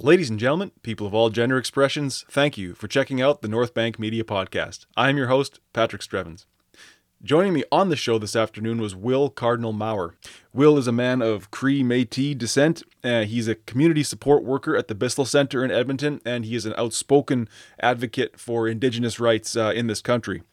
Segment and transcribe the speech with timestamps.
[0.00, 3.74] Ladies and gentlemen, people of all gender expressions, thank you for checking out the North
[3.74, 4.86] Bank Media Podcast.
[4.96, 6.44] I'm your host, Patrick Strevens.
[7.20, 10.14] Joining me on the show this afternoon was Will Cardinal Mawer.
[10.52, 12.84] Will is a man of Cree Metis descent.
[13.02, 16.64] Uh, he's a community support worker at the Bissell Center in Edmonton, and he is
[16.64, 17.48] an outspoken
[17.80, 20.44] advocate for Indigenous rights uh, in this country.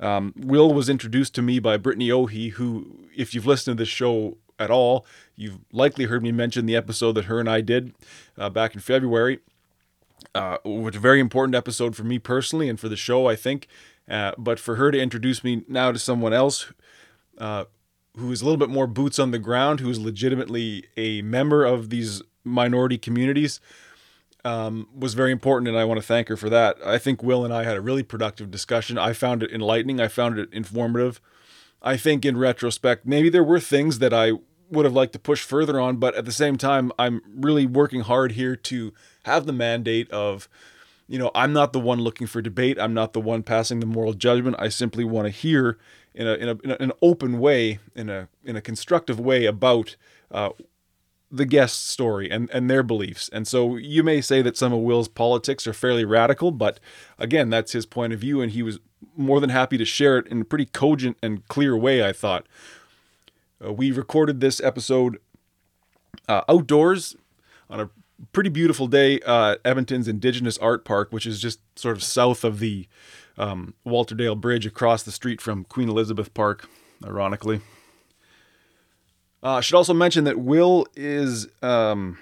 [0.00, 3.90] Um, Will was introduced to me by Brittany Ohi, who, if you've listened to this
[3.90, 5.06] show at all,
[5.36, 7.94] you've likely heard me mention the episode that her and I did
[8.36, 9.38] uh, back in February,
[10.34, 13.68] uh, which a very important episode for me personally and for the show, I think.
[14.08, 16.72] Uh, but for her to introduce me now to someone else
[17.38, 17.64] uh,
[18.16, 21.64] who is a little bit more boots on the ground, who is legitimately a member
[21.64, 23.60] of these minority communities,
[24.44, 26.76] um, was very important, and I want to thank her for that.
[26.84, 28.98] I think Will and I had a really productive discussion.
[28.98, 30.00] I found it enlightening.
[30.00, 31.20] I found it informative.
[31.82, 34.32] I think in retrospect, maybe there were things that I
[34.70, 38.00] would have liked to push further on, but at the same time, I'm really working
[38.00, 38.92] hard here to
[39.24, 40.48] have the mandate of
[41.06, 42.78] you know, I'm not the one looking for debate.
[42.78, 44.56] I'm not the one passing the moral judgment.
[44.58, 45.78] I simply want to hear
[46.14, 49.96] in a in, a, in an open way, in a in a constructive way about
[50.30, 50.50] uh,
[51.30, 53.28] the guest's story and and their beliefs.
[53.32, 56.80] And so you may say that some of Will's politics are fairly radical, but
[57.18, 58.78] again, that's his point of view, and he was
[59.16, 62.06] more than happy to share it in a pretty cogent and clear way.
[62.06, 62.46] I thought.
[63.64, 65.18] Uh, we recorded this episode
[66.28, 67.16] uh, outdoors
[67.70, 67.90] on a
[68.32, 72.58] pretty beautiful day uh, Edmonton's Indigenous Art Park, which is just sort of south of
[72.58, 72.86] the
[73.38, 76.68] um, Walterdale Bridge across the street from Queen Elizabeth Park,
[77.04, 77.60] ironically.
[79.42, 82.18] Uh, I should also mention that Will is um,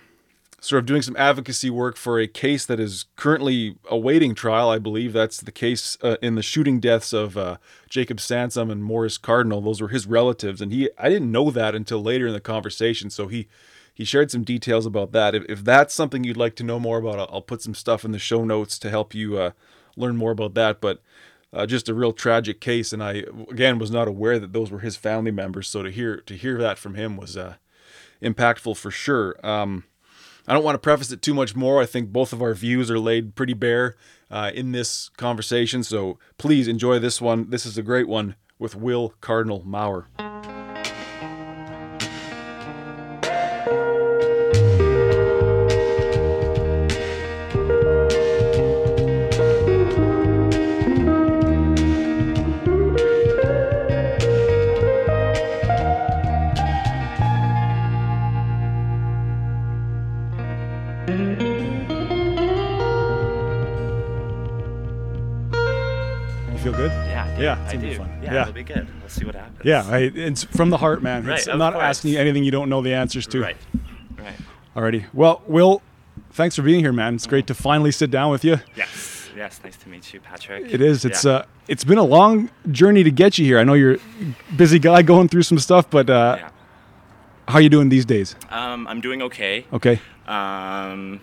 [0.63, 4.71] sort of doing some advocacy work for a case that is currently awaiting trial.
[4.71, 7.57] I believe that's the case uh, in the shooting deaths of uh,
[7.91, 9.61] Jacob Sansom and Morris Cardinal.
[9.61, 13.11] Those were his relatives, and he I didn't know that until later in the conversation.
[13.11, 13.49] So he
[13.93, 15.35] he shared some details about that.
[15.35, 18.05] If, if that's something you'd like to know more about, I'll, I'll put some stuff
[18.05, 19.51] in the show notes to help you uh,
[19.97, 20.81] learn more about that.
[20.81, 21.03] But
[21.53, 24.79] uh, just a real tragic case, and I again was not aware that those were
[24.79, 25.67] his family members.
[25.67, 27.57] So to hear to hear that from him was uh,
[28.23, 29.45] impactful for sure.
[29.45, 29.87] Um,
[30.47, 31.81] I don't want to preface it too much more.
[31.81, 33.97] I think both of our views are laid pretty bare
[34.31, 35.83] uh, in this conversation.
[35.83, 37.51] So please enjoy this one.
[37.51, 40.07] This is a great one with Will Cardinal Mawer.
[67.73, 67.87] I do.
[67.87, 68.87] Yeah, yeah, it'll be good.
[69.01, 69.61] We'll see what happens.
[69.65, 71.25] Yeah, I, it's from the heart, man.
[71.25, 71.85] Right, I'm not course.
[71.85, 73.41] asking you anything you don't know the answers to.
[73.41, 73.57] Right.
[74.19, 74.35] Right.
[74.77, 75.07] Alrighty.
[75.13, 75.83] Well, Will,
[76.33, 77.15] thanks for being here, man.
[77.15, 78.59] It's great to finally sit down with you.
[78.77, 79.31] Yes.
[79.37, 79.61] Yes.
[79.65, 80.71] Nice to meet you, Patrick.
[80.71, 81.05] It is.
[81.05, 81.33] It's yeah.
[81.33, 83.59] uh, it's been a long journey to get you here.
[83.59, 86.51] I know you're a busy guy going through some stuff, but uh, yeah.
[87.49, 88.37] how are you doing these days?
[88.51, 89.67] Um, I'm doing okay.
[89.73, 90.01] Okay.
[90.27, 91.21] Um,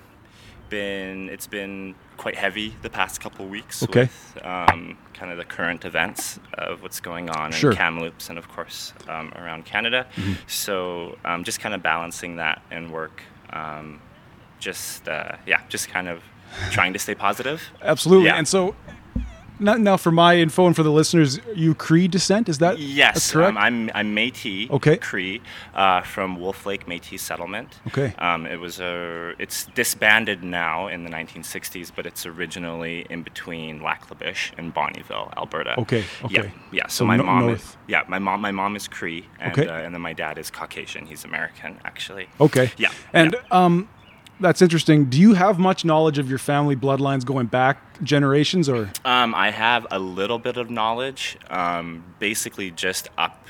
[0.70, 3.82] been it's been quite heavy the past couple weeks.
[3.82, 4.02] Okay.
[4.02, 7.72] With, um, kind of the current events of what's going on sure.
[7.72, 10.06] in Kamloops and of course um, around Canada.
[10.16, 10.34] Mm-hmm.
[10.46, 13.24] So um, just kind of balancing that and work.
[13.52, 14.02] Um,
[14.60, 16.22] just uh, yeah, just kind of
[16.72, 17.64] trying to stay positive.
[17.82, 18.26] Absolutely.
[18.26, 18.36] Yeah.
[18.36, 18.76] And so
[19.60, 23.32] now, now, for my info and for the listeners, you Cree descent is that yes?
[23.32, 23.50] correct?
[23.52, 24.70] Um, I'm I'm Métis.
[24.70, 24.98] Okay.
[24.98, 25.42] Cree
[25.74, 27.80] uh, from Wolf Lake Métis settlement.
[27.88, 28.14] Okay.
[28.18, 33.82] Um, it was a it's disbanded now in the 1960s, but it's originally in between
[33.82, 35.80] Lac La Biche and Bonnyville, Alberta.
[35.80, 36.04] Okay.
[36.24, 36.34] Okay.
[36.34, 36.50] Yeah.
[36.72, 36.88] Yeah.
[36.88, 37.62] So, so my no, mom north.
[37.62, 39.68] is yeah my mom my mom is Cree and okay.
[39.68, 41.06] uh, and then my dad is Caucasian.
[41.06, 42.28] He's American actually.
[42.40, 42.72] Okay.
[42.78, 42.92] Yeah.
[43.14, 43.66] And yeah.
[43.66, 43.90] um
[44.40, 45.06] that's interesting.
[45.06, 48.90] Do you have much knowledge of your family bloodlines going back generations, or?
[49.06, 51.38] Um, I have a little bit of knowledge.
[51.50, 53.46] Um, basically, just up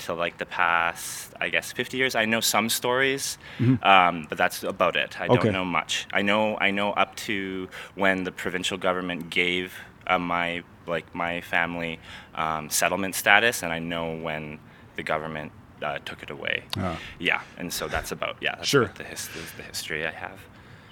[0.00, 2.14] to like the past, I guess, 50 years.
[2.14, 3.84] I know some stories, mm-hmm.
[3.84, 5.20] um, but that's about it.
[5.20, 5.44] I okay.
[5.44, 6.06] don't know much.
[6.12, 9.74] I know I know up to when the provincial government gave
[10.06, 12.00] uh, my like my family
[12.34, 14.58] um, settlement status, and I know when
[14.96, 16.64] the government uh, took it away.
[16.78, 16.98] Oh.
[17.18, 18.56] Yeah, and so that's about yeah.
[18.56, 18.84] That's sure.
[18.84, 20.40] About the, his, the history I have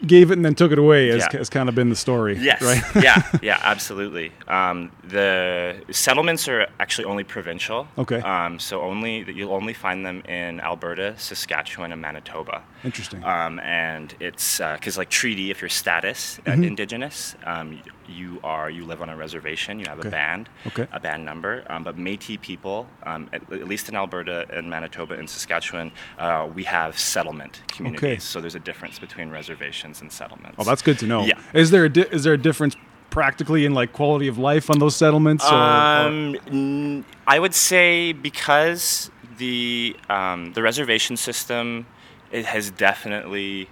[0.07, 1.39] gave it and then took it away has, yeah.
[1.39, 2.37] has kind of been the story.
[2.39, 2.63] Yes.
[2.63, 2.83] Right?
[3.03, 3.23] yeah.
[3.43, 3.59] Yeah.
[3.63, 4.33] Absolutely.
[4.47, 7.89] Um, the settlements are actually only provincial.
[7.97, 8.21] Okay.
[8.21, 12.63] Um, so only you'll only find them in Alberta, Saskatchewan, and Manitoba.
[12.85, 13.25] Interesting.
[13.25, 16.65] Um, and it's because uh, like treaty, if you're status uh, mm-hmm.
[16.65, 19.79] Indigenous, um, you are you live on a reservation.
[19.79, 20.09] You have okay.
[20.09, 20.49] a band.
[20.67, 20.87] Okay.
[20.93, 21.65] A band number.
[21.69, 26.49] Um, but Métis people, um, at, at, least in Alberta and Manitoba and Saskatchewan, uh,
[26.55, 28.05] we have settlement communities.
[28.05, 28.19] Okay.
[28.19, 30.57] So there's a difference between reservations and settlements.
[30.59, 31.25] Oh, that's good to know.
[31.25, 31.39] Yeah.
[31.55, 32.77] Is there a di- is there a difference
[33.11, 35.45] practically in like quality of life on those settlements?
[35.45, 41.87] Or, or- Um, n- I would say because the um, the reservation system
[42.31, 43.69] it has definitely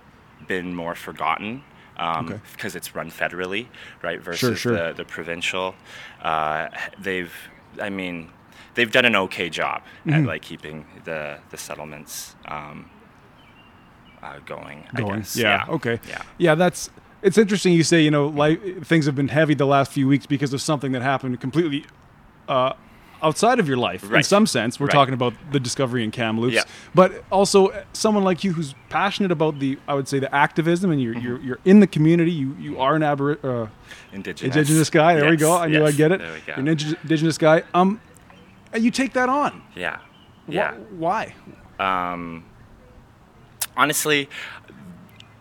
[0.47, 1.62] been more forgotten
[1.99, 2.41] um, Okay.
[2.53, 3.67] because it's run federally,
[4.03, 4.20] right?
[4.20, 4.73] Versus sure.
[4.73, 5.75] the the provincial.
[6.23, 6.69] Uh,
[6.99, 7.32] they've,
[7.81, 8.31] I mean,
[8.75, 10.26] they've done an okay job at Mm-hmm.
[10.26, 12.91] like keeping the the settlements um,
[14.23, 14.85] uh, going.
[14.94, 15.12] going.
[15.14, 15.37] I guess.
[15.37, 15.64] Yeah.
[15.69, 16.00] Okay.
[16.08, 16.23] Yeah.
[16.38, 16.55] Yeah.
[16.55, 16.91] That's.
[17.23, 20.26] It's interesting you say you know life things have been heavy the last few weeks
[20.26, 21.85] because of something that happened completely
[22.47, 22.75] uh,
[23.22, 24.78] outside of your life in some sense.
[24.78, 24.92] We're Right.
[24.92, 26.62] talking about the discovery in Kamloops, Yeah.
[26.94, 31.00] but also someone like you who's passionate about the I would say the activism and
[31.02, 31.26] you're Mm-hmm.
[31.26, 32.30] you're, you're in the community.
[32.32, 33.68] You you are an abori- uh,
[34.12, 34.54] Indigenous.
[34.56, 35.14] indigenous guy.
[35.16, 35.56] There we go.
[35.56, 36.18] I knew yes, I'd get it.
[36.20, 36.44] There we go.
[36.48, 37.62] You're an indi- indigenous guy.
[37.74, 38.00] Um,
[38.72, 39.62] and you take that on.
[39.74, 39.98] yeah.
[40.46, 40.74] Wh- Yeah.
[40.98, 41.34] Why?
[41.80, 42.44] um,
[43.76, 44.28] honestly,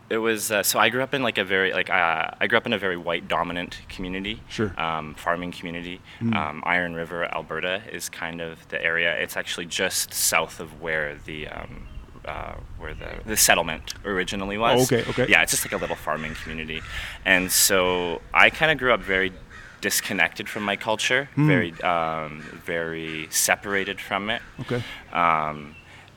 [0.09, 2.57] it was uh, so I grew up in like a very like uh, I grew
[2.57, 4.73] up in a very white dominant community, Sure.
[4.79, 5.99] Um, farming community.
[6.21, 9.15] Um, Iron River, Alberta, is kind of the area.
[9.17, 11.87] It's actually just south of where the um,
[12.25, 14.91] uh, where the, the settlement originally was.
[14.91, 15.27] Oh, okay, okay.
[15.31, 16.81] Yeah, it's just like a little farming community,
[17.25, 19.31] and so I kind of grew up very
[19.81, 21.47] disconnected from my culture, Hmm.
[21.47, 24.81] very um, very separated from it Okay.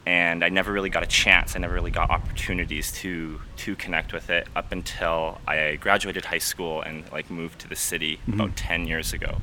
[0.08, 1.54] And I never really got a chance.
[1.54, 6.38] I never really got opportunities to to connect with it up until I graduated high
[6.38, 9.36] school and like moved to the city about ten years ago.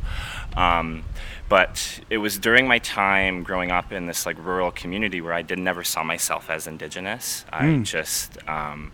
[0.57, 1.03] Um,
[1.49, 5.43] but it was during my time growing up in this like rural community where I
[5.43, 7.45] did never saw myself as indigenous.
[7.53, 8.91] I just um,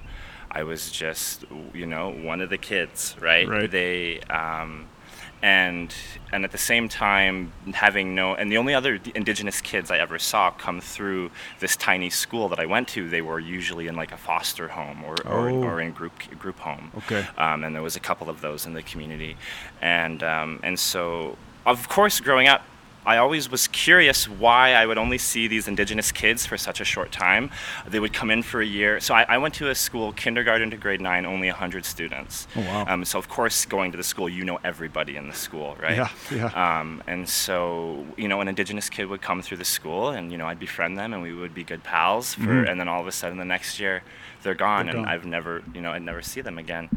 [0.51, 3.47] I was just you know one of the kids, right?
[3.47, 3.71] Right.
[3.71, 4.89] They um,
[5.43, 5.93] and
[6.31, 10.19] and at the same time having no and the only other indigenous kids I ever
[10.19, 14.11] saw come through this tiny school that I went to they were usually in like
[14.11, 15.63] a foster home or or, Oh.
[15.63, 17.25] or in group group home Okay.
[17.37, 19.35] um, and there was a couple of those in the community
[19.81, 22.63] and um, and so of course growing up
[23.05, 26.85] I always was curious why I would only see these indigenous kids for such a
[26.85, 27.49] short time.
[27.87, 28.99] They would come in for a year.
[28.99, 32.47] So I, I went to a school, kindergarten to grade nine, only 100 students.
[32.55, 32.85] Oh, wow.
[32.87, 35.95] Um, so of course, going to the school, you know everybody in the school, right?
[35.95, 36.79] Yeah, yeah.
[36.79, 40.37] Um, and so you know, an indigenous kid would come through the school, and you
[40.37, 42.33] know, I'd befriend them, and we would be good pals.
[42.33, 44.03] For and then all of a sudden, the next year,
[44.43, 44.85] they're gone, Mm-hmm.
[44.87, 45.13] They're and gone.
[45.13, 46.89] I've never, you know, I'd never see them again.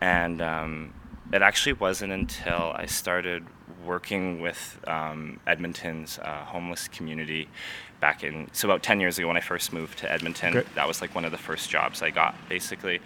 [0.00, 0.92] And um,
[1.34, 3.44] it actually wasn't until I started
[3.84, 7.48] working with um, Edmonton's uh, homeless community
[8.00, 10.56] back in so about 10 years ago when I first moved to Edmonton.
[10.56, 10.68] Okay.
[10.76, 13.00] That was like one of the first jobs I got, basically,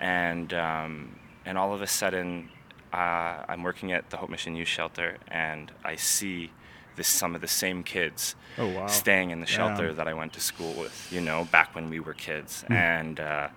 [0.00, 1.16] and um,
[1.46, 2.48] and all of a sudden,
[2.92, 6.50] uh, I'm working at the Hope Mission Youth Shelter, and I see
[6.96, 8.86] this some of the same kids Oh, wow.
[8.88, 9.56] staying in the Yeah.
[9.58, 12.72] shelter that I went to school with, you know, back when we were kids, Hmm.
[12.72, 13.20] and.
[13.20, 13.48] Uh,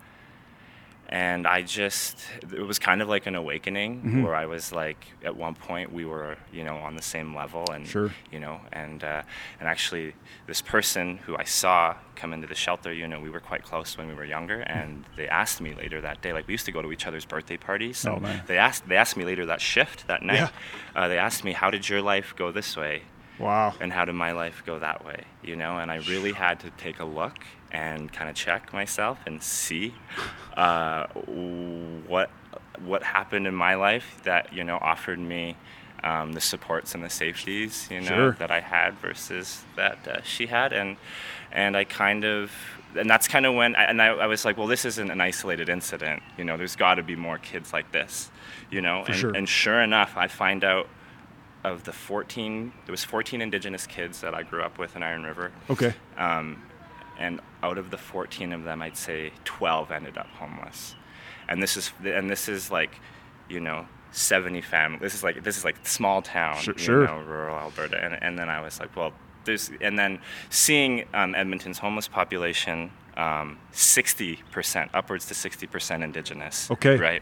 [1.12, 4.24] and I just, it was kind of like an awakening Mm-hmm.
[4.24, 7.66] where I was like, at one point we were, you know, on the same level,
[7.72, 8.12] and Sure.
[8.32, 9.22] you know, and uh,
[9.60, 10.14] and actually,
[10.48, 13.98] this person who I saw come into the shelter, you know, we were quite close
[13.98, 16.72] when we were younger, and they asked me later that day, like we used to
[16.72, 19.62] go to each other's birthday parties, so Oh, they asked they asked me later that
[19.62, 20.50] shift that night, Yeah.
[20.96, 23.04] uh, they asked me, how did your life go this way?
[23.40, 23.74] Wow.
[23.82, 26.70] and how did my life go that way you know and i really had to
[26.72, 27.38] take a look
[27.72, 29.96] and kind of check myself and see
[30.58, 31.08] uh,
[32.08, 32.30] what
[32.86, 35.56] what happened in my life that you know offered me
[36.04, 38.32] um, the supports and the safeties you know Sure.
[38.40, 40.98] that i had versus that uh, she had and
[41.52, 42.52] and i kind of
[42.96, 45.22] and that's kind of when I, and I, I was like well this isn't an
[45.22, 48.32] isolated incident you know there's got to be more kids like this
[48.72, 49.32] you know and, sure.
[49.36, 50.88] and sure enough i find out
[51.64, 55.24] of the 14 there was 14 indigenous kids that i grew up with in iron
[55.24, 55.94] river Okay.
[56.18, 56.64] um,
[57.22, 60.96] and out of the 14 of them i'd say 12 ended up homeless
[61.48, 62.94] and this is and this is like
[63.50, 67.06] you know 70 families this is like this is like small town Sure- you sure.
[67.08, 69.14] know rural alberta and, and then i was like well
[69.46, 76.96] there's and then seeing um, edmonton's homeless population um, 60% upwards to 60% indigenous Okay.
[76.98, 77.22] right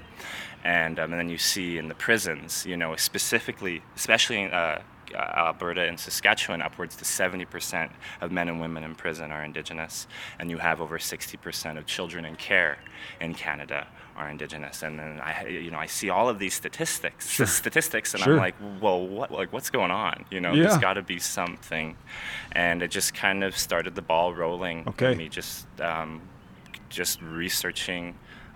[0.63, 4.55] and, um, and then you see in the prisons you know specifically especially in uh,
[4.55, 4.81] uh,
[5.15, 10.07] Alberta and Saskatchewan, upwards to 70% of men and women in prison are Indigenous,
[10.39, 12.77] and you have over 60% of children in care
[13.21, 13.87] in Canada
[14.17, 14.83] are Indigenous.
[14.83, 18.33] And then I, you know, I see all of these statistics, statistics, and Sure.
[18.33, 20.25] I'm like, well, what, like, what's going on?
[20.29, 20.63] You know, Yeah.
[20.63, 21.95] there's got to be something,
[22.51, 24.87] and it just kind of started the ball rolling.
[24.89, 25.15] Okay.
[25.15, 26.21] Me just, um,
[26.89, 28.15] just researching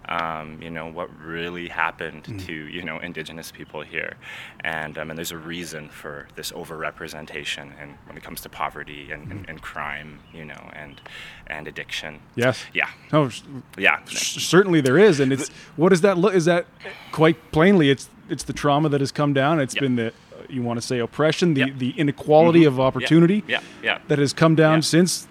[0.10, 4.16] um, you know, what really happened to, you know, indigenous people here.
[4.64, 9.12] And, um, and there's a reason for this overrepresentation and when it comes to poverty
[9.12, 11.00] and, and, and crime, you know, and,
[11.48, 12.20] and addiction.
[12.36, 12.64] Yes.
[12.74, 12.90] Yeah.
[13.14, 13.44] S-
[13.78, 14.00] Yeah.
[14.08, 16.34] certainly there is, and it's what does that look?
[16.34, 16.66] Is that
[17.12, 17.90] quite plainly?
[17.90, 19.60] It's it's the trauma that has come down.
[19.60, 19.82] It's Yep.
[19.82, 20.14] been the
[20.50, 21.78] you want to say oppression, the Yep.
[21.78, 23.62] the inequality of opportunity Yeah.
[23.82, 24.00] Yeah.
[24.08, 25.28] that has come down since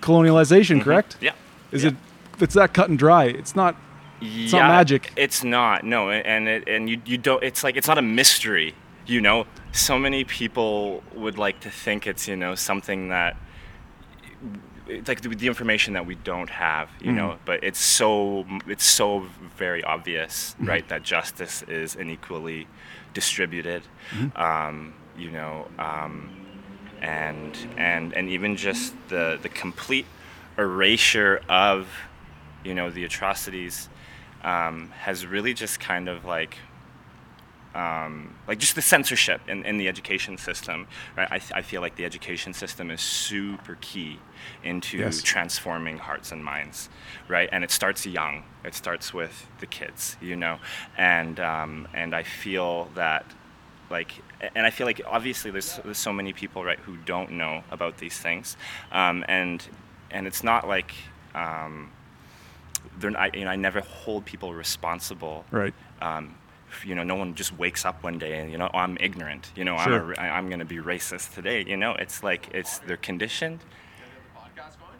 [0.00, 0.82] colonialization.
[0.82, 1.16] Correct?
[1.20, 1.32] Yeah.
[1.72, 1.94] Is it?
[2.40, 3.24] It's that cut and dry.
[3.24, 3.76] It's not.
[4.20, 5.12] It's not magic.
[5.16, 5.84] It's not.
[5.84, 7.42] No, and it, and you you don't.
[7.42, 8.74] It's like it's not a mystery.
[9.06, 13.36] You know, so many people would like to think it's you know something that
[14.88, 16.88] it's like the, the information that we don't have.
[17.00, 17.16] You Mm-hmm.
[17.16, 20.68] know, but it's so it's so very obvious, Mm-hmm.
[20.68, 22.66] right, that justice is unequally
[23.14, 23.82] distributed.
[24.10, 24.40] Mm-hmm.
[24.40, 25.68] Um, you know.
[25.78, 26.30] Um,
[27.02, 30.06] and and and even just the the complete
[30.56, 31.86] erasure of
[32.64, 33.90] you know the atrocities
[34.46, 36.56] um, has really just kind of like
[37.74, 40.86] um, like just the censorship in, in the education system
[41.16, 41.28] right?
[41.30, 44.18] I, I feel like the education system is super key
[44.64, 45.22] into Yes.
[45.22, 46.88] transforming hearts and minds
[47.28, 47.50] right?
[47.52, 48.44] And it starts young.
[48.64, 50.58] It starts with the kids you know?
[50.96, 53.26] And um, and I feel that
[53.90, 54.12] like
[54.56, 57.98] and i feel like obviously there's, there's so many people right who don't know about
[57.98, 58.56] these things.
[58.90, 59.62] Um, and
[60.10, 60.92] and it's not like
[61.34, 61.90] um,
[63.04, 65.74] I, you know, I never hold people responsible Right.
[66.00, 66.34] um,
[66.84, 69.50] you know no one just wakes up one day and you know oh, i'm ignorant
[69.56, 69.96] you know I'm, Sure.
[69.98, 72.98] a, ra- I- I'm going to be racist today you know it's like it's they're
[72.98, 73.60] conditioned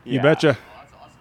[0.04, 0.56] You betcha.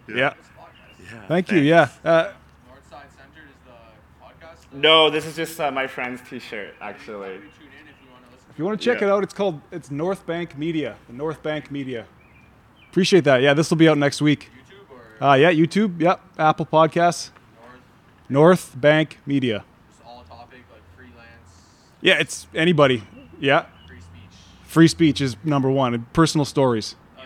[0.08, 0.15] Yeah.
[0.15, 1.60] Yeah, Thank you.
[1.60, 1.89] Yeah.
[2.03, 4.72] Uh, Northside Centered is the podcast.
[4.74, 8.65] no this is just uh, my friend's t-shirt actually if you want to if you
[8.65, 9.08] want to check Yeah.
[9.08, 10.96] it out, it's called it's North Bank Media.
[11.08, 12.05] The North Bank Media.
[12.89, 13.41] Appreciate that.
[13.41, 14.50] Yeah, this will be out next week.
[15.19, 16.01] YouTube Uh, yeah, YouTube.
[16.01, 16.22] Yep.
[16.38, 17.29] Apple Podcasts.
[18.27, 19.63] North, North Bank Media.
[19.89, 21.62] just all topic like freelance,
[22.01, 23.03] Yeah, it's anybody.
[23.39, 23.65] Yeah.
[23.88, 24.38] free speech.
[24.63, 25.93] Free speech is number one.
[25.93, 26.95] and Personal stories.
[27.17, 27.25] Nice.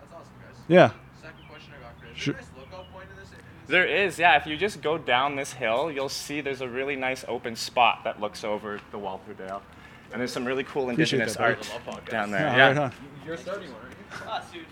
[0.00, 0.56] That's awesome, guys.
[0.68, 0.90] Yeah.
[1.20, 2.18] Second question I got, Chris.
[2.18, 2.34] Sure.
[2.34, 3.30] Is there a nice lookout point in this?
[3.30, 4.36] in this- There is, yeah.
[4.36, 8.04] If you just go down this hill, you'll see there's a really nice open spot
[8.04, 9.60] that looks over the Walterdale.
[10.12, 11.72] And there's some really cool indigenous that, art buddy.
[11.86, 12.10] Love podcasts.
[12.10, 12.40] down there.
[12.42, 12.92] Yeah, Yeah, right on.
[13.26, 13.91] You're starting one, aren't you?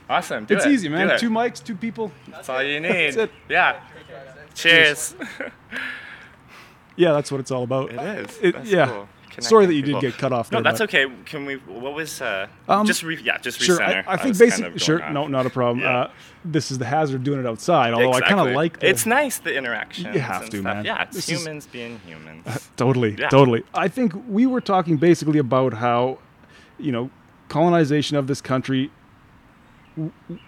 [0.09, 0.45] Awesome.
[0.45, 0.73] Do It's it.
[0.73, 1.09] easy, man.
[1.09, 1.21] Do it.
[1.21, 2.11] Two mics, two people.
[2.29, 2.91] That's all you need.
[3.15, 3.31] That's it.
[3.49, 3.81] Yeah.
[4.55, 5.15] Cheers.
[6.97, 7.93] Yeah, that's what it's all about.
[7.93, 8.39] it is.
[8.43, 8.87] It- That's yeah.
[8.87, 9.09] cool.
[9.39, 10.01] Sorry that you people.
[10.03, 10.53] did get cut off.
[10.53, 11.07] No, there, that's but- okay.
[11.25, 11.55] Can we?
[11.57, 12.21] What was?
[12.21, 13.83] Uh, Um, just re, yeah, just Sure.
[13.83, 15.81] I, I think was basically, kind of sure, going no, not a problem.
[15.81, 15.99] Yeah.
[16.01, 16.11] Uh,
[16.45, 17.95] this is the hazard of doing it outside.
[17.95, 20.13] Although I kind of like the, It's nice the interaction.
[20.13, 20.85] You have to, man.
[20.85, 22.69] Yeah, it's This is- humans being humans.
[22.77, 23.29] Totally, Yeah.
[23.31, 23.63] totally.
[23.73, 26.19] I think we were talking basically about how,
[26.79, 27.09] you know,
[27.49, 28.91] colonization of this country.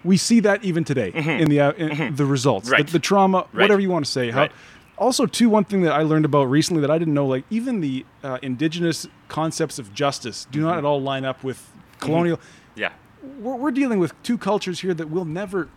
[0.03, 2.73] We see that even today in the uh, in the results, Mm-hmm.
[2.73, 2.85] Right.
[2.87, 3.63] the, the trauma, Right.
[3.63, 4.31] whatever you want to say.
[4.31, 4.51] How, Right.
[4.97, 7.81] also, too, one thing that I learned about recently that I didn't know, like even
[7.81, 10.67] the uh, indigenous concepts of justice do Mm-hmm.
[10.67, 11.59] not at all line up with
[11.99, 12.39] colonial.
[12.75, 12.91] yeah.
[13.39, 15.69] We're, we're dealing with two cultures here that will never.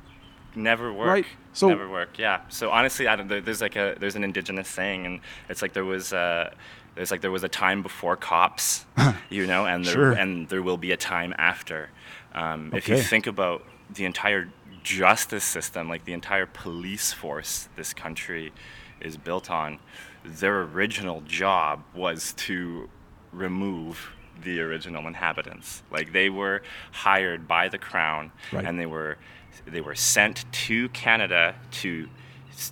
[0.54, 1.08] never work.
[1.08, 1.26] Right.
[1.52, 2.18] So- never work.
[2.18, 2.40] Yeah.
[2.48, 5.84] So honestly, I don't, there's like a there's an indigenous saying, and it's like there
[5.84, 6.50] was uh,
[6.96, 8.84] there's like there was a time before cops,
[9.30, 10.12] you know, and there Sure.
[10.12, 11.88] and there will be a time after.
[12.36, 14.48] Um, If you think about the entire
[14.82, 18.52] justice system, like the entire police force this country
[19.00, 19.78] is built on,
[20.24, 22.88] their original job was to
[23.32, 24.10] remove
[24.42, 25.82] the original inhabitants.
[25.90, 26.62] Like they were
[26.92, 28.64] hired by the crown, Right.
[28.64, 29.16] and they were
[29.66, 32.08] they were sent to Canada to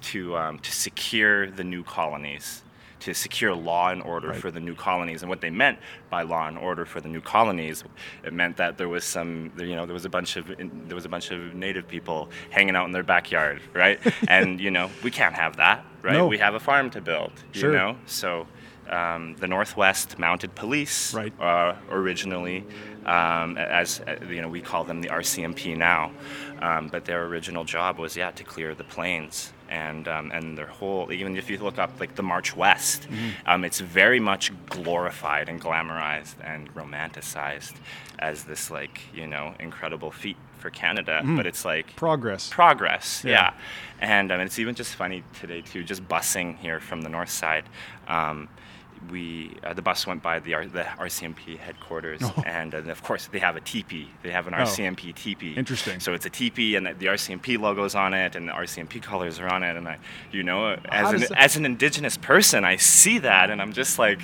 [0.02, 2.62] to um, to secure the new colonies,
[3.04, 4.40] to secure law and order Right.
[4.40, 5.23] for the new colonies.
[5.23, 5.78] And what they meant
[6.11, 7.84] by law and order for the new colonies,
[8.25, 11.04] it meant that there was some, you know, there was a bunch of there was
[11.04, 13.99] a bunch of native people hanging out in their backyard, right?
[14.28, 16.14] and you know, we can't have that, right?
[16.14, 16.26] No.
[16.26, 17.70] We have a farm to build, Sure.
[17.73, 17.96] you know.
[18.06, 18.46] So
[18.88, 21.32] um, the Northwest Mounted Police, Right.
[21.40, 22.64] uh, originally,
[23.06, 26.11] um, as you know, we call them the RCMP now,
[26.61, 29.53] um, but their original job was yeah to clear the plains.
[29.68, 33.09] And, um, and their whole even if you look up like the March West,
[33.47, 37.75] um, it's very much glorified and glamorized and romanticized
[38.18, 41.23] as this like you know incredible feat for Canada.
[41.25, 42.49] But it's like Progress.
[42.50, 43.30] progress Yeah.
[43.30, 43.54] yeah,
[44.00, 47.64] and um, it's even just funny today too just busing here from the north side
[48.09, 48.49] um,
[49.11, 53.28] we uh, the bus went by the, R- the RCMP headquarters and, uh, of course
[53.32, 54.58] they have a teepee they have an Oh.
[54.58, 56.00] RCMP teepee Interesting.
[56.00, 59.38] so it's a teepee and the, the RCMP logos on it and the RCMP colors
[59.40, 59.99] are on it and I
[60.32, 63.99] you know as an, that- as an indigenous person I see that and I'm just
[63.99, 64.20] like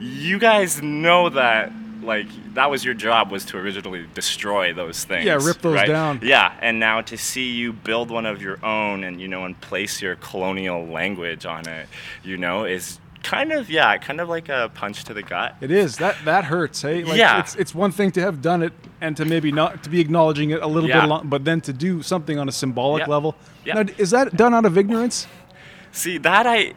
[0.00, 1.72] you guys know that
[2.02, 5.24] like that was your job was to originally destroy those things.
[5.24, 5.86] Yeah, rip those right?
[5.86, 6.18] down.
[6.20, 9.58] Yeah, and now to see you build one of your own and you know and
[9.60, 11.86] place your colonial language on it,
[12.24, 15.56] you know, is kind of yeah, kind of like a punch to the gut.
[15.60, 16.82] It is that that hurts.
[16.82, 17.40] Hey, like, Yeah.
[17.40, 20.50] It's it's one thing to have done it and to maybe not to be acknowledging
[20.50, 21.00] it a little Yeah.
[21.00, 23.06] bit, along, but then to do something on a symbolic Yeah.
[23.10, 23.34] level.
[23.64, 23.74] Yeah.
[23.74, 25.26] Now, is that done out of ignorance?
[25.92, 26.74] See that I,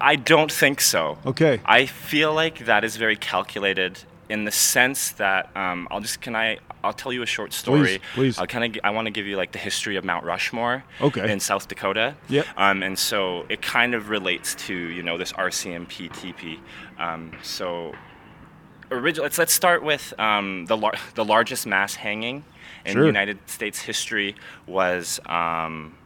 [0.00, 1.18] I don't think so.
[1.24, 1.60] Okay.
[1.64, 6.34] I feel like that is very calculated in the sense that um, I'll just can
[6.36, 8.00] I I'll tell you a short story.
[8.14, 8.38] please.
[8.38, 10.84] I'll kind of I want to give you like the history of Mount Rushmore.
[11.00, 11.30] Okay.
[11.30, 12.16] In South Dakota.
[12.28, 12.42] Yeah.
[12.56, 16.60] Um, and so it kind of relates to you know this RCMP teepee.
[16.98, 17.92] Um, so
[18.90, 19.24] original.
[19.24, 22.44] Let's let's start with um, the lar- the largest mass hanging
[22.84, 23.06] in Sure.
[23.06, 24.34] United States history
[24.66, 25.96] was um,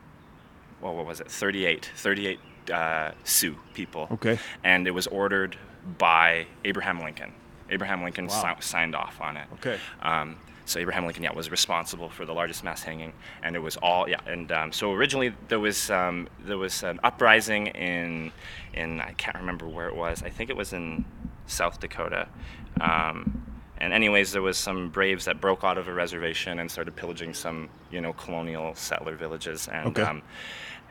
[0.81, 1.31] well, what was it?
[1.31, 2.39] 38, 38
[2.73, 4.09] uh, Sioux people.
[4.13, 4.39] Okay.
[4.65, 5.57] And it was ordered
[5.99, 7.33] by Abraham Lincoln.
[7.71, 8.57] Abraham Lincoln Wow.
[8.61, 9.47] si- signed off on it.
[9.55, 9.79] Okay.
[10.03, 10.37] Um,
[10.67, 13.13] so Abraham Lincoln, yeah, was responsible for the largest mass hanging,
[13.43, 14.21] and it was all, yeah.
[14.27, 18.31] And um, so originally there was um, there was an uprising in
[18.75, 20.23] in I can't remember where it was.
[20.23, 21.05] I think it was in
[21.47, 22.29] South Dakota.
[22.81, 23.45] Um,
[23.79, 27.33] and anyways, there was some braves that broke out of a reservation and started pillaging
[27.35, 29.67] some, you know, colonial settler villages.
[29.69, 30.03] And Okay.
[30.03, 30.23] um,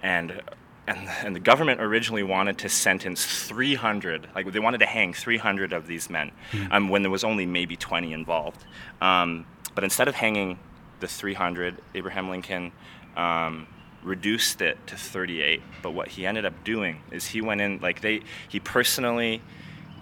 [0.02, 0.42] and
[0.90, 5.72] and, and the government originally wanted to sentence 300 like they wanted to hang 300
[5.72, 6.32] of these men
[6.72, 8.66] um, when there was only maybe 20 involved.
[9.02, 10.60] Um, but instead of hanging
[11.00, 12.72] the 300 abraham lincoln
[13.16, 13.68] um,
[14.04, 18.02] reduced it to 38 but what he ended up doing is he went in like
[18.02, 19.42] they he personally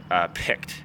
[0.10, 0.82] uh, picked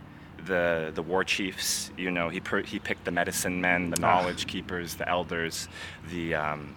[0.46, 1.90] the the war chiefs.
[1.96, 5.68] You know, he per, he picked the medicine men, the knowledge keepers, the elders,
[6.10, 6.74] the um,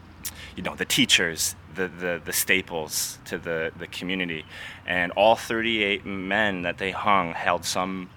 [0.56, 4.46] you know the teachers, the, the the staples to the the community,
[4.88, 8.10] and all 38 men that they hung held some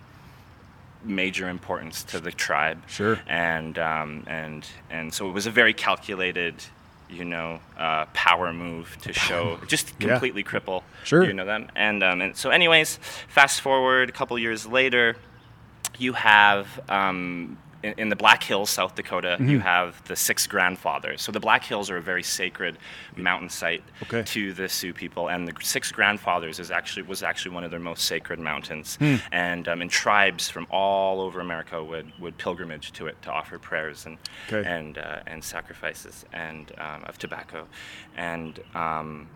[1.05, 2.83] major importance to the tribe.
[2.89, 3.19] Sure.
[3.29, 6.55] And um, and and so it was a very calculated.
[7.11, 10.09] You know, uh, power move to show, just Yeah.
[10.11, 10.83] completely cripple.
[11.05, 11.25] Sure.
[11.25, 12.99] You know them, and um, and so, anyways,
[13.29, 15.17] fast forward a couple years later,
[15.99, 19.49] you have um, in, in the Black Hills, South Dakota, Mm-hmm.
[19.51, 21.23] you have the six grandfathers.
[21.23, 22.77] So the Black Hills are a very sacred
[23.17, 24.23] mountain site Okay.
[24.25, 27.81] to the Sioux people, and the six grandfathers is actually was actually one of their
[27.81, 28.97] most sacred mountains.
[28.97, 29.17] Hmm.
[29.33, 33.59] And um, and tribes from all over America would, would pilgrimage to it to offer
[33.59, 34.19] prayers and
[34.51, 34.69] Okay.
[34.69, 37.67] and uh, and sacrifices and um, of tobacco,
[38.17, 38.59] and.
[38.75, 39.29] Um,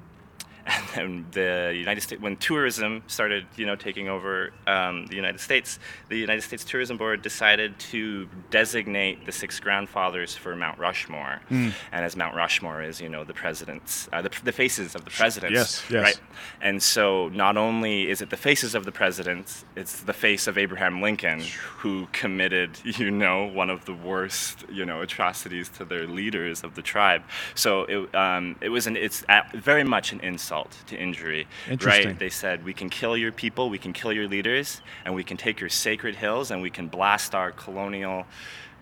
[0.67, 5.41] and then the United States, when tourism started, you know, taking over um, the United
[5.41, 11.41] States, the United States Tourism Board decided to designate the six grandfathers for Mount Rushmore.
[11.49, 11.71] Hmm.
[11.91, 15.11] And as Mount Rushmore is, you know, the presidents, uh, the, the faces of the
[15.11, 16.03] presidents, Yes, yes.
[16.05, 16.21] right?
[16.61, 20.59] And so not only is it the faces of the presidents, it's the face of
[20.59, 21.41] Abraham Lincoln
[21.79, 26.75] who committed, you know, one of the worst, you know, atrocities to their leaders of
[26.75, 27.23] the tribe.
[27.55, 30.52] So it, um, it was an, it's very much an insult
[30.87, 31.47] to injury,
[31.87, 32.19] right?
[32.19, 35.37] They said we can kill your people, we can kill your leaders, and we can
[35.37, 38.27] take your sacred hills and we can blast our colonial,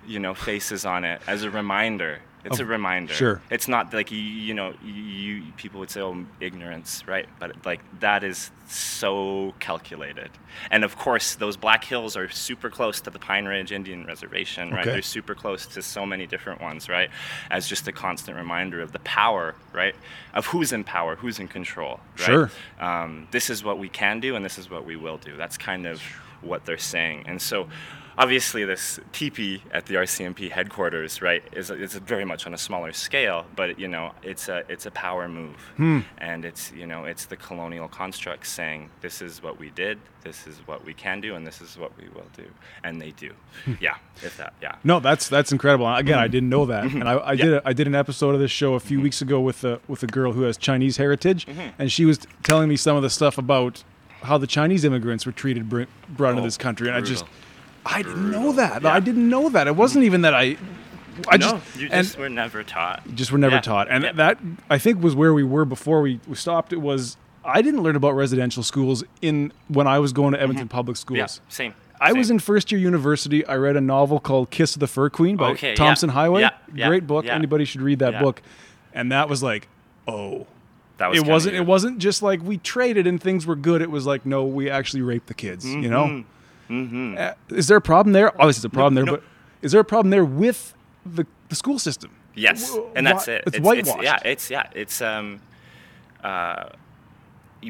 [0.06, 2.20] you know, faces on it as a reminder.
[2.44, 3.12] It's a reminder.
[3.12, 3.42] sure.
[3.50, 7.28] It's not like you, you know, you, you people would say, "Oh, ignorance," right?
[7.38, 10.30] But like that is so calculated.
[10.70, 14.70] And of course, those Black Hills are super close to the Pine Ridge Indian Reservation,
[14.70, 14.80] right?
[14.80, 14.92] Okay.
[14.92, 17.10] They're super close to so many different ones, right?
[17.50, 19.94] As just a constant reminder of the power, right?
[20.34, 22.26] Of who's in power, who's in control, right?
[22.26, 22.50] Sure.
[22.78, 25.36] Um, this is what we can do, and this is what we will do.
[25.36, 26.00] That's kind of
[26.40, 27.24] what they're saying.
[27.26, 27.68] And so,
[28.16, 32.92] obviously, this teepee at the RCMP headquarters, right, is is very much on a smaller
[32.92, 36.00] scale, but you know, it's a it's a power move, hmm.
[36.18, 40.46] and it's you know, it's the colonial construct saying this is what we did, this
[40.46, 42.46] is what we can do, and this is what we will do,
[42.84, 43.32] and they do.
[43.64, 43.74] Hmm.
[43.80, 44.76] yeah, if that, yeah.
[44.84, 45.92] No, that's that's incredible.
[45.92, 46.32] Again, I mm-hmm.
[46.32, 47.00] didn't know that, mm-hmm.
[47.00, 49.04] and I, I did a, I did an episode of this show a few mm-hmm.
[49.04, 51.46] weeks ago with a with a girl who has Chinese heritage,
[51.78, 53.84] and she was telling me some of the stuff about
[54.22, 57.24] how the Chinese immigrants were treated br- brought into Oh, this country, and I just
[57.24, 57.40] brutal.
[57.86, 58.82] I didn't know that.
[58.82, 58.92] Yeah.
[58.92, 59.66] I didn't know that.
[59.66, 60.56] It wasn't even that I.
[61.28, 63.02] I no, just you just were never taught.
[63.14, 63.60] just were never Yeah.
[63.60, 64.12] taught, and Yeah.
[64.12, 64.38] that
[64.70, 66.72] I think was where we were before we, we stopped.
[66.72, 70.68] It was I didn't learn about residential schools in when I was going to Edmonton
[70.68, 71.18] Public Schools.
[71.18, 71.42] Mm-hmm.
[71.46, 71.74] Yeah, same.
[72.00, 73.44] I was in first year university.
[73.46, 76.48] I read a novel called Kiss of the Fur Queen by Okay, Tomson Highway.
[76.74, 77.26] Great book.
[77.26, 78.40] Anybody should read that book.
[78.94, 79.68] And that was like,
[80.08, 80.46] oh.
[80.98, 83.80] That was it wasn't your- it wasn't just like we traded and things were good.
[83.82, 86.24] It was like, no, we actually raped the kids, you know?
[86.70, 87.16] Mm-hmm.
[87.18, 88.28] Uh, is there a problem there?
[88.40, 89.12] Obviously, there's a problem there, no.
[89.12, 89.22] but
[89.62, 92.10] is there a problem there with the, the school system?
[92.34, 93.44] Yes, and that's why- it.
[93.48, 94.22] It's, yeah, whitewashed.
[94.24, 95.40] it's yeah, it's um,
[96.22, 96.68] uh,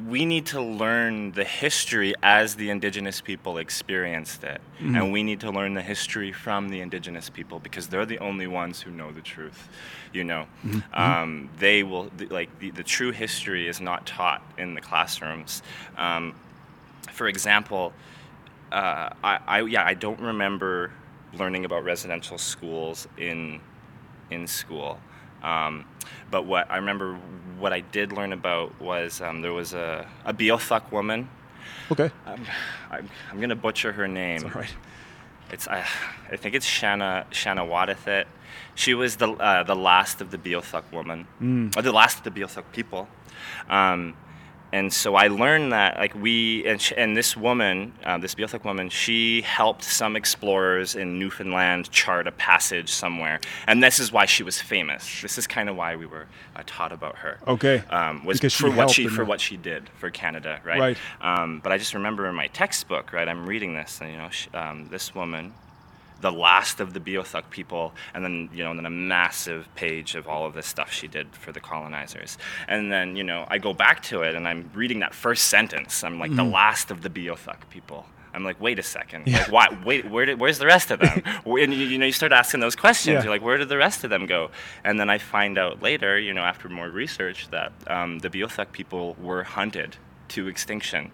[0.06, 4.60] we need to learn the history as the indigenous people experienced it.
[4.78, 8.46] And we need to learn the history from the indigenous people because they're the only
[8.46, 9.68] ones who know the truth.
[10.12, 10.46] You know,
[10.94, 15.62] um, they will, th- like, the, the true history is not taught in the classrooms.
[15.98, 16.34] Um,
[17.12, 17.92] for example,
[18.72, 20.92] uh, I, I, yeah, I don't remember
[21.34, 23.60] learning about residential schools in,
[24.30, 24.98] in school.
[25.42, 25.84] Um,
[26.30, 27.14] but what I remember,
[27.58, 31.28] what I did learn about was um, there was a, a Beothuk woman.
[31.90, 32.10] Okay.
[32.26, 32.46] Um,
[32.90, 34.44] I'm, I'm going to butcher her name.
[34.44, 34.74] All right.
[35.50, 35.84] It's I,
[36.30, 38.26] I think it's Shanna Shanna Wadathet.
[38.76, 41.26] She was the uh, the last of the Beothuk woman,
[41.76, 43.08] or the last of the Beothuk people.
[43.68, 44.14] Um,
[44.72, 48.64] and so I learned that like we and, sh- and this woman, uh, this Beothuk
[48.64, 54.26] woman, she helped some explorers in Newfoundland chart a passage somewhere, and this is why
[54.26, 55.22] she was famous.
[55.22, 57.38] This is kind of why we were uh, taught about her.
[57.46, 57.82] Okay.
[57.90, 60.80] um, was Because she for what she for what she did for Canada, right?
[60.80, 60.98] Right.
[61.20, 63.28] Um, but I just remember in my textbook, right?
[63.28, 65.52] I'm reading this, and you know, sh um, this woman,
[66.20, 70.28] the last of the Beothuk people, and then you know, then a massive page of
[70.28, 72.38] all of this stuff she did for the colonizers.
[72.68, 76.04] And then you know, I go back to it, and I'm reading that first sentence.
[76.04, 78.06] I'm like, the last of the Beothuk people.
[78.32, 79.22] I'm like, wait a second.
[79.22, 79.30] Mm-hmm.
[79.30, 79.38] Yeah.
[79.38, 79.82] Like, why?
[79.84, 81.22] Wait, where did, where's the rest of them?
[81.60, 83.14] And you, you know, you start asking those questions.
[83.14, 83.22] Yeah.
[83.24, 84.50] You're like, where did the rest of them go?
[84.84, 88.72] And then I find out later, you know, after more research, that um, the Beothuk
[88.72, 89.96] people were hunted
[90.28, 91.10] to extinction.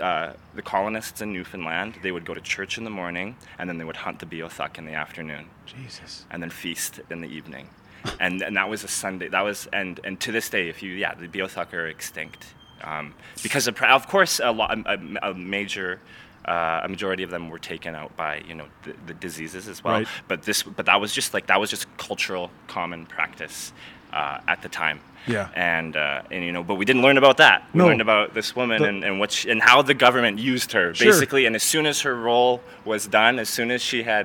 [0.00, 3.78] Uh, the colonists in Newfoundland, they would go to church in the morning, and then
[3.78, 6.24] they would hunt the Beothuk in the afternoon Jesus.
[6.30, 7.68] and then feast in the evening.
[8.20, 9.28] and and that was a Sunday.
[9.28, 13.14] That was and and to this day, if you yeah, the Beothuk are extinct um,
[13.42, 16.00] because of, of course a, lot, a, a major.
[16.44, 19.82] Uh, a majority of them were taken out by you know the, the diseases as
[19.82, 19.94] well.
[19.94, 20.08] Right.
[20.28, 23.72] But this, but that was just like that was just cultural common practice
[24.18, 24.98] uh, at the time.
[25.28, 25.48] Yeah.
[25.56, 27.58] And uh, and you know, but we didn't learn about that.
[27.74, 27.86] We No.
[27.88, 30.94] learned about this woman The- and, and what she, and how the government used her
[30.94, 31.06] Sure.
[31.12, 31.46] basically.
[31.46, 34.24] And as soon as her role was done, as soon as she had,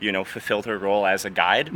[0.00, 1.68] you know, fulfilled her role as a guide,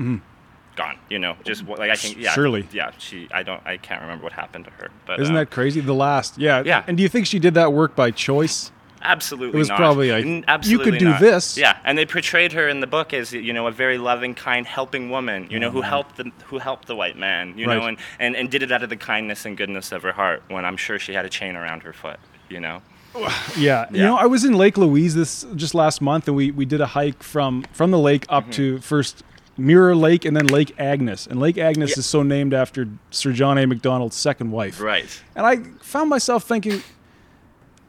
[0.76, 0.96] gone.
[1.08, 2.34] You know, just like I think, yeah, Mm-hmm.
[2.34, 2.62] Surely.
[2.72, 2.90] yeah.
[2.98, 5.80] She, I don't, I can't remember what happened to her, but Isn't uh, that crazy?
[5.80, 6.36] The last.
[6.36, 6.62] Yeah.
[6.66, 6.82] Yeah.
[6.88, 8.72] And do you think she did that work by choice?
[9.04, 9.78] Absolutely it was not.
[9.78, 11.20] probably like, N- you absolutely could do not.
[11.20, 11.56] this.
[11.56, 14.66] Yeah, and they portrayed her in the book as you know a very loving, kind,
[14.66, 15.46] helping woman.
[15.50, 17.56] You know, who helped the who helped the white man.
[17.58, 20.12] You know, and, and and did it out of the kindness and goodness of her
[20.12, 20.42] heart.
[20.48, 22.18] When I'm sure she had a chain around her foot.
[22.48, 22.82] You know.
[23.56, 23.86] Yeah.
[23.92, 26.80] You know, I was in Lake Louise this just last month, and we we did
[26.80, 28.34] a hike from from the lake Mm-hmm.
[28.34, 29.22] up to first
[29.56, 31.28] Mirror Lake and then Lake Agnes.
[31.28, 31.98] And Lake Agnes Yeah.
[32.00, 33.66] is so named after Sir John A.
[33.68, 34.80] Macdonald's second wife.
[34.80, 35.06] Right.
[35.36, 36.82] And I found myself thinking,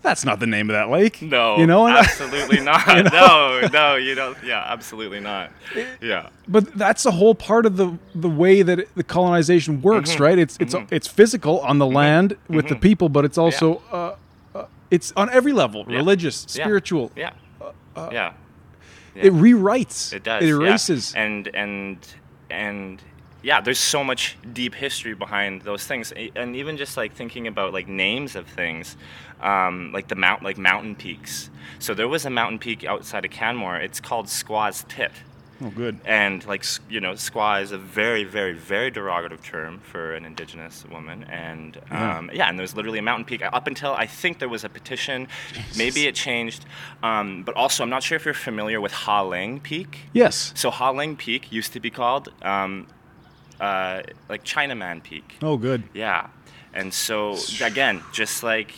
[0.06, 1.22] that's not the name of that lake.
[1.22, 1.58] No.
[1.58, 2.88] You know, absolutely not.
[3.12, 4.38] No, no, you don't.
[4.44, 5.52] Yeah, absolutely not.
[6.02, 6.30] Yeah.
[6.48, 10.24] but that's the whole part of the the way that it, the colonization works, Mm-hmm.
[10.24, 10.40] right?
[10.40, 14.16] It's it's it's physical on the land with the people, but it's also uh,
[14.58, 15.98] uh, it's on every level, Yeah.
[15.98, 16.64] religious, Yeah.
[16.64, 17.12] spiritual.
[17.16, 17.32] Yeah.
[18.12, 18.34] yeah.
[19.16, 20.14] It rewrites.
[20.14, 20.44] It does.
[20.44, 20.54] It yeah.
[20.56, 21.14] erases.
[21.16, 21.98] And and
[22.50, 23.02] and
[23.46, 27.74] yeah, there's so much deep history behind those things, and even just like thinking about
[27.74, 28.98] like names of things,
[29.40, 31.52] um, like the mount, like mountain peaks.
[31.78, 33.78] So there was a mountain peak outside of Canmore.
[33.78, 35.12] It's called Squaw's Tit.
[35.64, 36.00] Oh, good.
[36.06, 40.84] And like you know, squaw is a very, very, very derogative term for an indigenous
[40.92, 42.18] woman, and Yeah.
[42.18, 44.70] um, yeah, and there's literally a mountain peak up until I think there was a
[44.70, 45.28] petition.
[45.78, 46.66] Maybe it changed,
[47.04, 50.10] um, but also I'm not sure if you're familiar with Ha Ling Peak.
[50.14, 50.52] Yes.
[50.56, 52.88] So Ha Ling Peak used to be called um,
[53.60, 55.38] uh, like Chinaman Peak.
[55.42, 55.84] Oh, good.
[55.94, 56.28] Yeah,
[56.74, 58.72] and so again, just like.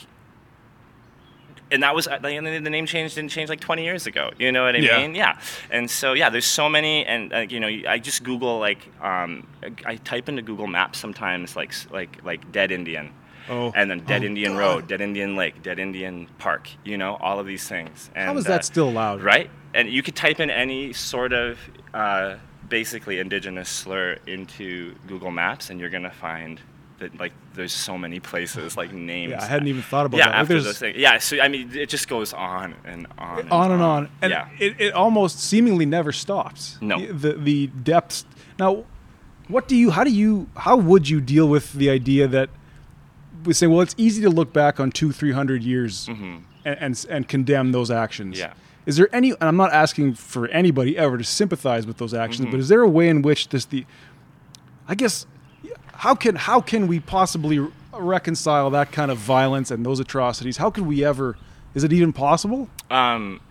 [1.70, 4.32] And that was uh, like, and the name change didn't change like 20 years ago.
[4.40, 5.02] You know what I Yeah.
[5.02, 5.16] mean?
[5.16, 5.38] Yeah.
[5.70, 9.46] And so yeah, there's so many, and uh, you know, I just Google like um,
[9.86, 13.12] I type into Google Maps sometimes like like like dead Indian,
[13.50, 13.74] Oh.
[13.76, 14.60] and then dead Oh, Indian God.
[14.60, 16.70] Road, dead Indian Lake, dead Indian Park.
[16.86, 18.12] You know, all of these things.
[18.16, 19.22] And, How is uh, that still allowed?
[19.22, 19.50] right?
[19.74, 21.60] And you could type in any sort of
[21.94, 22.36] uh,
[22.70, 26.60] basically indigenous slur into Google Maps, and you're gonna find
[27.00, 29.32] that like there's so many places like names.
[29.32, 30.32] Yeah, I hadn't even thought about yeah, that.
[30.32, 30.98] Like, after there's- those things.
[30.98, 33.40] Yeah, so I mean, it just goes on and on.
[33.40, 34.50] And on and on, and yeah.
[34.60, 36.78] it, it almost seemingly never stops.
[36.82, 37.06] No.
[37.06, 38.26] the the depths.
[38.60, 38.86] Now,
[39.48, 39.92] what do you?
[39.92, 40.48] How do you?
[40.56, 42.50] How would you deal with the idea that
[43.46, 47.06] we say, well, it's easy to look back on two, three hundred years and, and
[47.10, 48.40] and condemn those actions.
[48.40, 48.52] Mm-hmm.
[48.52, 48.54] Yeah.
[48.88, 49.30] Is there any?
[49.32, 52.52] And I'm not asking for anybody ever to sympathize with those actions, Mm-hmm.
[52.52, 53.86] but is there a way in which this the?
[54.88, 55.28] I guess,
[55.94, 57.60] how can how can we possibly
[57.94, 60.58] reconcile that kind of violence and those atrocities?
[60.58, 61.38] How could we ever?
[61.76, 62.70] Is it even possible?
[62.90, 63.42] Um,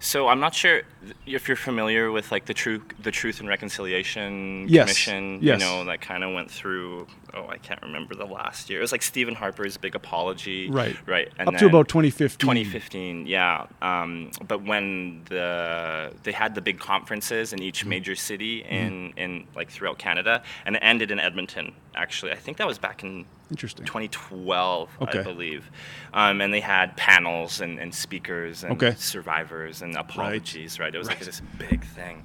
[0.00, 0.82] so I'm not sure.
[1.26, 5.60] if you're familiar with like the truth, the Truth and Reconciliation Yes, Commission, yes.
[5.60, 7.06] you know, that kind of went through.
[7.32, 8.80] Oh, I can't remember the last year.
[8.80, 10.96] It was like Stephen Harper's big apology, Right.
[11.06, 12.38] Right, Up to about 2015.
[12.40, 13.66] 2015, yeah.
[13.82, 17.68] Um, but when the they had the big conferences in Mm-hmm.
[17.68, 21.72] each major city in in like throughout Canada, and it ended in Edmonton.
[21.94, 23.84] Actually, I think that was back in Interesting.
[23.84, 25.18] 2012, Okay.
[25.18, 25.70] I believe.
[26.14, 28.94] Um, and they had panels and, and speakers and Okay.
[28.96, 30.94] survivors and apologies, right?
[30.94, 31.16] It was Right.
[31.16, 32.24] like this big thing.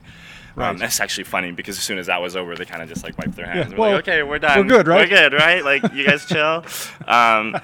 [0.56, 0.70] Right.
[0.70, 3.04] Um, it's actually funny because as soon as that was over, they kind of just
[3.04, 3.72] like wiped their hands.
[3.72, 4.60] Yeah, We're well, like, okay, we're done.
[4.60, 5.66] we're good, right?" We're good, right?
[5.66, 6.64] Like, you guys chill.
[7.08, 7.58] Um,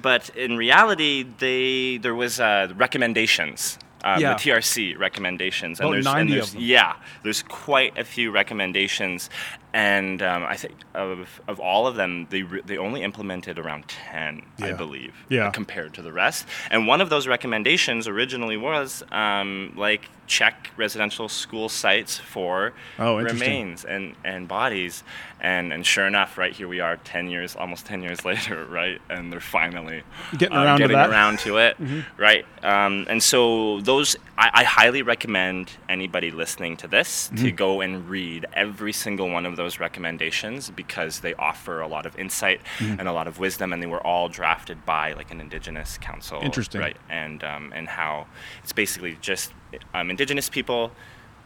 [0.00, 3.78] but in reality, they there was uh, recommendations.
[4.04, 4.34] Um, Yeah.
[4.34, 6.60] The TRC recommendations, and there's, 90 and of them.
[6.62, 9.30] yeah, there's quite a few recommendations,
[9.74, 13.88] and um, I think of of all of them, they re- they only implemented around
[13.88, 15.50] ten, I believe, Yeah.
[15.50, 16.46] compared to the rest.
[16.70, 23.16] And one of those recommendations originally was um, like check residential school sites for Oh,
[23.18, 25.04] remains and, and bodies,
[25.40, 29.00] and and sure enough, right here we are, ten years, almost ten years later, right,
[29.10, 30.02] and they're finally
[30.36, 31.10] Getting uh, around to getting that.
[31.10, 31.76] around to it,
[32.16, 32.44] right?
[32.62, 38.08] Um, and so those, I, I highly recommend anybody listening to this to go and
[38.08, 43.08] read every single one of those recommendations because they offer a lot of insight and
[43.08, 46.80] a lot of wisdom, and they were all drafted by like an Indigenous council, Interesting.
[46.80, 46.96] right?
[47.08, 48.26] And um, and how
[48.62, 49.52] it's basically just
[49.94, 50.92] um, Indigenous people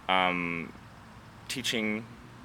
[0.08, 0.72] um,
[1.48, 2.04] teaching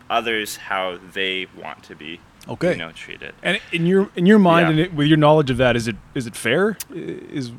[0.10, 2.72] others how they want to be, Okay.
[2.74, 3.34] you know, treated.
[3.42, 4.72] And in your in your mind Yeah.
[4.72, 6.78] and it, with your knowledge of that, is it is it fair?
[6.94, 7.52] Is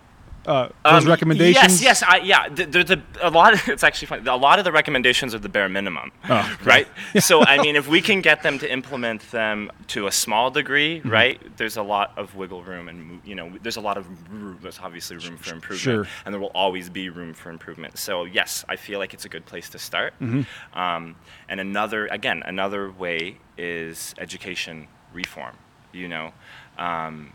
[0.47, 1.83] uh, those Um, recommendations?
[1.83, 2.49] Yes, yes, I, yeah.
[2.49, 3.53] There's a, a lot.
[3.55, 4.27] Of, it's actually funny.
[4.29, 6.87] A lot of the recommendations are the bare minimum, Oh, right?
[7.19, 11.01] so I mean, if we can get them to implement them to a small degree,
[11.01, 11.11] Mm-hmm.
[11.11, 11.57] right?
[11.57, 14.59] There's a lot of wiggle room, and you know, there's a lot of room.
[14.63, 16.07] There's obviously room for improvement, Sure.
[16.25, 17.99] and there will always be room for improvement.
[17.99, 20.15] So yes, I feel like it's a good place to start.
[20.21, 20.79] Mm-hmm.
[20.79, 21.17] Um,
[21.49, 25.57] and another, again, another way is education reform.
[25.93, 26.33] You know,
[26.79, 27.33] um,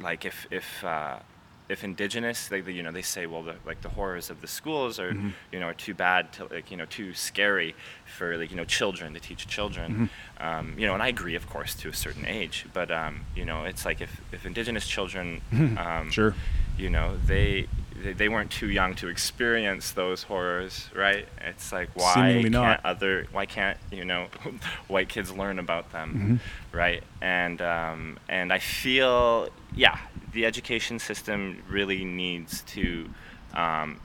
[0.00, 1.18] like if if uh,
[1.68, 4.98] if indigenous, they, you know, they say, well, the, like the horrors of the schools
[5.00, 5.30] are, Mm-hmm.
[5.52, 7.74] you know, are too bad to, like, you know, too scary
[8.16, 10.08] for, like, you know, children to teach children.
[10.38, 10.46] Mm-hmm.
[10.46, 13.44] Um, you know, and I agree, of course, to a certain age, but, um, you
[13.44, 15.40] know, it's like if, if indigenous children,
[15.78, 16.34] um, Sure.
[16.78, 17.66] you know, they,
[18.02, 21.26] they they weren't too young to experience those horrors, right?
[21.40, 22.80] It's like why Seemingly can't not.
[22.84, 24.26] other why can't you know
[24.86, 26.76] white kids learn about them, Mm-hmm.
[26.76, 27.02] right?
[27.22, 29.98] And um, and I feel yeah,
[30.36, 33.08] the education system really needs to
[33.54, 33.98] um,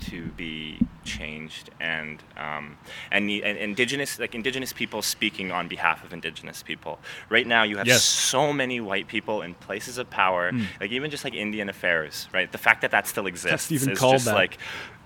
[0.00, 2.76] to be changed and um,
[3.10, 6.98] and, and indigenous like indigenous people speaking on behalf of indigenous people.
[7.28, 8.02] Right now, you have Yes.
[8.04, 12.50] so many white people in places of power, like even just like Indian affairs, right?
[12.50, 14.34] The fact that that still exists is just that.
[14.34, 14.58] like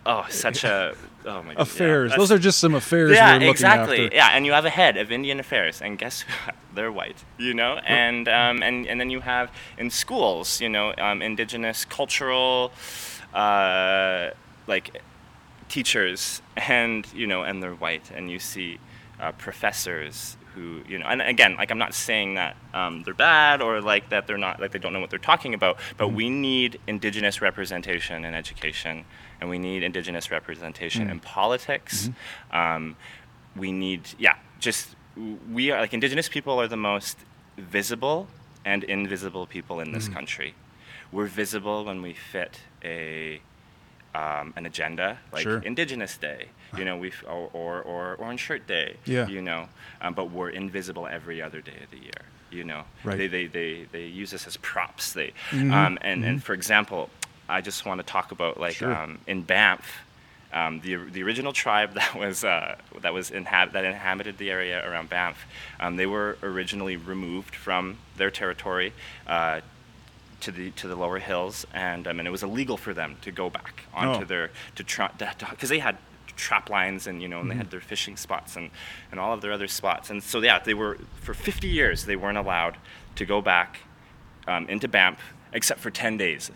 [0.06, 0.94] oh, such a
[1.26, 2.10] oh my god, affairs.
[2.10, 4.04] Yeah, Those are just some affairs yeah, we're looking exactly.
[4.04, 4.16] after.
[4.16, 6.56] Yeah, and you have a head of Indian affairs, and guess what?
[6.74, 7.80] They're white, you know.
[7.86, 12.72] And um, and and then you have in schools, you know, um, indigenous cultural,
[13.34, 14.30] uh,
[14.66, 15.02] like
[15.68, 18.78] teachers, and you know, and they're white, and you see
[19.20, 23.62] uh, professors who you know and again like i'm not saying that um, they're bad
[23.62, 26.28] or like that they're not like they don't know what they're talking about but we
[26.28, 29.04] need indigenous representation in education
[29.42, 32.08] and we need indigenous representation in politics.
[32.52, 32.94] Um,
[33.56, 34.94] we need yeah just
[35.52, 37.18] we are like indigenous people are the most
[37.58, 38.28] visible
[38.64, 40.54] and invisible people in this country.
[41.10, 43.40] We're visible when we fit a
[44.14, 45.58] um, an agenda like Sure.
[45.58, 46.46] indigenous day
[46.78, 49.26] you know we or, or or orange shirt day Yeah.
[49.26, 49.68] you know
[50.02, 52.82] um, but we're invisible every other day of the year you know.
[53.02, 53.16] Right.
[53.16, 55.14] they, they, they, they use us as props.
[55.14, 57.08] They Mhm, um, and, and for example
[57.52, 58.94] i just want to talk about like Sure.
[58.94, 59.86] um, in banff
[60.54, 64.86] um, the, the original tribe that was uh, that was inhab- that inhabited the area
[64.86, 65.46] around Banff,
[65.80, 68.92] um, they were originally removed from their territory
[69.26, 69.62] uh,
[70.40, 73.30] to the to the lower hills, and um, and it was illegal for them to
[73.32, 74.24] go back onto Oh.
[74.26, 75.08] their to try
[75.50, 75.96] because they had
[76.36, 78.68] trap lines and you know and they had their fishing spots and
[79.10, 82.16] and all of their other spots, and so yeah, they were for 50 years they
[82.16, 82.76] weren't allowed
[83.14, 83.78] to go back
[84.46, 85.18] um, into Banff
[85.54, 86.50] except for 10 days.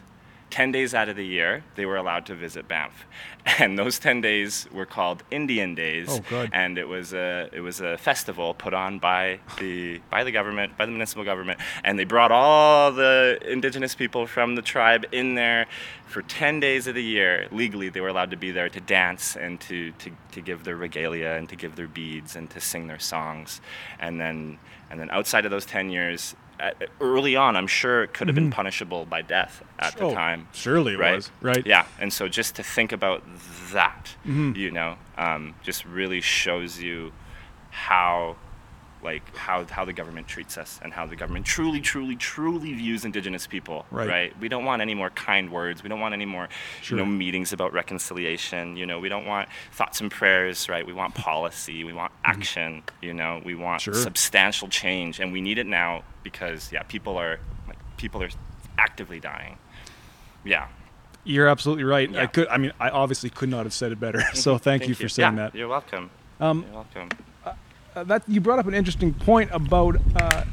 [0.57, 3.07] 10 days out of the year, they were allowed to visit Banff.
[3.59, 6.09] And those 10 days were called Indian Days.
[6.11, 6.51] Oh, good.
[6.53, 10.77] And it was, a, it was a festival put on by the, by the government,
[10.77, 11.61] by the municipal government.
[11.85, 15.67] And they brought all the indigenous people from the tribe in there
[16.07, 17.47] for 10 days of the year.
[17.53, 20.77] Legally, they were allowed to be there to dance and to, to, to give their
[20.77, 23.61] regalia and to give their beads and to sing their songs.
[24.01, 24.59] And then,
[24.91, 26.35] and then outside of those 10 years,
[27.01, 30.05] early on, I'm sure it could have been punishable by death at Mm-hmm.
[30.05, 30.49] Oh, the time.
[30.53, 31.17] surely it right?
[31.17, 31.67] was, right.
[31.67, 33.23] Yeah, and so just to think about
[33.73, 34.53] that, Mm-hmm.
[34.57, 37.13] you know, um, just really shows you
[37.71, 38.37] how
[39.03, 43.05] like how, how the government treats us and how the government truly truly truly views
[43.05, 44.33] indigenous people Right.
[44.41, 46.49] we don't want any more kind words we don't want any more
[46.83, 46.99] Sure.
[46.99, 50.93] you know meetings about reconciliation you know we don't want thoughts and prayers right we
[50.93, 53.93] want policy we want action you know we want Mm-hmm.
[53.93, 54.03] Sure.
[54.03, 58.31] substantial change and we need it now because yeah people are like people are
[58.79, 59.59] actively dying
[60.45, 60.67] yeah
[61.25, 62.15] You're absolutely right.
[62.17, 62.47] I could.
[62.49, 64.23] I mean, I obviously could not have said it better.
[64.35, 65.55] So thank, you for saying yeah, that.
[65.57, 66.09] you're welcome
[66.41, 67.09] Um, you're welcome
[68.05, 70.45] that you brought up an interesting point about uh,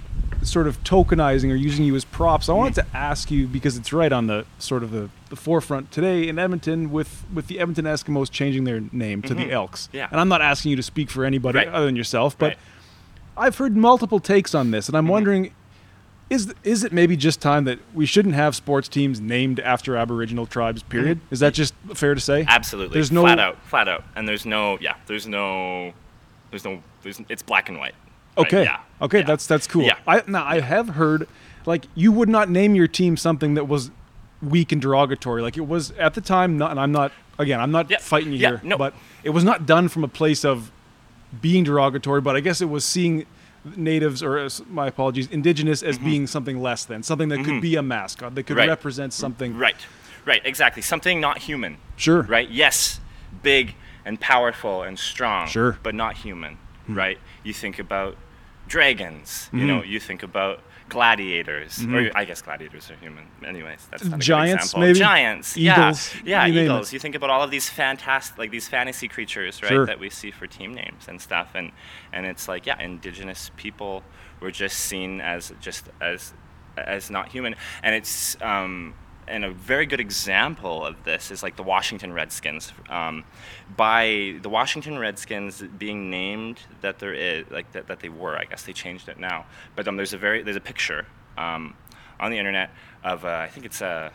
[0.41, 2.49] sort of tokenizing or using you as props.
[2.49, 5.91] I wanted to ask you because it's right on the sort of the, the forefront
[5.91, 9.89] today in Edmonton with with the Edmonton Eskimos changing their name to the Elks.
[9.93, 10.07] Yeah.
[10.11, 11.67] And I'm not asking you to speak for anybody Right.
[11.67, 12.57] other than yourself, but Right.
[13.35, 15.05] I've heard multiple takes on this, and Mm-hmm.
[15.05, 15.53] I'm wondering.
[16.29, 20.47] Is, is it maybe just time that we shouldn't have sports teams named after Aboriginal
[20.47, 20.81] tribes?
[20.81, 21.19] Period.
[21.29, 22.41] Is that just fair to say?
[22.41, 22.49] Mm-hmm.
[22.49, 22.93] Absolutely.
[22.95, 25.93] There's no flat out, flat out, and there's no, yeah, there's no,
[26.53, 27.95] there's no, there's, it's black and white.
[28.37, 28.45] Right?
[28.47, 28.63] Okay.
[28.63, 28.79] Yeah.
[29.01, 29.25] Okay, Yeah.
[29.25, 29.83] that's that's cool.
[29.83, 29.97] Yeah.
[30.07, 31.27] I now I have heard
[31.65, 33.89] like you would not name your team something that was
[34.41, 35.41] weak and derogatory.
[35.41, 38.37] Like it was at the time not and I'm not again, I'm not fighting you
[38.39, 38.77] here, no.
[38.77, 40.71] but it was not done from a place of
[41.41, 43.25] being derogatory, but I guess it was seeing
[43.75, 47.75] natives or as- my apologies, indigenous as being something less than, something that could be
[47.75, 48.59] a mascot, that could Mm-hmm.
[48.59, 48.69] Right.
[48.69, 49.57] represent something.
[49.57, 49.75] Right.
[50.25, 50.41] Right.
[50.45, 50.81] Exactly.
[50.81, 51.77] Something not human.
[51.97, 52.21] Sure.
[52.23, 52.49] Right.
[52.49, 52.99] Yes.
[53.41, 55.47] Big and powerful and strong.
[55.47, 55.73] Sure.
[55.73, 55.79] Hmm.
[55.83, 56.57] But not human.
[56.87, 57.17] Right.
[57.43, 58.15] You think about
[58.67, 59.47] dragons.
[59.47, 59.57] Mm-hmm.
[59.59, 59.83] You know.
[59.83, 61.83] You think about gladiators.
[61.85, 63.25] Or I guess gladiators are human.
[63.45, 64.79] Anyways, that's not a good Giants, example.
[64.81, 64.99] maybe?
[64.99, 65.57] Giants.
[65.57, 66.45] Eagles, Yeah.
[66.45, 66.45] Yeah.
[66.45, 66.93] you eagles.
[66.93, 69.69] You think about all of these fantastic, like these fantasy creatures, right?
[69.69, 69.85] Sure.
[69.85, 71.71] That we see for team names and stuff, and
[72.11, 74.03] and it's like yeah, indigenous people
[74.39, 76.33] were just seen as just as
[76.77, 78.93] as not human, and it's um,
[79.27, 82.71] and a very good example of this is like the Washington Redskins.
[82.89, 83.23] Um,
[83.75, 88.45] by the Washington Redskins being named that there is like that, that they were, I
[88.45, 89.45] guess they changed it now.
[89.75, 91.07] But um, there's a very there's a picture
[91.37, 91.75] um,
[92.19, 92.71] on the internet
[93.03, 94.11] of uh, I think it's a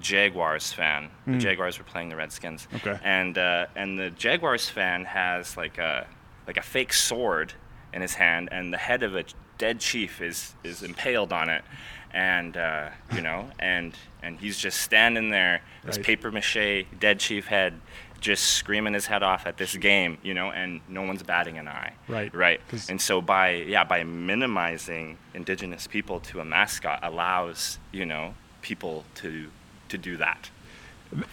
[0.00, 1.10] Jaguars fan.
[1.26, 2.68] The Jaguars were playing the Redskins.
[2.74, 2.98] Okay.
[3.02, 6.06] And uh, and the Jaguars fan has like a
[6.46, 7.54] like a fake sword
[7.92, 9.24] in his hand, and the head of a
[9.58, 11.64] dead chief is is impaled on it,
[12.12, 16.06] and uh, you know, and and he's just standing there, this Right.
[16.06, 17.74] paper mache dead chief head,
[18.20, 21.68] just screaming his head off at this game, you know, and no one's batting an
[21.68, 21.92] eye.
[22.08, 22.34] Right.
[22.34, 22.60] Right.
[22.88, 29.04] And so by yeah by minimizing indigenous people to a mascot allows you know people
[29.16, 29.48] to
[29.88, 30.50] to do that.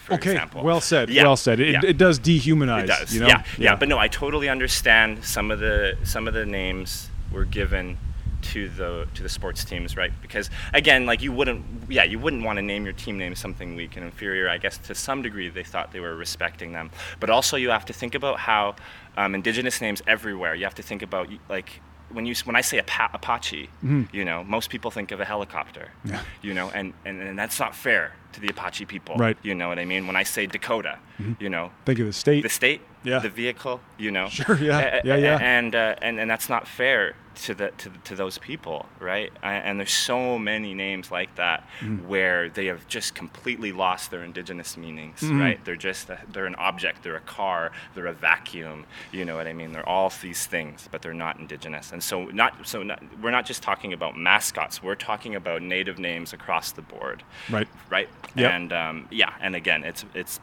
[0.06, 0.32] For Okay.
[0.34, 0.64] example.
[0.64, 1.10] Well said.
[1.10, 1.60] Yeah, Well said.
[1.60, 1.82] It, yeah.
[1.84, 2.84] it does dehumanize.
[2.84, 3.14] It does.
[3.14, 3.28] You know?
[3.28, 7.46] yeah, yeah, But no, I totally understand some of the some of the names were
[7.46, 7.98] given
[8.44, 10.12] to the to the sports teams, right?
[10.22, 13.76] Because again, like you wouldn't, yeah, you wouldn't want to name your team name something
[13.76, 14.50] weak and inferior.
[14.50, 17.86] I guess to some degree they thought they were respecting them, but also you have
[17.86, 18.76] to think about how
[19.18, 20.54] um, indigenous names everywhere.
[20.56, 21.82] You have to think about like.
[22.12, 23.70] When you when I say Apa- Apache,
[24.12, 26.10] you know most people think of a helicopter, Mm-hmm.
[26.14, 26.22] Yeah.
[26.44, 29.36] you know, and, and and that's not fair to the Apache people, Right.
[29.42, 30.06] You know what I mean?
[30.06, 31.00] When I say Dakota,
[31.40, 32.44] you know, Think of the state.
[32.44, 33.20] the state, Yeah.
[33.20, 34.28] the vehicle, you know.
[34.30, 35.38] Sure, yeah, yeah, yeah.
[35.42, 39.32] And uh, and and that's not fair to the to, to those people, right?
[39.42, 42.06] And there's so many names like that Mm.
[42.06, 45.40] where they have just completely lost their indigenous meanings, Mm-hmm.
[45.42, 45.66] right?
[45.66, 49.48] They're just a, they're an object, they're a car, they're a vacuum, you know what
[49.48, 49.72] I mean?
[49.74, 51.92] They're all these things, but they're not indigenous.
[51.92, 54.84] And so not so not, we're not just talking about mascots.
[54.84, 57.68] We're talking about native names across the board Right.
[57.90, 58.10] right?
[58.36, 58.52] Yep.
[58.52, 60.40] And um, yeah, and again, it's it's.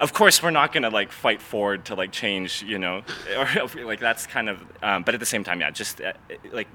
[0.00, 3.02] Of course, we're not gonna like fight forward to like change, you know,
[3.36, 4.62] or like that's kind of.
[4.82, 6.12] Um, but at the same time, yeah, just uh,
[6.52, 6.68] like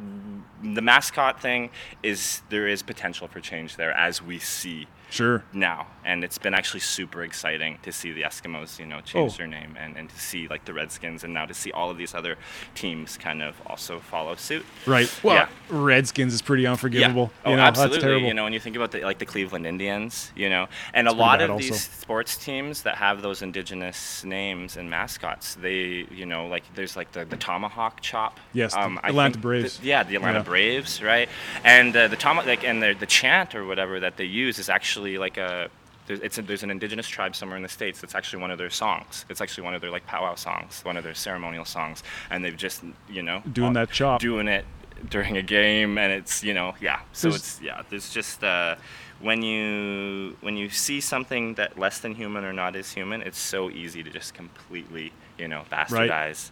[0.63, 1.69] the mascot thing
[2.03, 5.43] is there is potential for change there as we see Sure.
[5.53, 9.37] now, and it's been actually super exciting to see the Eskimos, you know, change Oh.
[9.37, 11.97] their name, and, and to see like the Redskins, and now to see all of
[11.97, 12.37] these other
[12.75, 14.65] teams kind of also follow suit.
[14.85, 15.11] Right.
[15.23, 15.47] Well, Yeah.
[15.69, 17.31] Redskins is pretty unforgivable.
[17.43, 17.49] Yeah.
[17.49, 17.95] You Oh, know, absolutely.
[17.97, 18.27] That's terrible.
[18.27, 21.11] You know, when you think about the, like the Cleveland Indians, you know, and a
[21.13, 21.69] lot of also.
[21.69, 26.95] these sports teams that have those indigenous names and mascots, they, you know, like there's
[26.95, 28.39] like the, the tomahawk chop.
[28.53, 29.77] Yes, the I Atlanta Braves.
[29.79, 30.43] the- yeah, the Atlanta Yeah.
[30.43, 31.29] Braves, right?
[31.63, 34.69] And uh, the tomahawk, like, and the, the chant or whatever that they use is
[34.69, 35.69] actually like a.
[36.11, 38.57] There's, it's a, there's an indigenous tribe somewhere in the states that's actually one of
[38.57, 39.23] their songs.
[39.29, 42.57] It's actually one of their like powwow songs, one of their ceremonial songs, and they've
[42.57, 44.19] just you know Doing all- that chop.
[44.19, 44.65] doing it
[45.09, 46.99] during a game, and it's you know yeah.
[47.13, 47.81] So There's- it's yeah.
[47.89, 48.75] There's just uh,
[49.21, 53.39] when you when you see something that less than human or not is human, it's
[53.39, 56.51] so easy to just completely you know bastardize.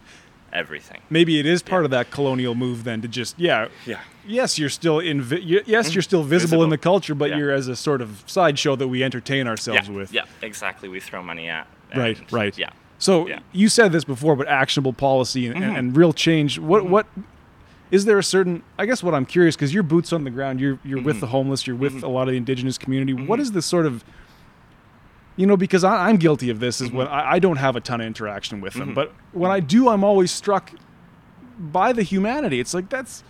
[0.54, 1.02] Everything.
[1.10, 3.68] Maybe it is part of that colonial move then to just yeah.
[3.86, 4.00] Yeah.
[4.28, 5.26] Yes, you're still in.
[5.66, 7.38] Yes, you're still visible, in the culture, but Yeah.
[7.38, 10.14] you're as a sort of sideshow that we entertain ourselves yeah, with.
[10.14, 10.88] yeah, exactly.
[10.90, 11.68] We throw money at.
[11.96, 12.56] Right, right.
[12.58, 12.70] Yeah.
[13.00, 13.40] So Yeah.
[13.52, 15.76] you said this before, but actionable policy and, Mm-hmm.
[15.76, 16.60] and real change.
[16.60, 17.08] What what
[17.92, 18.62] is there a certain?
[18.78, 20.60] I guess what I'm curious because you're boots on the ground.
[20.60, 21.06] You're you're Mm-hmm.
[21.08, 21.66] with the homeless.
[21.66, 23.14] You're with a lot of the indigenous community.
[23.14, 24.04] What is this sort of?
[25.40, 26.82] You know, because I, I'm guilty of this.
[26.82, 26.98] Is mm-hmm.
[26.98, 27.16] when Mm-hmm.
[27.16, 28.94] I, I don't have a ton of interaction with them, mm-hmm.
[28.94, 30.72] but when I do, I'm always struck
[31.58, 32.60] by the humanity.
[32.60, 33.24] It's like that's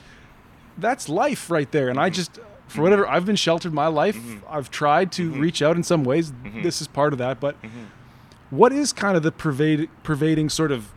[0.78, 2.16] that's life right there, and I mm-hmm.
[2.16, 2.40] just.
[2.68, 4.16] For whatever I've been sheltered my life,
[4.48, 6.32] I've tried to reach out in some ways.
[6.62, 7.56] This is part of that, but
[8.52, 10.94] what is kind of the pervade, pervading sort of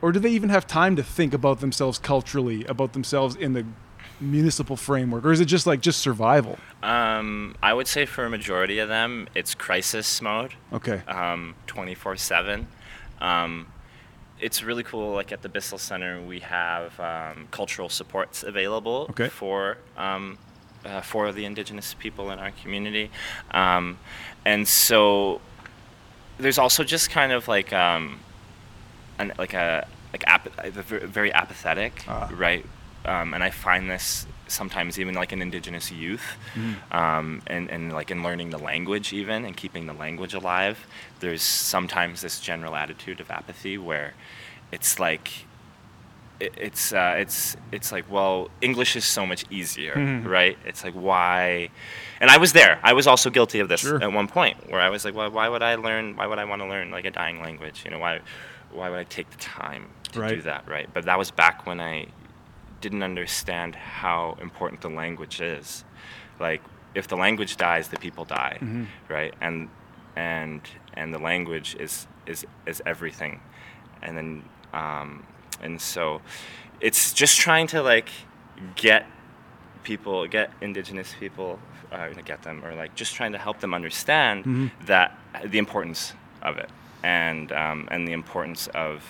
[0.00, 3.66] or do they even have time to think about themselves culturally about themselves in the
[4.20, 8.30] municipal framework or is it just like just survival Um, I would say for a
[8.30, 10.54] majority of them, it's crisis mode.
[10.72, 12.66] okay um, 24/7.
[13.20, 13.66] Um,
[14.40, 15.14] it's really cool.
[15.14, 19.28] Like at the Bissell Center, we have um, cultural supports available Okay.
[19.28, 20.38] for um,
[20.84, 23.10] uh, for the Indigenous people in our community,
[23.50, 23.98] um,
[24.44, 25.40] and so
[26.38, 28.20] there's also just kind of like um,
[29.18, 32.30] an, like a like ap- a very apathetic, Ah.
[32.32, 32.64] right?
[33.04, 36.36] Um, and I find this sometimes even like in Indigenous youth,
[36.92, 40.86] um, and and like in learning the language even and keeping the language alive.
[41.20, 44.14] There's sometimes this general attitude of apathy where
[44.72, 45.30] it's like
[46.40, 49.94] it, it's uh, it's it's like well English is so much easier,
[50.26, 50.58] right?
[50.66, 51.70] It's like why,
[52.20, 52.78] and I was there.
[52.82, 54.02] I was also guilty of this Sure.
[54.02, 56.16] at one point where I was like, why, why would I learn?
[56.16, 57.82] Why would I want to learn like a dying language?
[57.84, 58.20] You know, why
[58.72, 60.88] why would I take the time to do that, right?
[60.92, 62.06] But that was back when I
[62.80, 65.84] didn't understand how important the language is.
[66.40, 66.62] Like
[66.94, 68.58] if the language dies, the people die,
[69.08, 69.34] right?
[69.40, 69.68] And
[70.16, 70.60] and
[70.94, 73.40] and the language is is is everything,
[74.02, 75.26] and then um,
[75.60, 76.20] and so
[76.80, 78.08] it's just trying to like
[78.76, 79.06] get
[79.82, 81.58] people, get indigenous people,
[81.92, 86.12] uh, get them, or like just trying to help them understand that the importance
[86.42, 86.70] of it,
[87.02, 89.02] and um, and the importance of.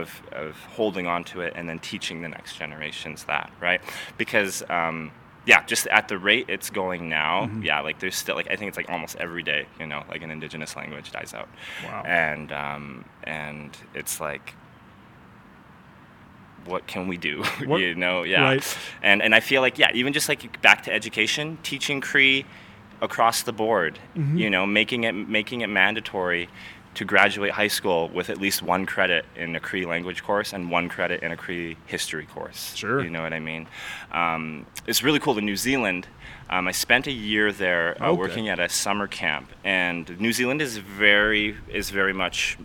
[0.00, 3.80] Of, of holding on to it and then teaching the next generations that right
[4.18, 5.12] because um,
[5.46, 8.68] yeah just at the rate it's going now yeah like there's still like i think
[8.70, 11.48] it's like almost every day you know like an indigenous language dies out
[11.84, 12.02] Wow.
[12.06, 14.54] and um, and it's like
[16.64, 18.78] what can we do What- you know yeah right.
[19.02, 22.46] and and i feel like yeah even just like back to education teaching cree
[23.00, 24.38] across the board Mm-hmm.
[24.38, 26.48] you know making it making it mandatory
[26.94, 30.70] to graduate high school with at least one credit in a Cree language course and
[30.70, 32.74] one credit in a Cree history course.
[32.74, 33.02] Sure.
[33.02, 33.66] You know what I mean?
[34.12, 35.36] Um, it's really cool.
[35.38, 36.06] In New Zealand,
[36.50, 38.18] um, I spent a year there uh, Okay.
[38.18, 42.58] working at a summer camp, and New Zealand is very is very much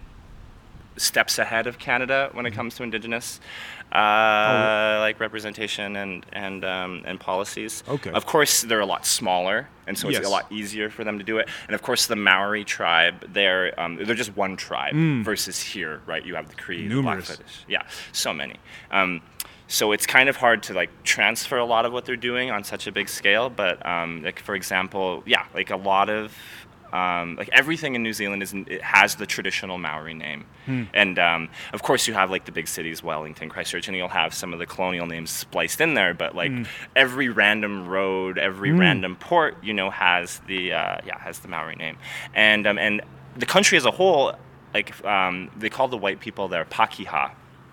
[0.98, 3.40] steps ahead of Canada when it comes to Indigenous
[3.92, 7.84] uh, like representation and and um, and policies.
[7.88, 8.12] Okay.
[8.12, 10.26] Of course, they're a lot smaller, and so it's Yes.
[10.28, 11.50] a lot easier for them to do it.
[11.68, 16.26] And of course, the Maori tribe, they're um, they're just one tribe versus here, right?
[16.26, 16.94] You have the Cree, the.
[16.96, 17.28] Numerous.
[17.28, 17.46] Blackfoot.
[17.68, 18.56] Yeah, so many.
[18.92, 19.22] Um,
[19.68, 22.64] so it's kind of hard to like transfer a lot of what they're doing on
[22.64, 23.50] such a big scale.
[23.50, 26.36] But um, like for example, yeah, like a lot of
[26.94, 30.46] um, like everything in New Zealand is it has the traditional Maori name,
[30.94, 34.34] and um, of course you have like the big cities, Wellington, Christchurch, and you'll have
[34.34, 36.14] some of the colonial names spliced in there.
[36.14, 36.52] But like
[36.96, 41.76] every random road, every random port, you know, has the uh, yeah has the Maori
[41.76, 41.98] name,
[42.34, 43.02] and um, and
[43.38, 44.34] the country as a whole,
[44.74, 46.66] like um, they call the white people there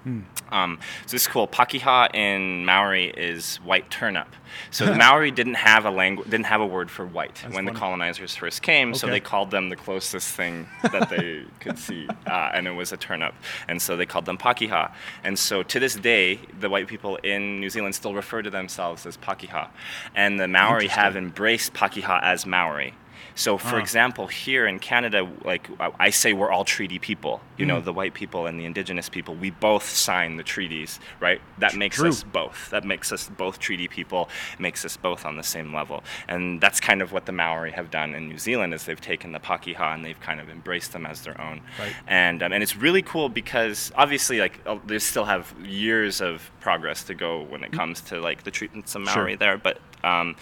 [0.07, 0.23] Pakeha.
[0.53, 1.49] Um, so this is cool.
[1.49, 4.29] Pakeha in Maori is white turnip.
[4.71, 7.73] So the Maori didn't have a language, didn't have a word for white when the
[7.73, 8.95] colonizers first came.
[8.95, 12.93] So they called them the closest thing that they could see, uh, and it was
[12.93, 13.35] a turnip.
[13.69, 14.93] And so they called them Pakeha.
[15.25, 19.05] And so to this day, the white people in New Zealand still refer to themselves
[19.07, 19.69] as Pakeha,
[20.15, 22.95] and the Maori have embraced Pakeha as Maori.
[23.37, 25.69] So, for example, here in Canada, like
[26.01, 27.43] I- say, we're all treaty people.
[27.59, 27.69] You Mm.
[27.69, 29.35] know, the white people and the indigenous people.
[29.35, 31.41] We both sign the treaties, right?
[31.59, 32.71] That makes us both.
[32.71, 34.31] That makes us both treaty people.
[34.59, 36.03] Makes us both on the same level.
[36.29, 39.33] And that's kind of what the Maori have done in New Zealand is they've taken
[39.33, 41.61] the Pakeha and they've kind of embraced them as their own.
[41.79, 41.93] Right.
[42.07, 46.51] And um, and it's really cool because obviously, like, uh, they still have years of
[46.61, 49.09] progress to go when it comes to like the treatments of Mm.
[49.13, 49.17] Sure.
[49.25, 49.79] Maori there, but.
[50.05, 50.37] Um,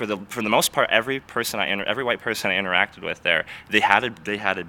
[0.00, 3.02] for the for the most part, every person I inter- every white person I interacted
[3.02, 4.64] with there, they had a they had a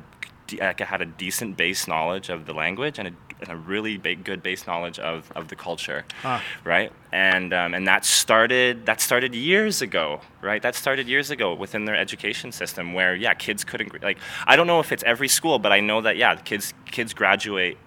[0.59, 4.25] like, had a decent base knowledge of the language and a, and a really big
[4.25, 6.43] good base knowledge of, of the culture, Ah.
[6.65, 6.91] right?
[7.13, 10.61] And um, and that started that started years ago, right?
[10.61, 14.67] That started years ago within their education system, where yeah, kids couldn't like I don't
[14.67, 17.77] know if it's every school, but I know that yeah, kids kids graduate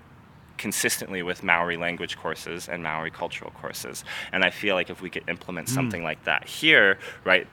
[0.59, 4.05] consistently with Maori language courses and Maori cultural courses.
[4.33, 5.75] And I feel like if we could implement Hmm.
[5.75, 7.47] something like that here, right,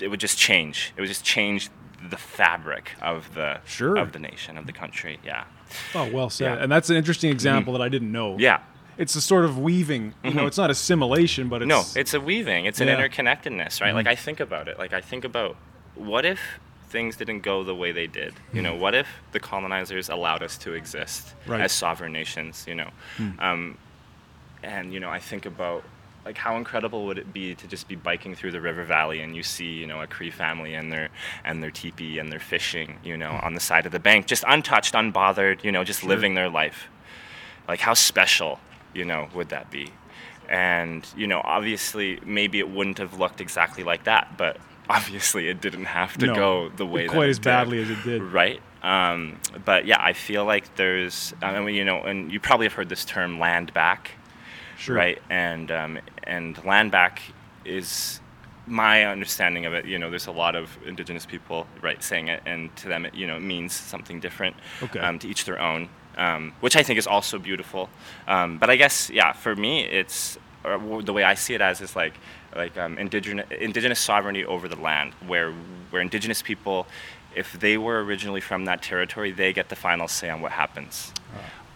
[0.00, 0.92] it would just change.
[0.96, 1.68] It would just change
[2.10, 3.96] the fabric of the Sure.
[3.96, 5.18] of the nation of the country.
[5.24, 5.44] Yeah.
[5.94, 6.56] Oh, well said.
[6.56, 6.62] Yeah.
[6.62, 8.36] And that's an interesting example that I didn't know.
[8.38, 8.60] Yeah.
[8.96, 10.14] It's a sort of weaving.
[10.24, 12.64] You know, it's not assimilation, but it's no, it's a weaving.
[12.66, 12.96] It's an Yeah.
[12.96, 13.20] Mm-hmm.
[13.20, 13.94] interconnectedness, right?
[13.94, 14.78] Like I think about it.
[14.78, 15.56] Like I think about
[15.94, 16.40] what if
[16.88, 18.34] things didn't go the way they did?
[18.52, 21.34] You know, what if the colonizers allowed us to exist.
[21.46, 21.58] Right.
[21.58, 21.62] Hmm.
[21.62, 22.64] as sovereign nations?
[22.66, 22.90] You know,
[23.38, 23.78] um,
[24.62, 25.84] and you know, I think about
[26.24, 29.34] like how incredible would it be to just be biking through the river valley and
[29.34, 31.08] you see you know a Cree family and their
[31.42, 34.44] and their teepee and they're fishing you know on the side of the bank just
[34.46, 36.88] untouched unbothered you know just living their life
[37.66, 38.60] like how special
[38.92, 39.90] you know would that be
[40.50, 44.58] and you know obviously maybe it wouldn't have looked exactly like that but
[44.88, 47.82] obviously it didn't have to No, go the way that quite it as did, badly
[47.82, 48.22] as it did.
[48.22, 52.66] right um, but yeah i feel like there's i mean you know and you probably
[52.66, 54.12] have heard this term land back
[54.78, 54.96] sure.
[54.96, 55.20] right?
[55.28, 57.20] And um, and land back
[57.64, 58.20] is
[58.66, 59.84] my understanding of it.
[59.86, 63.14] You know, there's a lot of indigenous people, right, saying it, and to them, it
[63.14, 64.56] you know it means something different.
[64.82, 65.00] Okay.
[65.00, 67.90] Um, to each their own, um, which I think is also beautiful.
[68.26, 71.80] Um, but I guess, yeah, for me, it's or the way I see it as
[71.80, 72.14] is like
[72.58, 75.52] like um, indigenous indigenous sovereignty over the land, where
[75.90, 76.86] where indigenous people.
[77.36, 81.12] If they were originally from that territory, they get the final say on what happens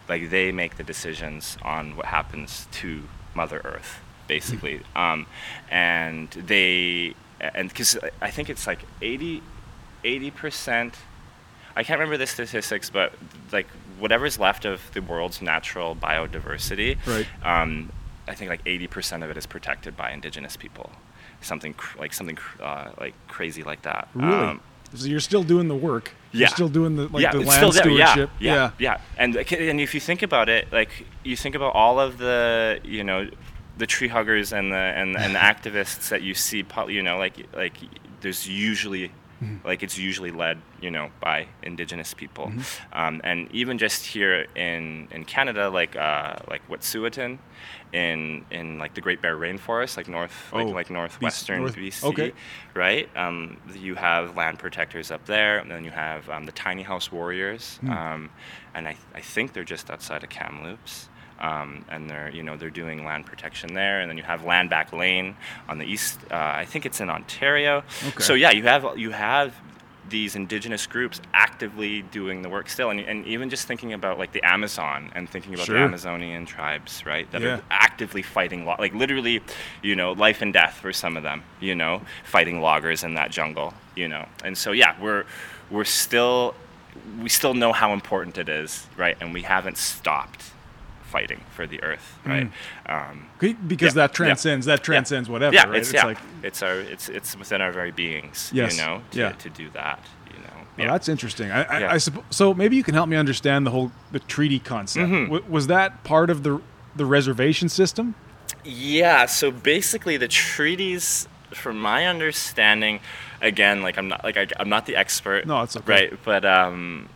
[0.09, 3.03] like they make the decisions on what happens to
[3.35, 4.80] Mother Earth, basically.
[4.97, 5.26] Um,
[5.70, 9.43] and they, and because I think it's like 80,
[10.05, 10.95] 80%,
[11.76, 13.14] I can't remember the statistics, but
[13.53, 13.68] like
[13.99, 17.26] whatever's left of the world's natural biodiversity, Right.
[17.45, 17.91] um,
[18.29, 20.91] I think like 80% of it is protected by indigenous people.
[21.41, 24.09] Something cr- like something cr- uh, like crazy like that.
[24.14, 24.33] Really?
[24.33, 24.61] Um,
[24.95, 26.12] so you're still doing the work.
[26.33, 26.49] You're yeah.
[26.49, 28.31] still doing the like yeah, the land still stewardship.
[28.39, 29.01] Yeah, yeah, yeah.
[29.16, 30.91] And and if you think about it, like
[31.25, 33.29] you think about all of the you know
[33.79, 37.47] the tree huggers and the and, and the activists that you see, you know, like
[37.55, 37.75] like
[38.20, 39.12] there's usually
[39.43, 39.66] Mm-hmm.
[39.66, 42.99] like it's usually led you know by indigenous people, Mm-hmm.
[42.99, 47.38] um, and even just here in in Canada, like uh, like Wet'suwet'en,
[47.93, 52.05] in in like the Great Bear Rainforest, like north like Oh, like northwestern north- BC,
[52.05, 52.32] okay.
[52.74, 53.09] right?
[53.16, 57.11] Um, you have land protectors up there, and then you have um, the tiny house
[57.12, 57.90] warriors, Hmm.
[57.90, 58.30] um,
[58.74, 61.09] and I, I think they're just outside of Kamloops.
[61.43, 64.70] Um, and they're you know they're doing land protection there, and then you have Land
[64.70, 65.36] Back Lane
[65.68, 66.20] on the east.
[66.30, 67.82] Uh, I think it's in Ontario.
[68.09, 68.22] Okay.
[68.22, 69.53] So yeah, you have you have
[70.09, 74.30] these indigenous groups actively doing the work still, and, and even just thinking about like
[74.32, 75.78] the Amazon and thinking about Sure.
[75.78, 77.30] the Amazonian tribes, right?
[77.32, 77.57] That Yeah.
[77.57, 79.40] are actively fighting, lo- like literally,
[79.82, 83.30] you know, life and death for some of them, you know, fighting loggers in that
[83.30, 84.26] jungle, you know.
[84.45, 85.24] And so, yeah, we're
[85.70, 86.55] we're still
[87.22, 89.16] we still know how important it is, right?
[89.20, 90.53] And we haven't stopped
[91.12, 92.48] fighting for the earth, right?
[92.94, 94.20] Um, Because Yeah, that yeah.
[94.20, 95.54] transcends that transcends whatever.
[95.54, 95.80] yeah, right?
[95.80, 99.18] it's, yeah, like it's our it's it's within our very beings, Yes, you know, to,
[99.18, 99.32] yeah.
[99.44, 100.00] to do that,
[100.32, 100.56] you know.
[100.76, 100.92] Well, yeah.
[100.92, 101.48] that's interesting.
[101.50, 101.94] I, I, Yeah.
[101.94, 105.06] I suppo- so maybe you can help me understand the whole the treaty concept.
[105.06, 105.24] Mm-hmm.
[105.34, 106.52] W- was that part of the
[107.00, 108.14] the reservation system?
[108.64, 111.26] Yeah, so basically the treaties,
[111.62, 113.00] from my understanding,
[113.50, 115.46] again, like I'm not like I, I'm not the expert.
[115.46, 115.92] No, it's okay.
[115.94, 117.08] Right, but um,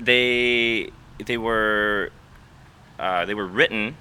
[0.00, 0.90] they
[1.24, 2.10] they were
[2.98, 3.96] uh, they were written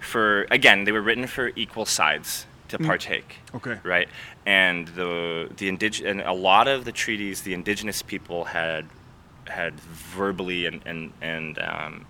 [0.00, 3.36] for again they were written for equal sides to partake.
[3.52, 3.56] Mm.
[3.56, 3.78] Okay.
[3.82, 4.08] Right,
[4.46, 8.86] and the the indig- and a lot of the treaties the indigenous people had
[9.46, 12.06] had verbally and and and um,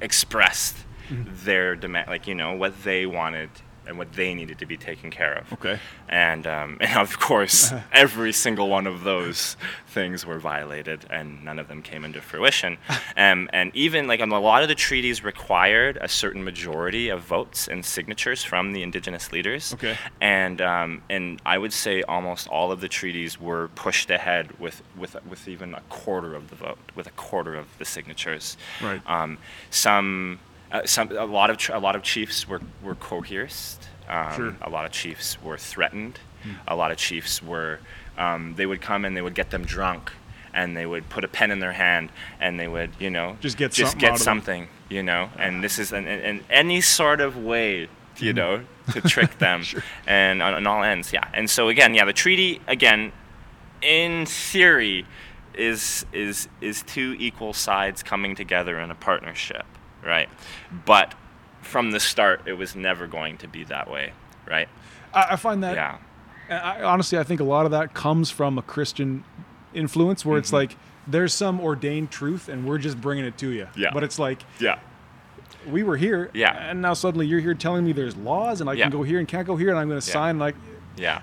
[0.00, 0.76] expressed
[1.10, 1.44] Mm-hmm.
[1.44, 3.50] their demand, like you know what they wanted
[3.86, 5.52] and what they needed to be taken care of.
[5.54, 5.78] Okay.
[6.08, 9.56] And um, and of course, every single one of those
[9.88, 12.78] things were violated, and none of them came into fruition.
[13.16, 17.68] um, and even like a lot of the treaties required a certain majority of votes
[17.68, 19.74] and signatures from the indigenous leaders.
[19.74, 19.96] Okay.
[20.20, 24.82] And um, and I would say almost all of the treaties were pushed ahead with
[24.96, 28.56] with with even a quarter of the vote, with a quarter of the signatures.
[28.82, 29.00] Right.
[29.06, 29.38] Um,
[29.70, 30.40] some.
[30.72, 33.88] Uh, some a lot of a lot of chiefs were were coerced.
[34.08, 34.56] Um, Sure.
[34.62, 36.18] A lot of chiefs were threatened.
[36.66, 37.78] A lot of chiefs were
[38.18, 40.10] um, they would come and they would get them drunk,
[40.52, 42.10] and they would put a pen in their hand
[42.40, 45.30] and they would you know Just get just something get of you know.
[45.38, 48.24] And this is an, an, an any sort of way Hmm.
[48.26, 49.62] you know to trick them
[50.06, 51.28] and on, on all ends yeah.
[51.32, 53.12] And so again yeah the treaty again
[53.80, 55.06] in theory
[55.54, 59.64] is is is two equal sides coming together in a partnership
[60.04, 60.28] right
[60.84, 61.14] but
[61.60, 64.12] from the start it was never going to be that way
[64.48, 64.68] right
[65.14, 65.74] I, I find that.
[65.76, 65.98] yeah
[66.50, 69.24] I, honestly, I think a lot of that comes from a Christian
[69.72, 70.40] influence, where Mm-hmm.
[70.40, 70.76] it's like
[71.06, 73.68] there's some ordained truth, and we're just bringing it to you.
[73.74, 73.90] Yeah.
[73.94, 74.78] But it's like yeah
[75.70, 76.50] we were here, Yeah.
[76.70, 78.84] and now suddenly you're here telling me there's laws and I Yeah.
[78.84, 80.12] can go here and can't go here, and I'm going to Yeah.
[80.12, 80.56] sign like.
[80.96, 81.22] Yeah.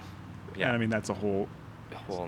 [0.56, 0.68] Yeah.
[0.68, 1.48] And I mean that's a whole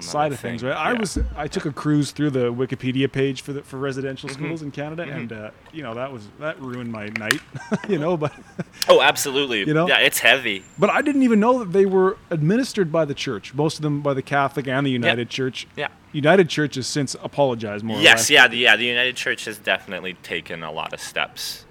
[0.01, 0.51] Side of thing.
[0.51, 0.75] things, right?
[0.75, 4.43] I was I took a cruise through the Wikipedia page for the for residential Mm-hmm.
[4.45, 7.39] schools in Canada, and uh, you know that was that ruined my night,
[7.89, 8.17] you know.
[8.17, 8.33] But
[8.89, 9.59] Oh, absolutely.
[9.59, 9.87] You know?
[9.87, 10.63] Yeah, it's heavy.
[10.77, 13.53] but I didn't even know that they were administered by the church.
[13.53, 15.67] Most of them by the Catholic and the United Church.
[15.75, 15.87] Yeah.
[16.13, 17.97] United Church has since apologized more.
[17.97, 18.29] or Yes, less.
[18.29, 18.75] yeah, the, yeah.
[18.75, 21.65] The United Church has definitely taken a lot of steps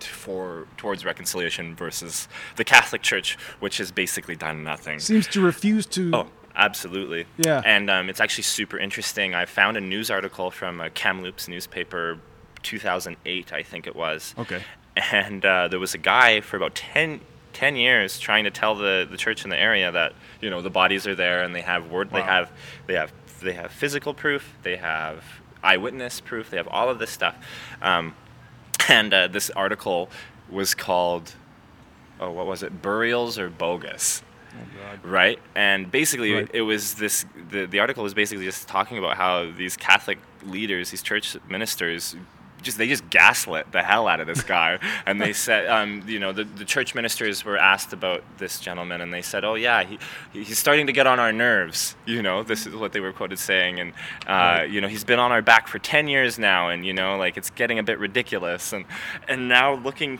[0.00, 4.98] for towards reconciliation versus the Catholic Church, which has basically done nothing.
[4.98, 6.10] Seems to refuse to.
[6.14, 7.26] Oh, absolutely.
[7.36, 7.62] Yeah.
[7.64, 9.34] And um, it's actually super interesting.
[9.34, 12.18] I found a news article from a Kamloops newspaper,
[12.62, 14.34] 2008, I think it was.
[14.38, 14.62] Okay.
[15.12, 17.20] And uh, there was a guy for about 10,
[17.56, 20.68] 10 years trying to tell the, the church in the area that you know the
[20.68, 22.52] bodies are there and they have word they have
[22.86, 25.24] they have they have physical proof they have
[25.62, 27.34] eyewitness proof they have all of this stuff
[27.80, 28.14] um,
[28.90, 30.10] and uh, this article
[30.50, 31.32] was called
[32.20, 34.22] oh what was it burials or bogus
[35.04, 35.38] right?
[35.54, 36.50] And basically Right.
[36.52, 40.90] it was this the, the article was basically just talking about how these catholic leaders
[40.90, 42.16] these church ministers
[42.62, 44.78] just they just gaslit the hell out of this guy.
[45.06, 49.00] And they said um, you know the, the church ministers were asked about this gentleman
[49.00, 49.98] and they said oh yeah he,
[50.32, 51.94] he- he's starting to get on our nerves.
[52.06, 53.78] You know this is what they were quoted saying.
[53.78, 53.92] And
[54.26, 54.70] uh, Right.
[54.70, 57.36] you know he's been on our back for 10 years now and you know like
[57.36, 58.72] it's getting a bit ridiculous.
[58.72, 58.84] And
[59.28, 60.18] and now looking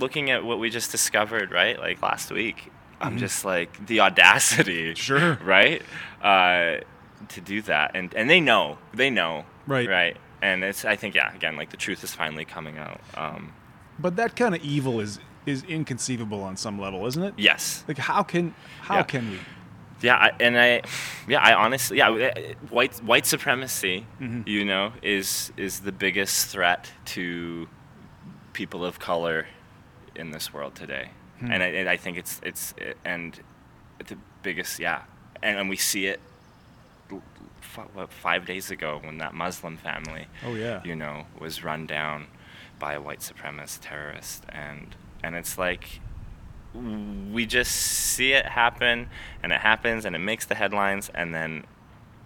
[0.00, 2.72] looking at what we just discovered right like last week
[3.06, 4.94] i'm just like the audacity Mm-hmm.
[4.94, 5.38] Sure.
[5.44, 5.82] right
[6.22, 6.80] uh,
[7.28, 9.88] to do that and and they know they know Right.
[9.88, 13.52] right and it's i think yeah again like the truth is finally coming out um,
[13.98, 17.34] But that kind of evil is is inconceivable on some level, isn't it?
[17.36, 19.02] yes Like how can how Yeah.
[19.12, 19.38] can we?
[20.00, 20.82] Yeah, I, and I,
[21.28, 22.30] yeah, I honestly, yeah, uh,
[22.70, 24.42] white white supremacy, Mm-hmm.
[24.54, 27.68] you know, is is the biggest threat to
[28.52, 29.46] people of color
[30.16, 31.06] in this world today,
[31.46, 31.52] Hmm.
[31.52, 32.74] and I, and I think it's it's
[33.04, 33.38] and
[34.06, 35.02] the biggest, yeah,
[35.42, 36.20] and, and we see it.
[37.62, 40.80] f- What, five days ago, when that Muslim family, Oh yeah.
[40.84, 42.26] you know, was run down
[42.78, 46.00] by a white supremacist terrorist, and and it's like
[47.32, 49.08] we just see it happen,
[49.42, 51.64] and it happens, and it makes the headlines, and then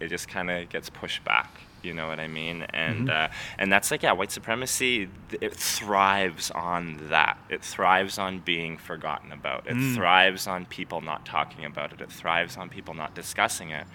[0.00, 1.50] it just kind of gets pushed back.
[1.82, 2.62] You know what I mean?
[2.74, 5.08] And uh, and that's like yeah, white supremacy.
[5.40, 7.38] It thrives on that.
[7.48, 9.66] It thrives on being forgotten about.
[9.66, 12.00] It thrives on people not talking about it.
[12.00, 13.86] It thrives on people not discussing it.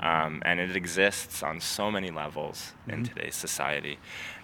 [0.00, 3.98] Um, and it exists on so many levels in today's society.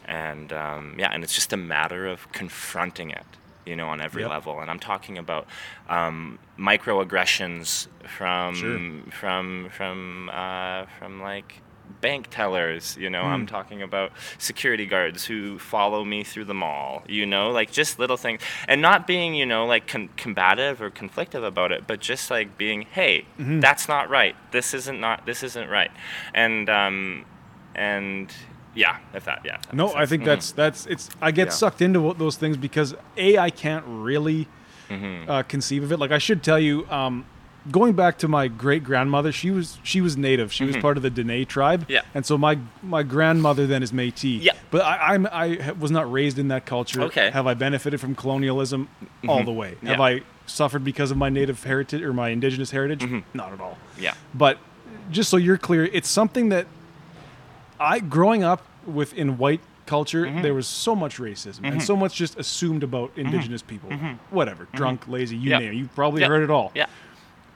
[0.07, 3.25] And um, yeah, and it's just a matter of confronting it
[3.67, 4.31] you know, on every Yep.
[4.31, 4.61] level.
[4.61, 5.47] And I'm talking about
[5.89, 9.11] um, microaggressions from Sure.
[9.13, 11.61] from from uh, from like
[12.01, 12.97] bank tellers.
[12.99, 17.03] You know, I'm talking about security guards who follow me through the mall.
[17.09, 20.91] You know, like just little things, and not being you know like con- combative or
[20.91, 24.37] conflictive about it, but just like being, hey, that's not right.
[24.53, 25.27] This isn't not.
[25.27, 25.91] This isn't right.
[26.35, 27.25] And um,
[27.75, 28.33] and
[28.75, 29.59] yeah, if that yeah.
[29.59, 30.27] that No, I think Mhm.
[30.27, 31.09] that's that's it's.
[31.23, 31.53] I get Yeah.
[31.53, 34.49] sucked into what- those things because a I can't really
[34.91, 35.31] Mm-hmm.
[35.31, 35.99] uh, conceive of it.
[35.99, 37.25] Like I should tell you, um,
[37.71, 40.53] going back to my great grandmother, she was she was native.
[40.53, 41.83] She was part of the Dene tribe.
[41.83, 41.93] Mm-hmm.
[41.93, 42.03] Yeah.
[42.15, 44.43] and so my my grandmother then is Métis.
[44.43, 44.53] Yeah.
[44.71, 47.03] but I, I'm I was not raised in that culture.
[47.03, 47.31] Okay.
[47.31, 48.89] have I benefited from colonialism
[49.29, 49.77] all the way?
[49.85, 53.01] Have I suffered because of my native heritage or my indigenous heritage?
[53.01, 53.21] Mm-hmm.
[53.33, 53.79] Not at all.
[53.99, 54.15] yeah.
[54.35, 54.59] But
[55.11, 56.67] just so you're clear, it's something that
[57.81, 60.41] I growing up within white culture, Mm-hmm.
[60.43, 63.91] there was so much racism and so much just assumed about indigenous people.
[64.31, 65.61] Whatever, drunk, lazy, you Mm-hmm.
[65.61, 65.77] Name it.
[65.77, 66.29] You probably Yeah.
[66.29, 66.73] heard it all.
[66.75, 66.87] Yeah.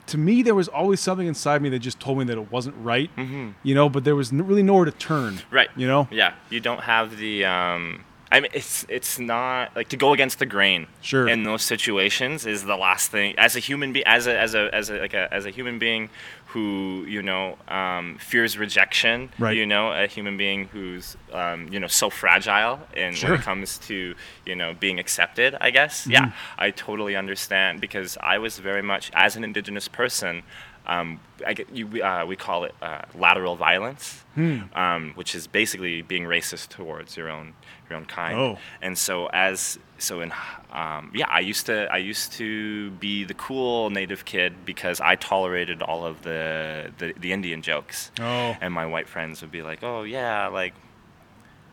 [0.09, 2.77] To me, there was always something inside me that just told me that it wasn't
[2.79, 3.15] right.
[3.17, 3.51] Mm-hmm.
[3.63, 5.41] You know, but there was n- really nowhere to turn.
[5.51, 5.69] Right.
[5.77, 6.09] You know.
[6.11, 6.35] Yeah.
[6.51, 7.45] You don't have the.
[7.45, 10.87] Um, I mean, it's it's not like to go against the grain.
[11.01, 11.27] Sure.
[11.27, 14.75] In those situations, is the last thing as a human being, as a as a
[14.75, 16.11] as a like a as a human being
[16.53, 19.31] who you know um, fears rejection.
[19.39, 19.57] Right.
[19.57, 23.31] You know, a human being who's um, you know so fragile and Sure.
[23.31, 24.15] when it comes to
[24.47, 25.55] you know being accepted.
[25.61, 26.03] I guess.
[26.03, 26.13] Mm-hmm.
[26.13, 26.33] Yeah.
[26.59, 30.43] I totally understand because I was very much as an indigenous person.
[30.87, 32.03] Um, I get you.
[32.03, 34.61] Uh, we call it uh, lateral violence, Hmm.
[34.75, 37.53] um, which is basically being racist towards your own
[37.91, 38.39] your own kind.
[38.39, 38.59] Oh.
[38.81, 40.33] And so as so in
[40.73, 45.17] um, yeah, I used to I used to be the cool native kid because I
[45.17, 48.11] tolerated all of the the, the Indian jokes.
[48.21, 48.57] Oh.
[48.61, 50.75] And my white friends would be like, "Oh yeah, like."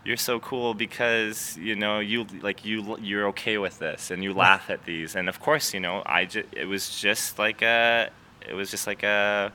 [0.07, 4.35] You're so cool because you know you like you you're okay with this and you
[4.35, 8.11] laugh at these and of course you know I ju- it was just like a
[8.47, 9.51] it was just like a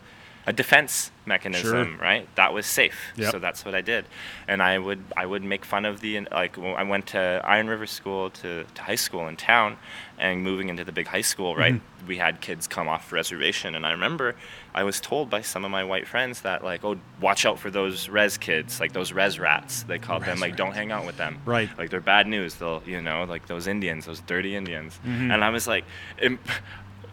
[0.46, 2.26] a defense mechanism, right?
[2.36, 3.12] That was safe.
[3.16, 3.30] Yep.
[3.32, 4.06] So that's what I did,
[4.48, 7.86] and I would I would make fun of the like I went to Iron River
[7.86, 9.76] School to, to high school in town,
[10.18, 11.74] and moving into the big high school, right?
[11.74, 12.06] Mm-hmm.
[12.06, 14.34] We had kids come off reservation, and I remember
[14.74, 17.70] I was told by some of my white friends that like, oh, watch out for
[17.70, 19.82] those res kids, like those res rats.
[19.84, 21.68] They called them like, don't hang out with them, Right.
[21.78, 22.54] Like they're bad news.
[22.54, 25.30] They'll you know like those Indians, those dirty Indians, Mm-hmm.
[25.30, 25.84] and I was like.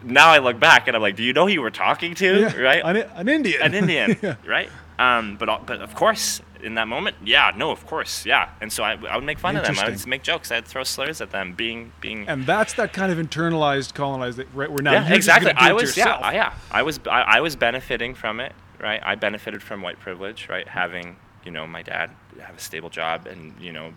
[0.03, 2.39] Now I look back and I'm like, do you know who you were talking to?
[2.41, 2.81] Yeah, Right?
[2.83, 3.61] An, an Indian.
[3.61, 4.35] an Indian, Yeah.
[4.45, 4.69] right?
[4.99, 8.49] Um, but but of course, in that moment, yeah, no, of course, yeah.
[8.61, 9.77] And so I, I would make fun of them.
[9.77, 10.51] I would make jokes.
[10.51, 12.27] I'd throw slurs at them, being being.
[12.27, 14.39] And that's that kind of internalized, colonized.
[14.55, 15.51] Right, where now yeah, exactly.
[15.55, 16.53] I was yeah, I- yeah.
[16.71, 18.99] I was I, I was benefiting from it, right?
[19.05, 20.67] I benefited from white privilege, right?
[20.67, 22.09] Having you know my dad
[22.41, 23.93] have a stable job and you know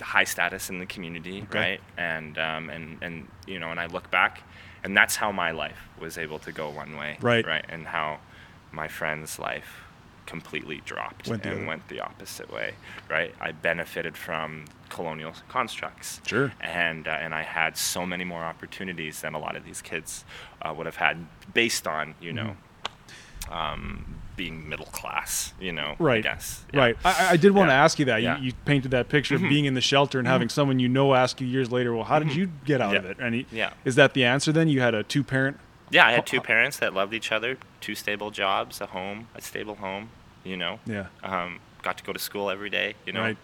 [0.00, 1.58] high status in the community, Okay.
[1.58, 1.80] right?
[1.98, 4.42] And um, and and you know, and I look back,
[4.84, 7.46] and that's how my life was able to go one way, Right.
[7.46, 8.18] Right, and how
[8.72, 9.80] my friend's life
[10.26, 12.74] completely dropped Went and other- went the opposite way,
[13.10, 13.34] right?
[13.40, 16.52] I benefited from colonial constructs, Sure.
[16.60, 20.24] and uh, and I had so many more opportunities than a lot of these kids
[20.62, 22.56] uh, would have had based on you know
[23.46, 23.52] Mm-hmm.
[23.52, 26.22] um, being middle class, you know, I Right.
[26.22, 26.80] guess, Yeah.
[26.80, 26.96] Right.
[27.04, 28.22] I, I did want to ask you that.
[28.22, 28.34] Yeah.
[28.34, 28.42] Mm-hmm.
[28.44, 31.14] You, you painted that picture of being in the shelter and having someone you know
[31.14, 33.10] ask you years later, well, how did you get out of Mm-hmm.
[33.12, 33.18] It?
[33.24, 33.72] And he, Yeah.
[33.84, 34.66] is that the answer then?
[34.68, 35.58] You had a two parent?
[35.90, 39.40] Yeah, I had two parents that loved each other, two stable jobs, a home, a
[39.42, 40.08] stable home,
[40.42, 40.80] you know.
[40.86, 41.06] Yeah.
[41.22, 43.20] Um, got to go to school every day, you know.
[43.20, 43.36] Right.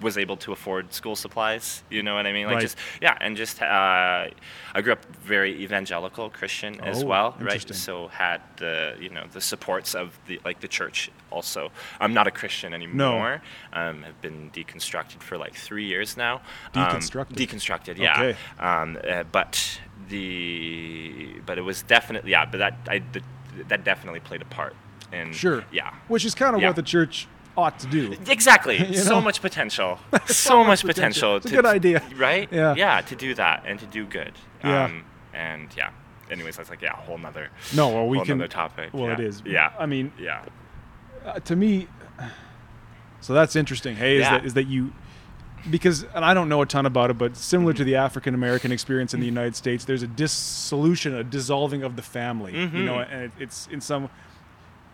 [0.00, 2.46] Was able to afford school supplies, you know what I mean?
[2.46, 2.62] Like Right.
[2.62, 4.28] just yeah, and just uh,
[4.74, 7.74] I grew up very evangelical Christian as Oh, well, right?
[7.74, 11.70] So had the you know the supports of the like the church also.
[12.00, 13.42] I'm not a Christian anymore.
[13.72, 16.36] Um, have been deconstructed for like three years now.
[16.74, 17.36] Um, Deconstructed?
[17.36, 18.20] deconstructed, yeah.
[18.22, 18.36] Okay.
[18.58, 23.22] Um, uh, but the but it was definitely yeah, but that I the,
[23.68, 24.74] that definitely played a part
[25.12, 25.64] And Sure.
[25.72, 25.92] yeah.
[26.08, 26.68] Which is kind of Yeah.
[26.68, 27.26] what the church
[27.56, 28.14] ought to do.
[28.28, 28.76] Exactly.
[28.90, 29.98] You so much potential.
[30.26, 30.84] so much potential.
[30.84, 31.36] potential.
[31.36, 32.02] It's a good idea.
[32.16, 32.48] Right?
[32.52, 32.74] Yeah.
[32.76, 34.32] Yeah, to do that and to do good.
[34.64, 34.84] Yeah.
[34.84, 35.90] Um, and yeah.
[36.30, 38.48] Anyways, that's like yeah, a whole nother No, well, we whole can.
[38.48, 38.90] topic.
[38.92, 39.12] Well, yeah.
[39.14, 39.42] it is.
[39.44, 39.72] Yeah.
[39.78, 40.44] I mean, yeah.
[41.24, 41.88] uh, to me,
[43.20, 43.96] so that's interesting.
[43.96, 44.30] Hey, is Yeah.
[44.38, 44.92] that is that you?
[45.68, 48.72] Because and I don't know a ton about it, but similar to the African American
[48.72, 52.52] experience in the United States, there's a dissolution, a dissolving of the family.
[52.52, 53.12] You know, Mm-hmm.
[53.12, 54.08] and it, it's in some.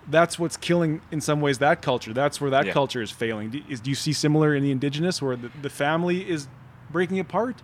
[0.09, 2.13] That's what's killing, in some ways, that culture.
[2.13, 2.73] That's where that Yeah.
[2.73, 3.51] culture is failing.
[3.51, 6.47] Do, is, do you see similar in the indigenous, where the, the family is
[6.91, 7.57] breaking apart?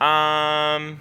[0.00, 1.00] Um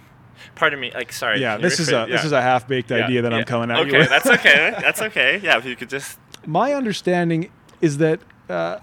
[0.56, 1.40] pardon me, like sorry.
[1.42, 3.72] Yeah, this is a rephrase- this is a half baked Yeah, idea that I'm coming
[3.72, 4.10] at okay, you with.
[4.10, 4.74] that's okay.
[4.82, 5.40] That's okay.
[5.42, 7.50] Yeah, if you could just my understanding
[7.82, 8.80] is that uh,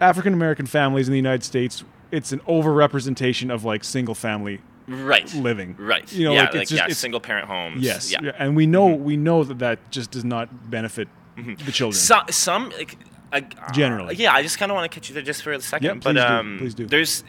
[0.00, 5.32] African American families in the United States, it's an overrepresentation of like single family right.
[5.34, 5.76] living.
[5.78, 6.10] Right.
[6.12, 7.82] You know, yeah, like it's just yeah, single parent homes.
[7.82, 8.18] yes, Yeah.
[8.20, 8.42] Mm-hmm.
[8.42, 11.92] and we know we know that that just does not benefit the children.
[11.92, 12.96] So, some like,
[13.32, 13.40] uh,
[13.72, 14.16] Generally.
[14.16, 14.32] yeah.
[14.32, 15.86] I just kind of want to catch you there just for a second.
[15.86, 16.86] Yeah, but please do, um, please do.
[16.86, 17.24] there's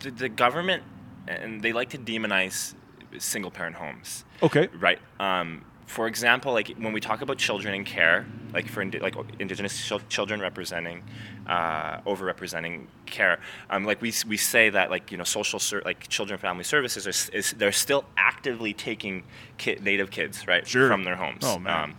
[0.00, 0.82] the, the government,
[1.26, 2.74] and they like to demonize
[3.18, 4.24] single parent homes.
[4.42, 4.98] okay, Right.
[5.18, 8.24] Um, for example, like when we talk about children in care,
[8.54, 11.02] like for indi- like indigenous chil- children representing,
[11.48, 16.06] uh, overrepresenting care, um, like we, we say that like you know social ser- like
[16.06, 19.24] children family services are is, they're still actively taking
[19.58, 20.86] ki- native kids right Sure.
[20.88, 21.42] from their homes.
[21.44, 21.84] Oh, man.
[21.84, 21.94] Um,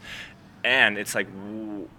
[0.63, 1.89] and it's like, w-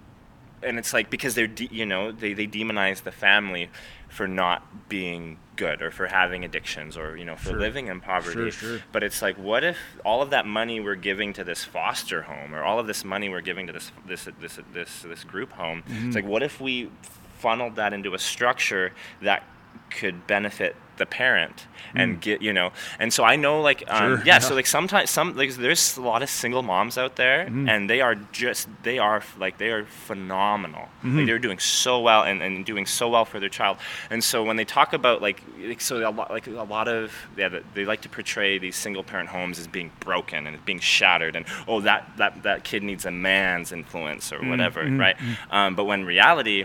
[0.62, 3.68] and it's like because they're de- you know they, they demonize the family
[4.08, 7.58] for not being good or for having addictions or you know for Sure.
[7.66, 8.50] living in poverty.
[8.50, 8.78] Sure, sure.
[8.94, 12.54] But it's like, what if all of that money we're giving to this foster home,
[12.54, 15.82] or all of this money we're giving to this this this this this group home?
[15.82, 16.06] Mm-hmm.
[16.08, 16.90] It's like, what if we
[17.38, 19.42] funneled that into a structure that
[19.90, 24.16] could benefit the parent and get you know and so i know like um, Mm.
[24.16, 24.38] Sure, yeah, yeah.
[24.38, 27.68] so like sometimes some like there's a lot of single moms out there Mm-hmm.
[27.68, 31.16] and they are just they are like they are phenomenal Mm-hmm.
[31.18, 33.76] like they're doing so well and, and doing so well for their child
[34.10, 37.12] and so when they talk about like like, so a lot like a lot of
[37.36, 41.34] yeah they like to portray these single parent homes as being broken and being shattered
[41.36, 44.46] and oh that that that kid needs a man's influence Mm-hmm.
[44.46, 45.16] or whatever right
[45.50, 46.64] um, but when reality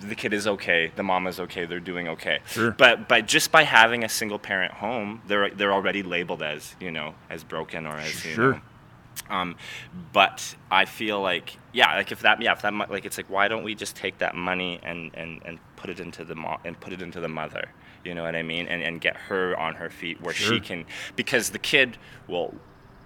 [0.00, 2.38] the kid is okay, the mom is okay, they're doing okay.
[2.46, 2.70] Sure.
[2.72, 6.90] But but just by having a single parent home, they're they're already labeled as you
[6.90, 8.52] know as broken or as you Sure.
[8.54, 8.60] know.
[9.30, 9.56] Um,
[10.12, 13.48] but I feel like yeah, like if that yeah if that like it's like why
[13.48, 16.78] don't we just take that money and and and put it into the mom and
[16.78, 17.68] put it into the mother,
[18.04, 20.54] you know what I mean, and and get her on her feet where Sure.
[20.54, 20.84] she can
[21.16, 21.96] because the kid
[22.28, 22.54] will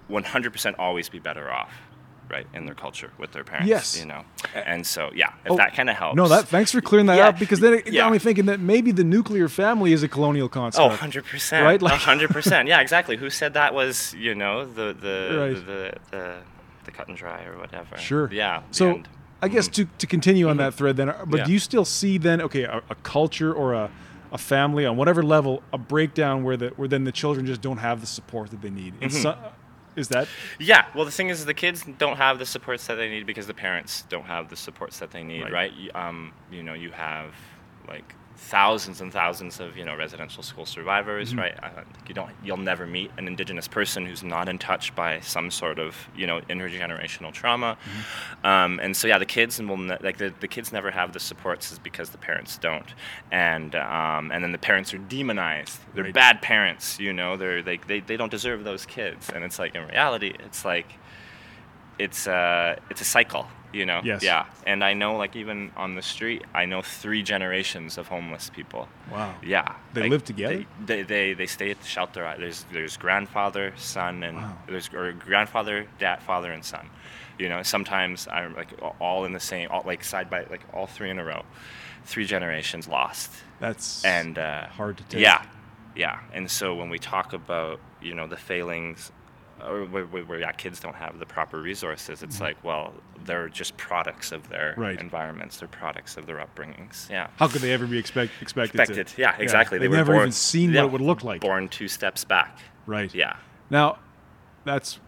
[0.09, 1.71] 100% always be better off.
[2.29, 3.99] Right in their culture with their parents, Yes.
[3.99, 4.23] you know,
[4.53, 6.15] and so yeah, if Oh, that kind of helps.
[6.15, 8.03] No, that thanks for clearing that Yeah, up because then it yeah.
[8.03, 11.01] got me thinking that maybe the nuclear family is a colonial Oh, construct.
[11.01, 11.51] 100%.
[11.51, 11.63] Right?
[11.63, 11.81] Right?
[11.81, 12.67] Like- 100%.
[12.67, 13.17] Yeah, exactly.
[13.17, 15.65] Who said that was, you know, the the Right.
[15.65, 16.35] the, the
[16.85, 17.97] the cut and dry or whatever.
[17.97, 18.29] Sure.
[18.31, 18.61] Yeah.
[18.69, 19.09] So end.
[19.41, 21.45] I guess to, to continue on that thread then, uh, but Yeah.
[21.45, 23.89] do you still see then okay a, a culture or a,
[24.31, 27.77] a family on whatever level a breakdown where the where then the children just don't
[27.79, 28.93] have the support that they need?
[28.99, 29.09] Mm-hmm.
[29.17, 29.35] so-
[29.99, 30.27] is that
[30.57, 33.45] Yeah, well, the thing is, the kids don't have the supports that they need because
[33.47, 35.71] the parents don't have the supports that they need, Right.
[35.93, 35.95] right?
[36.07, 37.33] Um, you know, you have
[37.87, 41.39] like thousands and thousands of you know residential school survivors, Mm-hmm.
[41.39, 41.55] right?
[41.61, 45.51] Uh, you don't, you'll never meet an indigenous person who's not in touch by some
[45.51, 48.45] sort of you know intergenerational trauma, Mm-hmm.
[48.45, 51.13] um, and so yeah, the kids and will ne- like the, the kids never have
[51.13, 52.93] the supports is because the parents don't,
[53.31, 55.77] and um, and then the parents are demonized.
[55.93, 56.13] They're Right.
[56.13, 57.37] bad parents, you know.
[57.37, 60.93] They're they, they they don't deserve those kids, and it's like in reality, it's like
[61.99, 64.01] it's a it's a cycle, you know.
[64.03, 64.23] Yes.
[64.23, 68.49] Yeah, and I know like even on the street, I know three generations of homeless
[68.49, 68.87] people.
[69.11, 69.35] wow?
[69.43, 70.65] Yeah, They like, live together?
[70.85, 72.33] They, they they they stay at the shelter.
[72.39, 74.57] There's there's grandfather, son, and Wow.
[74.67, 76.89] there's or grandfather, dad, father, and son.
[77.37, 80.87] You know, sometimes I'm like all in the same, all, like side by like all
[80.87, 81.43] three in a row,
[82.03, 85.21] three generations lost That's and uh, hard to take.
[85.21, 85.45] Yeah,
[85.95, 86.19] yeah.
[86.33, 89.11] And so when we talk about you know the failings,
[89.59, 92.93] where, where, where yeah, kids don't have the proper resources, it's like well
[93.25, 94.81] they're just products of their Mm-hmm.
[94.81, 94.99] Right.
[95.01, 97.09] environments, they're products of their upbringings.
[97.09, 97.27] Yeah.
[97.37, 98.79] How could they ever be expect, expected?
[98.79, 99.77] Expected, To, yeah, exactly.
[99.79, 101.41] They've were never born- even seen yeah, what it would look like.
[101.41, 102.57] Born two steps back.
[102.85, 103.13] Right.
[103.13, 103.35] Yeah.
[103.69, 103.97] Now,
[104.65, 104.99] that's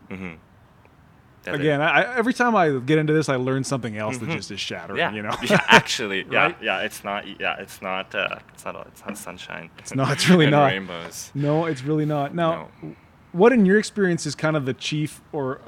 [1.44, 1.82] That- again.
[1.82, 5.00] I, every time I get into this, I learn something else that just is shattering.
[5.00, 5.12] Yeah.
[5.14, 5.36] You know.
[5.44, 5.64] yeah.
[5.68, 6.26] Actually.
[6.32, 6.44] Yeah.
[6.48, 6.58] Right?
[6.62, 6.80] Yeah.
[6.82, 7.26] It's not.
[7.40, 7.56] Yeah.
[7.60, 8.14] It's not.
[8.14, 8.88] Uh, it's not.
[8.88, 9.70] It's not sunshine.
[9.80, 10.68] It's not- it's really not.
[10.72, 11.32] Rainbows.
[11.34, 12.36] no, it's really not.
[12.36, 12.96] Now, No.
[13.32, 15.60] What in your experience is kind of the chief or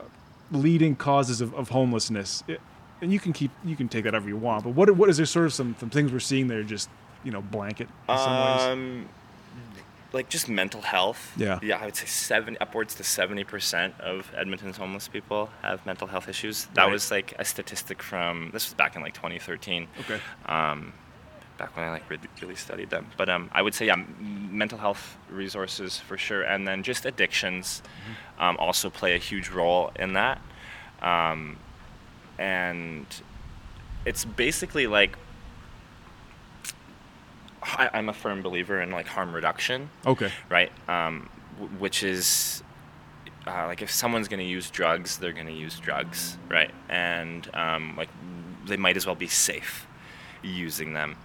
[0.52, 2.44] leading causes of, of homelessness?
[2.48, 2.62] It-
[3.02, 4.64] and you can keep you can take that however you want.
[4.64, 6.90] But what what is there sort of some, some things we're seeing there just
[7.26, 8.62] you know blanket in some ways?
[8.62, 9.10] Um,
[10.14, 11.34] like just mental health.
[11.36, 11.60] Yeah.
[11.62, 16.08] Yeah, I would say seven upwards to seventy percent of Edmonton's homeless people have mental
[16.08, 16.68] health issues.
[16.76, 16.92] That Right.
[16.94, 19.88] was like a statistic from this was back in like 2013.
[20.02, 20.20] Okay.
[20.46, 20.94] Um,
[21.58, 24.78] back when I like really, studied them, but um, I would say yeah, m- mental
[24.78, 28.44] health resources for sure, and then just addictions Mm-hmm.
[28.44, 30.42] um, also play a huge role in that.
[31.02, 31.58] Um,
[32.40, 33.06] and
[34.06, 35.18] it's basically like
[37.62, 40.30] I, I'm a firm believer in like harm reduction, Okay.
[40.50, 40.72] right?
[40.90, 41.30] Um,
[41.60, 42.62] w- which is
[43.48, 46.72] uh, like if someone's going to use drugs, they're going to use drugs, right?
[46.90, 48.10] And um, like
[48.66, 49.86] they might as well be safe
[50.42, 51.16] using them.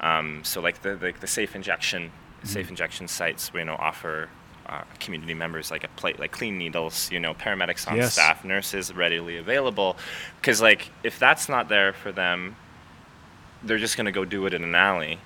[0.00, 2.10] Um, so like the, the the safe injection
[2.44, 4.28] safe injection sites, you know, offer.
[4.66, 8.12] Uh, community members like a plate like clean needles you know paramedics on Yes.
[8.12, 9.96] staff nurses readily available
[10.38, 12.54] because like if that's not there for them
[13.62, 15.18] they're just going to go do it in an alley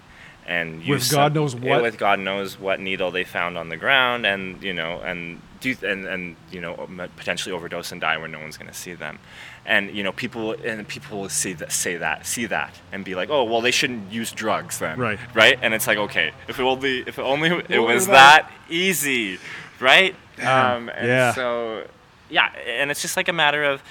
[0.46, 1.82] and With God knows yeah, what?
[1.82, 5.74] with God knows what needle they found on the ground and you know and do
[5.84, 9.18] and and you know potentially overdose and die where no one's going to see them
[9.64, 13.14] and you know people and people will see that say that see that and be
[13.14, 15.18] like oh well they shouldn't use drugs then Right.
[15.34, 18.48] right and it's like okay if it only if it only it Only was that.
[18.48, 19.38] that easy
[19.80, 21.32] right um and Yeah.
[21.32, 21.86] so
[22.30, 23.82] yeah and it's just like a matter of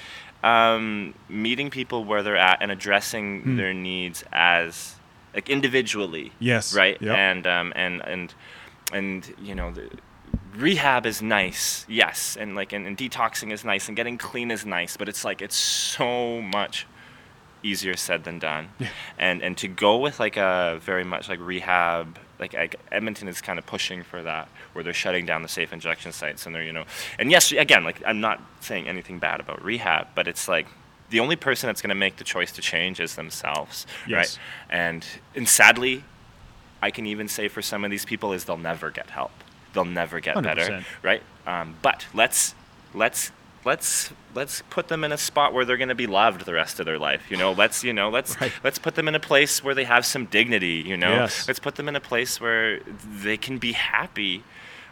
[0.44, 3.56] um, meeting people where they're at and addressing Hmm.
[3.56, 4.96] their needs as
[5.34, 6.74] like individually Yes.
[6.74, 7.16] right Yep.
[7.16, 8.34] and um and and
[8.92, 9.88] and you know the
[10.56, 14.66] rehab is nice yes and like and, and detoxing is nice and getting clean is
[14.66, 16.86] nice but it's like it's so much
[17.64, 18.68] easier said than done.
[19.18, 23.40] And and to go with like a very much like rehab like, like edmonton is
[23.40, 26.64] kind of pushing for that where they're shutting down the safe injection sites and they're
[26.64, 26.84] you know
[27.20, 30.66] and yes again like i'm not saying anything bad about rehab but it's like
[31.10, 34.16] the only person that's going to make the choice to change is themselves Yes.
[34.16, 35.06] right and
[35.36, 36.02] and sadly
[36.82, 39.30] i can even say for some of these people is they'll never get help
[39.72, 40.84] they'll never get better 100%.
[41.02, 42.54] right um, but let's
[42.94, 43.32] let's
[43.64, 46.80] let's let's put them in a spot where they're going to be loved the rest
[46.80, 48.52] of their life you know let's you know let's Right.
[48.64, 51.46] let's put them in a place where they have some dignity you know Yes.
[51.48, 52.80] let's put them in a place where
[53.24, 54.42] they can be happy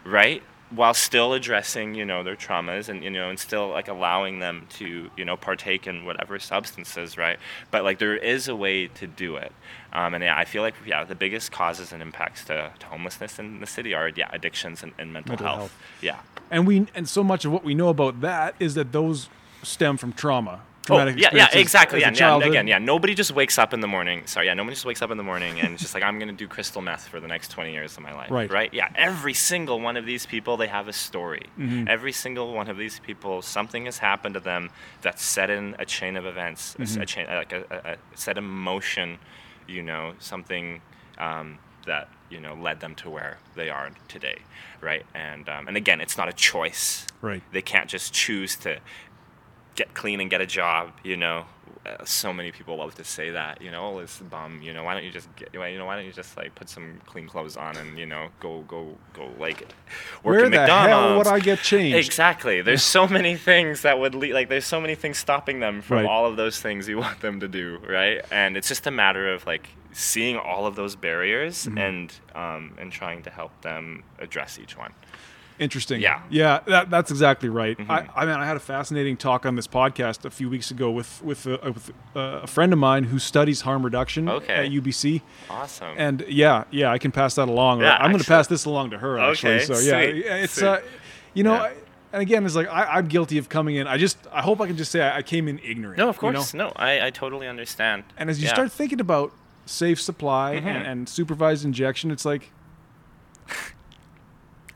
[0.05, 0.41] right
[0.73, 4.65] while still addressing you know their traumas and you know and still like allowing them
[4.69, 7.37] to you know partake in whatever substances right
[7.71, 9.51] but like there is a way to do it
[9.93, 13.37] um, and yeah i feel like yeah the biggest causes and impacts to, to homelessness
[13.37, 15.59] in the city are yeah addictions and, and mental, Mental health.
[15.59, 15.77] health.
[16.01, 16.19] yeah
[16.49, 19.29] And we and so much of what we know about that is that those
[19.63, 20.61] stem from trauma.
[20.89, 21.99] Oh, yeah, yeah, exactly.
[22.01, 22.79] Yeah, a yeah, again, yeah.
[22.79, 24.25] Nobody just wakes up in the morning.
[24.25, 26.33] Sorry, yeah, nobody just wakes up in the morning and it's just like I'm gonna
[26.33, 28.31] do crystal meth for the next 20 years of my life.
[28.31, 28.51] Right.
[28.51, 28.73] Right.
[28.73, 28.89] Yeah.
[28.95, 31.43] Every single one of these people, they have a story.
[31.59, 31.87] Mm-hmm.
[31.87, 34.71] Every single one of these people, something has happened to them
[35.03, 37.01] that set in a chain of events, a Mm-hmm.
[37.01, 39.19] a, chain, like a, a, a set in motion.
[39.67, 40.81] You know, something
[41.19, 44.39] um, that you know led them to where they are today.
[44.81, 45.05] Right.
[45.13, 47.43] And um, and again, it's not a choice Right.
[47.51, 48.79] they can't just choose to
[49.75, 50.91] get clean and get a job.
[51.03, 51.45] You know,
[51.85, 53.61] uh, so many people love to say that.
[53.61, 54.61] You know, oh, it's a bum.
[54.61, 55.53] You know, why don't you just get?
[55.53, 58.27] You know, why don't you just like put some clean clothes on and you know
[58.39, 59.67] go go go like work
[60.23, 60.87] Where at the McDonald's?
[60.91, 61.97] hell would I get changed?
[61.97, 62.61] Exactly.
[62.61, 65.97] There's so many things that would lead, like, there's so many things stopping them from
[65.97, 66.05] Right.
[66.05, 68.21] all of those things you want them to do, right?
[68.31, 71.77] And it's just a matter of like seeing all of those barriers Mm-hmm.
[71.77, 74.93] and um, and trying to help them address each one.
[75.61, 76.01] Interesting.
[76.01, 76.15] Yeah.
[76.15, 76.33] Mm-hmm.
[76.33, 77.77] Yeah, that, that's exactly right.
[77.87, 80.89] I, I mean, I had a fascinating talk on this podcast a few weeks ago
[80.91, 84.65] with with, uh, with uh, a friend of mine who studies harm reduction Okay.
[84.65, 85.21] at UBC.
[85.49, 85.93] Awesome.
[85.97, 87.81] And yeah, yeah, I can pass that along.
[87.81, 89.19] Yeah, I'm going to pass this along to her.
[89.19, 90.67] Actually, Okay, so yeah, sweet, it's sweet.
[90.67, 90.79] uh,
[91.35, 91.61] you know, Yeah.
[91.61, 91.73] I,
[92.13, 93.85] and again, it's like I, I'm guilty of coming in.
[93.87, 95.97] I just I hope I can just say I, I came in ignorant.
[95.99, 96.39] no, of you know?
[96.39, 96.73] course, no.
[96.75, 98.03] I, I totally understand.
[98.17, 98.53] And as you Yeah.
[98.55, 99.31] start thinking about
[99.67, 100.67] safe supply Mm-hmm.
[100.67, 102.51] and, and supervised injection, it's like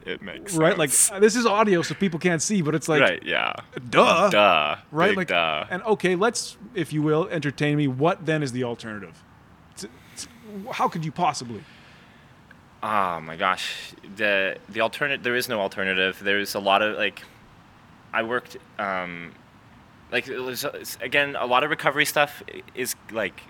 [0.06, 1.18] it makes right, like sense.
[1.18, 3.54] uh, this is audio, so people can't see, but it's like right, yeah,
[3.90, 5.10] duh, duh, right?
[5.10, 5.66] Big like, duh.
[5.70, 7.88] and okay, let's, if you will, entertain me.
[7.88, 9.22] What then is the alternative?
[10.72, 11.64] How could you possibly?
[12.84, 16.20] Oh my gosh, the the alternative there is no alternative.
[16.24, 17.24] There's a lot of like,
[18.14, 19.32] I worked um,
[20.12, 20.66] like was,
[21.02, 22.44] again a lot of recovery stuff
[22.76, 23.42] is like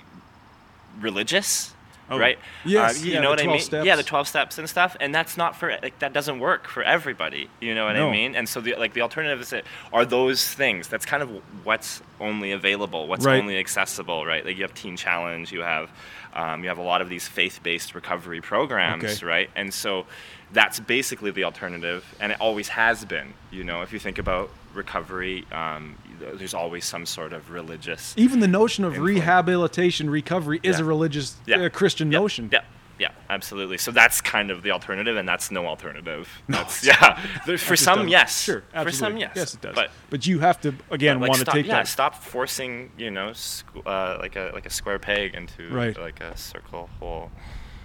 [1.00, 1.75] religious.
[2.10, 2.38] Oh, right?
[2.64, 3.66] yes, Uh, you yeah, know what I 12 mean?
[3.66, 3.86] steps.
[3.86, 6.84] Yeah, the twelve steps and stuff, and that's not for like that doesn't work for
[6.84, 7.50] everybody.
[7.60, 8.10] You know what No.
[8.10, 8.36] I mean?
[8.36, 10.88] And so the like the alternative is that are those things.
[10.88, 11.30] That's kind of
[11.64, 13.40] what's only available, what's Right.
[13.42, 14.46] only accessible, right?
[14.46, 15.90] Like you have Teen Challenge, you have
[16.36, 19.26] um, you have a lot of these faith-based recovery programs, Okay.
[19.26, 19.50] right?
[19.56, 20.06] And so
[20.54, 23.34] that's basically the alternative, and it always has been.
[23.52, 28.14] You know, if you think about recovery, um, there's always some sort of religious.
[28.18, 29.16] Even the notion of Influence.
[29.22, 30.84] rehabilitation, recovery is Yeah.
[30.84, 31.58] a religious Yeah.
[31.58, 32.50] uh, Christian Yeah, notion.
[32.52, 32.62] Yeah,
[33.00, 33.78] yeah, absolutely.
[33.78, 36.30] So that's kind of the alternative, and that's no alternative.
[36.48, 38.44] That's, yeah, There- for some, doesn't- yes.
[38.44, 38.92] Sure, absolutely.
[38.92, 39.32] For some, yes.
[39.36, 39.76] Yes, it does.
[39.76, 41.88] But But, you have to again like want to stop, take yeah, that.
[41.88, 45.98] stop forcing you know squ- uh, like a like a square peg into Right.
[45.98, 47.32] like a circle hole.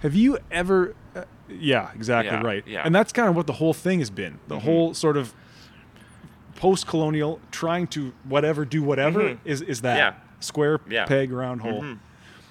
[0.01, 0.95] Have you ever?
[1.15, 2.63] Uh, yeah, exactly Yeah, right.
[2.67, 2.79] yeah.
[2.79, 2.87] Mm-hmm.
[2.87, 4.39] And that's kind of what the whole thing has been.
[4.47, 5.33] The whole sort of
[6.55, 10.17] post-colonial trying to whatever do whatever is is that Mm-hmm.
[10.19, 10.39] Yeah.
[10.39, 11.05] square Yeah.
[11.05, 11.81] peg round hole.
[11.81, 11.99] Mhm.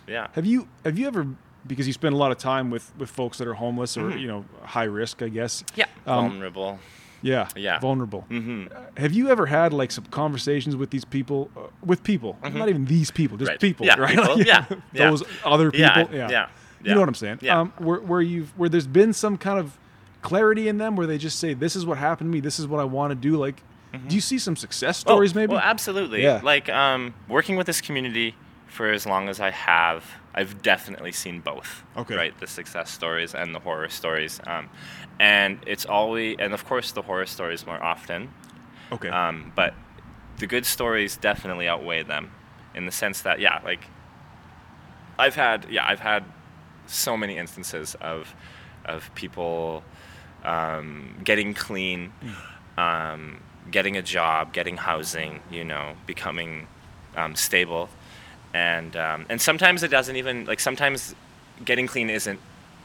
[0.07, 0.26] Yeah.
[0.32, 1.26] Have you have you ever
[1.66, 4.26] because you spend a lot of time with with folks that are homeless or you
[4.26, 5.62] know high risk, I guess.
[5.62, 5.80] Mm-hmm.
[5.80, 5.86] Yeah.
[6.07, 6.78] Um, Vulnerable.
[7.22, 7.48] Yeah.
[7.55, 7.78] Yeah.
[7.80, 8.22] Vulnerable.
[8.22, 12.68] hmm Have you ever had like some conversations with these people, uh, with people, not
[12.70, 13.55] even these people, just Mm-hmm.
[13.55, 13.61] Right.
[13.61, 14.16] people, Yeah, right?
[14.16, 15.11] people, Like, yeah, yeah.
[15.11, 16.48] those other people, yeah, yeah,
[16.83, 16.95] You yeah.
[16.95, 17.39] know what I'm saying?
[17.43, 17.61] Yeah.
[17.61, 19.78] Um, where where you where there's been some kind of
[20.22, 22.41] clarity in them, where they just say, "This is what happened to me.
[22.41, 23.62] This is what I want to do." Like,
[24.09, 25.35] do you see some success stories?
[25.35, 25.45] maybe.
[25.49, 25.53] Mm-hmm.
[25.53, 26.22] Oh, Well, absolutely.
[26.22, 26.41] Yeah.
[26.43, 28.35] Like um, working with this community
[28.68, 30.05] for as long as I have,
[30.35, 31.83] I've definitely seen both.
[31.97, 32.14] Okay.
[32.14, 34.70] Right, the success stories and the horror stories, um,
[35.18, 38.33] and it's always, and of course, the horror stories more often.
[38.93, 39.09] okay.
[39.09, 39.74] Um, but
[40.39, 42.31] the good stories definitely outweigh them,
[42.74, 43.85] in the sense that yeah, like
[45.18, 46.24] I've had yeah I've had
[46.91, 48.34] so many instances of
[48.84, 49.82] of people
[50.45, 52.12] um, getting clean,
[52.78, 56.66] um, getting a job, getting housing, you know, becoming
[57.16, 57.88] um, stable,
[58.55, 61.14] and um, and sometimes it doesn't even like sometimes
[61.64, 62.41] getting clean isn't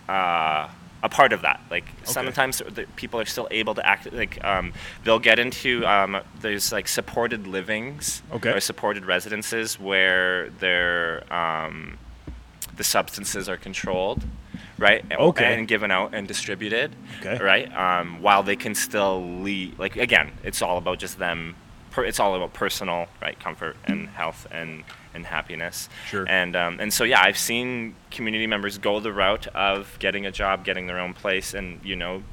[0.09, 0.67] uh,
[1.01, 1.61] a part of that.
[1.71, 6.19] Like sometimes the people are still able to act like um, they'll get into um,
[6.41, 8.51] there's like supported livings Okay.
[8.51, 11.97] or supported residences where they're um,
[12.77, 14.23] the substances are controlled,
[14.77, 15.01] right?
[15.09, 15.53] And- Okay.
[15.57, 17.43] And given out and distributed, Okay.
[17.43, 17.73] right?
[17.75, 21.55] Um, while they can still lead, like again, it's all about just them.
[21.91, 25.87] Per, it's all about personal, right, comfort and health and and happiness.
[26.09, 26.25] Sure.
[26.27, 30.31] And um, and so yeah, I've seen community members go the route of getting a
[30.31, 32.23] job, getting their own place, and you know,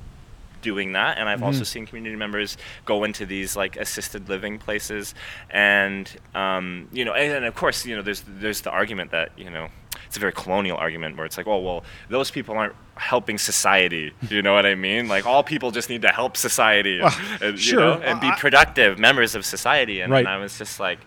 [0.63, 1.47] doing that and i've Mm-hmm.
[1.47, 5.13] also seen community members go into these like assisted living places
[5.51, 9.33] and um, you know and, and of course you know there's there's the argument that
[9.37, 9.67] you know
[10.07, 14.13] it's a very colonial argument where it's like oh well those people aren't helping society
[14.29, 17.53] you know what i mean like all people just need to help society Well, and,
[17.53, 17.81] you sure.
[17.81, 20.21] know, and be productive members of society and, Right.
[20.21, 20.99] and i was just like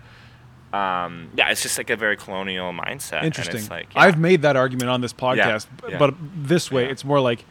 [0.74, 3.56] um, yeah it's just like a very colonial mindset Interesting.
[3.56, 4.02] and it's like yeah.
[4.02, 5.98] I've made that argument on this podcast, b- yeah.
[5.98, 6.92] but this way, Yeah.
[6.92, 7.46] it's more like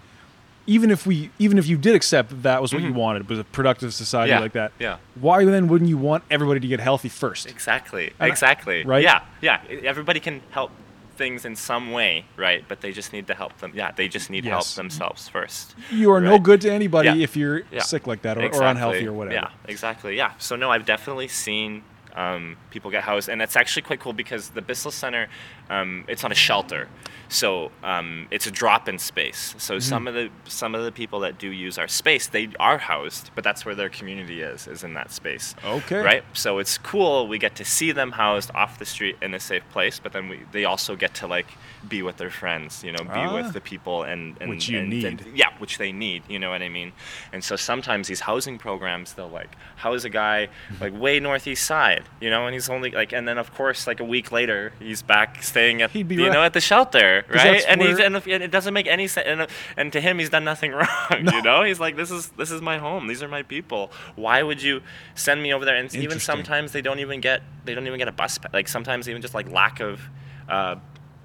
[0.67, 3.39] even if we, even if you did accept that that was what you wanted, was
[3.39, 4.37] a productive society Mm-hmm.
[4.39, 4.73] Yeah, like that.
[4.79, 4.97] yeah.
[5.15, 7.47] Why then wouldn't you want everybody to get healthy first?
[7.47, 8.13] Exactly.
[8.21, 8.85] And exactly.
[8.85, 9.03] right?
[9.03, 9.23] Yeah.
[9.41, 9.61] Yeah.
[9.85, 10.71] Everybody can help
[11.17, 12.65] things in some way, right?
[12.69, 13.73] But they just need to help them.
[13.75, 13.93] Yeah.
[13.93, 15.75] They just need help themselves first.
[15.91, 17.17] You are no good to anybody Yeah.
[17.25, 17.83] if you're Yeah.
[17.83, 19.35] sick like that or, or unhealthy or whatever.
[19.35, 19.51] Yeah.
[19.67, 20.17] Exactly.
[20.17, 20.33] Yeah.
[20.39, 21.83] So no, I've definitely seen
[22.17, 25.27] um, people get housed, and it's actually quite cool because the Bissell Center,
[25.69, 26.87] um, it's not a shelter,
[27.35, 29.55] So um, it's a drop-in space.
[29.59, 32.79] So some of the some of the people that do use our space, they are
[32.79, 35.55] housed, but that's where their community is, is in that space.
[35.65, 35.97] Okay.
[36.01, 36.25] Right.
[36.33, 37.27] So it's cool.
[37.27, 40.29] We get to see them housed off the street in a safe place, but then
[40.29, 41.47] we they also get to like
[41.89, 43.35] be with their friends, you know, be Ah.
[43.35, 45.05] with the people and, and Which you and- need.
[45.05, 46.23] and- yeah, which they need.
[46.29, 46.93] You know what I mean?
[47.33, 50.49] And so sometimes these housing programs, they'll like house a guy
[50.81, 54.01] like way northeast side, you know, and he's only like, and then of course like
[54.01, 56.33] a week later he's back staying at you right.
[56.33, 57.65] know at the shelter, right?
[57.69, 59.27] And he's and, and it doesn't make any sense.
[59.29, 59.47] And,
[59.77, 60.87] and to him, he's done nothing wrong.
[61.33, 63.07] You know, he's like, this is this is my home.
[63.07, 63.91] These are my people.
[64.17, 64.83] Why would you
[65.15, 65.77] send me over there?
[65.77, 68.39] And even sometimes they don't even get they don't even get a bus.
[68.39, 70.01] pa- Like sometimes even just like lack of.
[70.49, 70.77] Uh,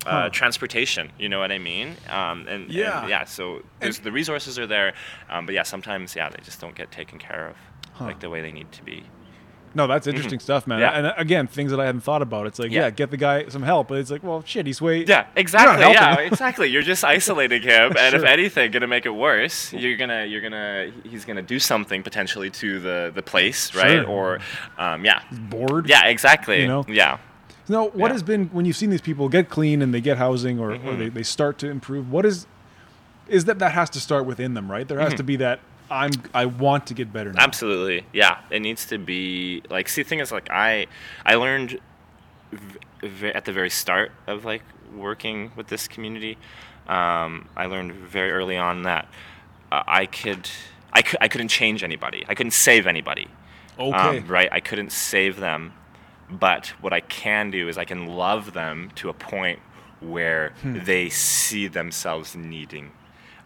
[0.05, 0.09] Huh.
[0.15, 1.89] uh, transportation, you know what I mean?
[2.09, 3.05] Um, and, and Yeah.
[3.05, 3.25] yeah.
[3.25, 4.93] So there's, the resources are there,
[5.29, 7.57] um, but yeah, sometimes yeah, they just don't get taken care of
[7.91, 8.05] Huh.
[8.05, 9.03] like the way they need to be.
[9.75, 10.79] No, that's interesting stuff, man.
[10.79, 10.81] Mm-hmm.
[10.91, 10.97] Yeah.
[10.97, 12.47] And uh, again, things that I hadn't thought about.
[12.47, 12.81] It's like, yeah.
[12.85, 12.89] Yeah.
[12.89, 15.03] get the guy some help, but it's like, well, shit, he's way.
[15.05, 15.81] Yeah, exactly.
[15.91, 16.67] Yeah, exactly.
[16.67, 19.71] You're just isolating him, and if anything, gonna make it worse.
[19.73, 24.01] You're gonna, you're gonna, he's gonna do something potentially to the the place, right?
[24.01, 24.05] Sure.
[24.07, 24.39] Or,
[24.77, 25.87] um, yeah, bored.
[25.87, 26.61] yeah, exactly.
[26.61, 26.85] You know?
[26.87, 27.17] Yeah.
[27.67, 28.13] Now, what Yeah.
[28.13, 30.77] has been when you've seen these people get clean and they get housing or, or
[30.77, 30.97] Mhm.
[30.97, 32.11] they, they start to improve?
[32.11, 32.47] What is
[33.27, 34.87] is that that has to start within them, right?
[34.87, 35.59] There has to be that
[35.89, 37.43] I'm I want to get better now.
[37.43, 38.39] Absolutely, yeah.
[38.49, 39.89] It needs to be like.
[39.89, 40.87] See, the thing is, like, I
[41.25, 41.79] I learned
[42.51, 44.63] v- v- at the very start of like
[44.95, 46.37] working with this community.
[46.87, 49.07] Um, I learned very early on that
[49.71, 50.49] uh, I could
[50.93, 52.25] I could I couldn't change anybody.
[52.27, 53.27] I couldn't save anybody.
[53.77, 54.17] Okay.
[54.19, 54.49] Um, right.
[54.51, 55.73] I couldn't save them,
[56.29, 59.59] but what I can do is I can love them to a point
[60.01, 60.79] where Hmm.
[60.83, 62.91] they see themselves needing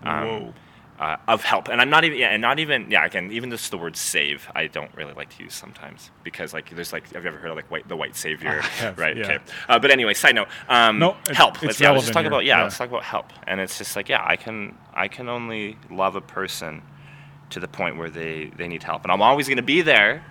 [0.04, 0.54] um, Whoa.
[1.00, 1.68] Uh, of help.
[1.70, 4.48] And I'm not even, yeah, and not even, yeah, again, even just the word save,
[4.56, 7.50] I don't really like to use sometimes because, like, there's like, have you ever heard
[7.50, 8.62] of like white, the white savior?
[8.62, 9.18] Have, right.
[9.18, 9.24] yeah.
[9.26, 9.38] Okay.
[9.68, 10.48] Uh, but anyway, side note.
[10.70, 11.56] Um, No, it's- help.
[11.56, 12.30] it's let's, yeah, let's just talk here.
[12.30, 12.64] about yeah, Yeah.
[12.64, 13.34] Let's talk about help.
[13.48, 16.82] And it's just like, yeah, I can, I can only love a person
[17.50, 20.24] to the point where they they need help, and I'm always going to be there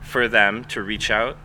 [0.00, 1.36] for them to reach out.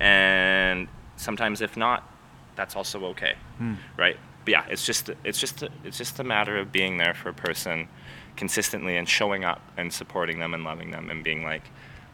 [0.00, 2.08] And sometimes, if not,
[2.56, 3.74] that's also okay, Hmm.
[3.96, 4.16] right?
[4.50, 7.88] Yeah, it's just it's just it's just a matter of being there for a person
[8.36, 11.62] consistently and showing up and supporting them and loving them and being like,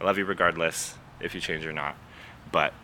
[0.00, 1.96] I love you regardless if you change or not.
[2.52, 2.74] But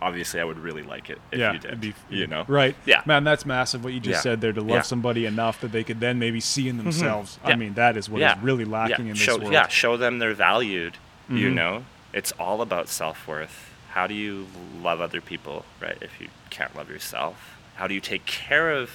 [0.00, 1.80] obviously, I would really like it if yeah, you did.
[1.80, 2.74] be- you know, right?
[2.86, 3.02] Yeah.
[3.04, 3.84] man, that's massive.
[3.84, 4.20] What you just Yeah.
[4.32, 4.80] said there to love Yeah.
[4.82, 7.38] somebody enough that they could then maybe see in themselves.
[7.44, 7.56] I Yeah.
[7.56, 9.52] mean, that is what is really lacking in this show, world.
[9.52, 10.96] Yeah, show them they're valued.
[11.28, 11.54] You Mhm.
[11.54, 11.84] know,
[12.14, 13.70] it's all about self worth.
[13.90, 14.46] How do you
[14.82, 15.98] love other people, right?
[16.00, 18.90] If you can't love yourself, how do you take care of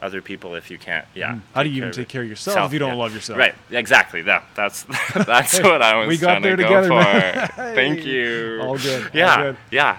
[0.00, 1.06] other people if you can't?
[1.14, 1.34] Yeah.
[1.34, 1.40] Mm.
[1.54, 3.02] How do you even take care of yourself if you don't yeah.
[3.02, 3.38] love yourself?
[3.38, 3.54] Right.
[3.70, 4.22] Exactly.
[4.22, 4.44] That.
[4.54, 4.82] That's
[5.14, 7.46] that's what I was We got trying there to together, go for.
[7.74, 8.60] Thank you.
[8.62, 9.42] All good, all Yeah.
[9.42, 9.56] good.
[9.70, 9.98] Yeah.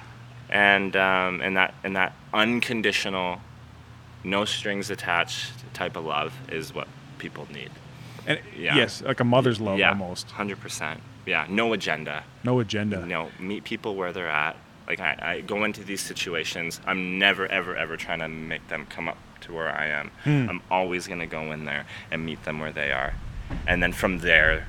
[0.49, 3.39] And um, and that and that unconditional,
[4.23, 6.87] no strings attached type of love is what
[7.17, 7.71] people need.
[8.27, 8.75] And Yeah.
[8.75, 9.89] yes, like a mother's love yeah.
[9.89, 10.29] almost.
[10.31, 11.01] Hundred percent.
[11.25, 11.45] Yeah.
[11.49, 12.23] No agenda.
[12.43, 13.05] No agenda.
[13.05, 13.29] No.
[13.39, 14.57] meet people where they're at.
[14.87, 16.79] Like I, I go into these situations.
[16.85, 20.11] I'm never, ever, ever trying to make them come up to where I am.
[20.23, 20.49] Hmm.
[20.49, 23.13] I'm always gonna go in there and meet them where they are,
[23.67, 24.67] and then from there,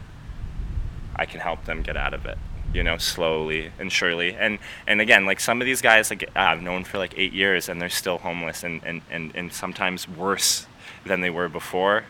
[1.16, 2.38] I can help them get out of it.
[2.72, 4.34] You know, slowly and surely.
[4.34, 7.68] And and again, like some of these guys, like I've known for like eight years,
[7.68, 10.66] and they're still homeless, and and and, and sometimes worse
[11.06, 12.04] than they were before.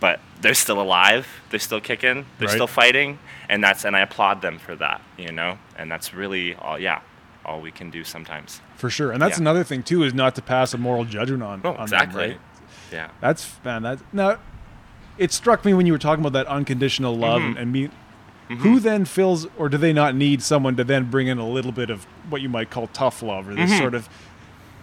[0.00, 1.26] But they're still alive.
[1.50, 2.26] They're still kicking.
[2.38, 2.54] They're Right.
[2.54, 5.00] still fighting, and that's and I applaud them for that.
[5.16, 6.78] You know, and that's really all.
[6.80, 7.00] Yeah,
[7.48, 8.60] all we can do sometimes.
[8.76, 9.10] For sure.
[9.10, 9.42] And that's Yeah.
[9.44, 12.20] another thing too is not to pass a moral judgment on, Oh, on exactly.
[12.20, 12.40] them, right?
[12.92, 13.08] Yeah.
[13.20, 14.36] That's man, that now
[15.16, 17.46] it struck me when you were talking about that unconditional love Mhm.
[17.46, 17.88] and, and me
[18.50, 18.62] Mm-hmm.
[18.62, 21.72] who then fills or do they not need someone to then bring in a little
[21.72, 23.78] bit of what you might call tough love or this Mhm.
[23.78, 24.08] sort of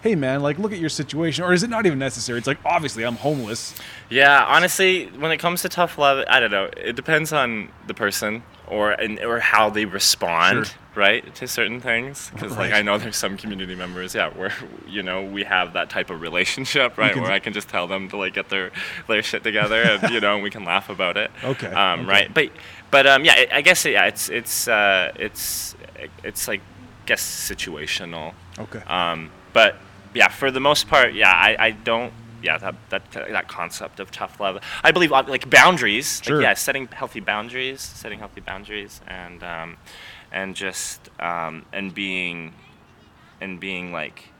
[0.02, 2.38] hey man, like look at your situation or is it not even necessary?
[2.38, 3.74] It's like obviously I'm homeless.
[4.08, 6.68] Yeah, honestly, when it comes to tough love, I don't know.
[6.76, 10.76] It depends on the person or and, or how they respond, Sure.
[10.94, 12.30] right, to certain things.
[12.32, 14.52] Because like I know there's some community members, yeah, where
[14.88, 18.08] you know we have that type of relationship, right, where I can just tell them
[18.10, 18.70] to like get their
[19.08, 21.30] their shit together, and you know, and we can laugh about it.
[21.44, 22.08] Okay, Um, okay.
[22.10, 22.48] Right, but
[22.90, 25.76] but um, yeah, I I guess yeah, it's it's uh, it's
[26.24, 26.60] it's like
[27.06, 28.34] guess situational.
[28.58, 28.80] Okay.
[28.86, 29.76] Um, but
[30.14, 32.12] yeah, for the most part, yeah, I, I don't.
[32.42, 34.58] Yeah, that, that that concept of tough love.
[34.82, 36.20] I believe uh, like boundaries.
[36.22, 36.36] Sure.
[36.36, 39.76] Like, yeah, setting healthy boundaries, setting healthy boundaries, and um,
[40.32, 42.52] and just um, and being
[43.40, 44.30] and being like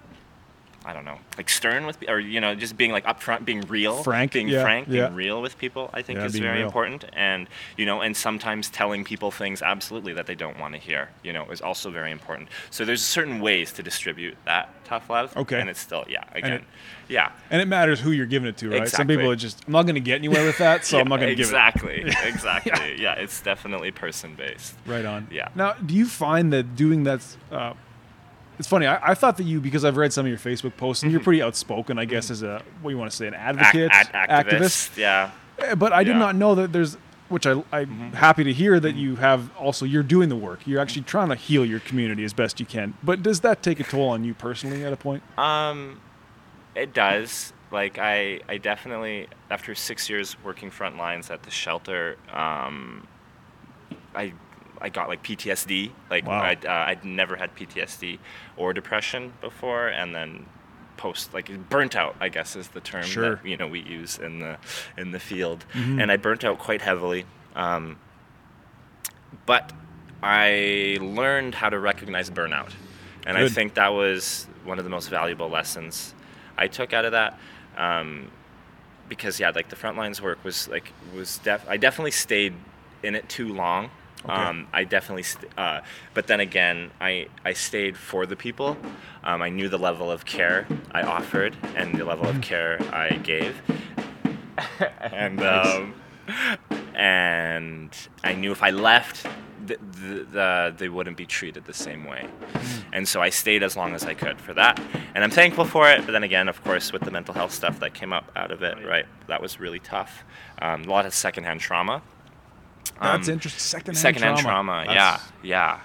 [0.87, 4.05] I don't know, like stern with, or you know, just being like upfront, being real,
[4.05, 5.07] Frank, being yeah, frank, yeah.
[5.07, 5.91] being real with people.
[5.93, 6.67] I think Yeah, is very real.
[6.67, 10.79] important, and you know, and sometimes telling people things absolutely that they don't want to
[10.81, 12.51] hear, you know, is also very important.
[12.71, 15.37] So there's certain ways to distribute that tough love.
[15.37, 15.61] Okay.
[15.61, 16.65] and it's still, yeah, again, it-
[17.09, 17.33] yeah.
[17.51, 18.89] And it matters who you're giving it to, right?
[18.89, 21.21] Some people are just, I'm not going to get anywhere with that, so I'm not
[21.21, 21.51] going to give it.
[21.51, 23.01] exactly, exactly.
[23.03, 24.75] Yeah, it's definitely person based.
[24.87, 25.29] Right on.
[25.31, 25.49] Yeah.
[25.55, 27.21] Now, do you find that doing that?
[27.51, 27.75] Uh,
[28.59, 28.87] it's funny.
[28.87, 31.21] I, I thought that you, because I've read some of your Facebook posts, and you're
[31.21, 33.61] pretty outspoken, I guess, as a what do you want to say, an Mm-hmm.
[33.61, 33.83] Ac-
[34.15, 35.31] advocate, activist, yeah.
[35.63, 36.13] Uh, But I did Yeah.
[36.15, 36.21] Mm-hmm.
[36.21, 36.97] not know that there's,
[37.29, 39.85] which I, I'm happy to hear that you have also.
[39.85, 40.67] You're doing the work.
[40.67, 42.95] You're actually trying to heal your community as best you can.
[43.03, 45.23] But does that take a toll on you personally at a point?
[45.39, 46.01] Um,
[46.75, 47.53] it does.
[47.73, 53.07] Like I, I definitely after six years working front lines at the shelter, um,
[54.15, 54.33] I,
[54.81, 55.91] I got like PTSD.
[56.11, 56.43] Like Wow.
[56.43, 58.19] I'd, uh, I'd never had PTSD
[58.57, 60.47] or depression before, and then
[60.97, 62.17] post like burnt out.
[62.21, 63.37] I guess is the term Sure.
[63.37, 64.57] that you know we use in the
[64.97, 66.03] in the field, Mhm.
[66.03, 67.25] and I burnt out quite heavily.
[67.55, 67.99] Um,
[69.45, 69.73] but
[70.23, 72.73] I learned how to recognize burnout.
[73.27, 76.15] And I think that was one of the most valuable lessons
[76.57, 77.39] I took out of that.
[77.77, 78.31] Um,
[79.09, 82.55] because yeah, like the front lines work was like was def- I definitely stayed
[83.03, 83.91] in it too long.
[84.25, 84.33] Okay.
[84.33, 85.81] Um, I definitely, st- uh,
[86.15, 88.77] but then again, I, I stayed for the people.
[89.23, 93.11] Um, I knew the level of care I offered and the level of care I
[93.19, 93.61] gave,
[95.01, 95.95] and um,
[96.95, 99.27] and I knew if I left,
[99.67, 102.27] th- th- the, they wouldn't be treated the same way.
[102.93, 104.81] And so I stayed as long as I could for that.
[105.15, 106.05] And I'm thankful for it.
[106.07, 108.63] But then again, of course, with the mental health stuff that came up out of
[108.63, 109.07] it, right?
[109.27, 110.25] That was really tough.
[110.63, 112.03] Um, a lot of secondhand trauma.
[113.01, 113.61] That's Um, interesting.
[113.61, 114.85] Secondhand, Secondhand trauma.
[114.85, 115.81] trauma, yeah, yeah.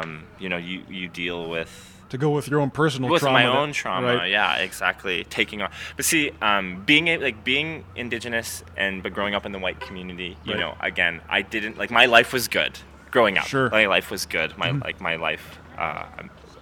[0.00, 3.38] Um, you know, you, you deal with To go with your own personal with trauma.
[3.40, 4.30] my that- own trauma right?
[4.30, 9.34] yeah exactly taking on but see um, being a- like being indigenous and but growing
[9.34, 10.60] up in the white community you Right.
[10.60, 12.78] know again i didn't like my life was good
[13.10, 13.68] growing up Sure.
[13.70, 14.84] my life was good my Mhm.
[14.84, 16.04] like my life uh,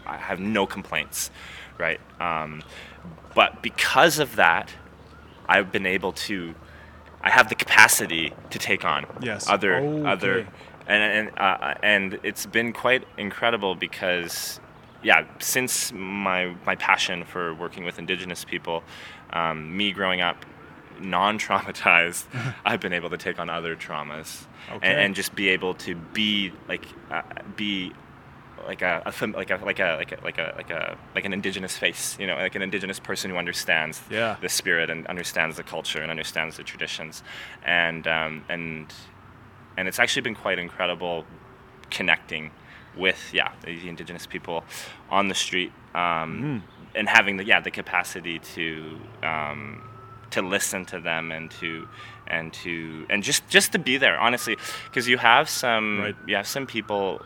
[0.06, 1.30] i have no complaints
[1.76, 2.62] right um,
[3.34, 4.72] but because of that
[5.48, 6.54] i've been able to
[7.22, 9.48] i have the capacity to take on Yes.
[9.48, 10.04] other Okay.
[10.12, 10.46] other
[10.86, 14.60] and and uh, and it's been quite incredible because
[15.02, 18.82] yeah since my my passion for working with indigenous people
[19.32, 20.44] um, me growing up
[21.00, 22.24] non-traumatized
[22.64, 24.44] i've been able to take on other traumas
[24.76, 24.88] Okay.
[24.90, 27.22] and, and just be able to be like uh,
[27.56, 27.92] be
[28.66, 31.32] like a, a like a like a like a like a like a like an
[31.32, 34.36] indigenous face you know like an indigenous person who understands Yeah.
[34.40, 37.22] the spirit and understands the culture and understands the traditions
[37.64, 38.92] and um, and
[39.76, 41.24] and it's actually been quite incredible
[41.90, 42.50] connecting
[42.96, 44.64] with yeah the indigenous people
[45.10, 46.62] on the street um,
[46.94, 49.82] and having the yeah the capacity to um,
[50.30, 51.88] to listen to them and to
[52.26, 54.56] and to and just just to be there honestly
[54.86, 56.16] because you have some Right.
[56.26, 57.20] you have some people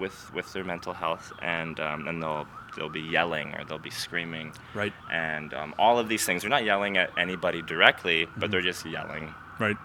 [0.00, 2.46] with with their mental health and um, and they'll
[2.76, 4.92] they'll be yelling or they'll be screaming Right.
[5.12, 8.84] and um, all of these things they're not yelling at anybody directly but they're just
[8.86, 9.76] yelling Right.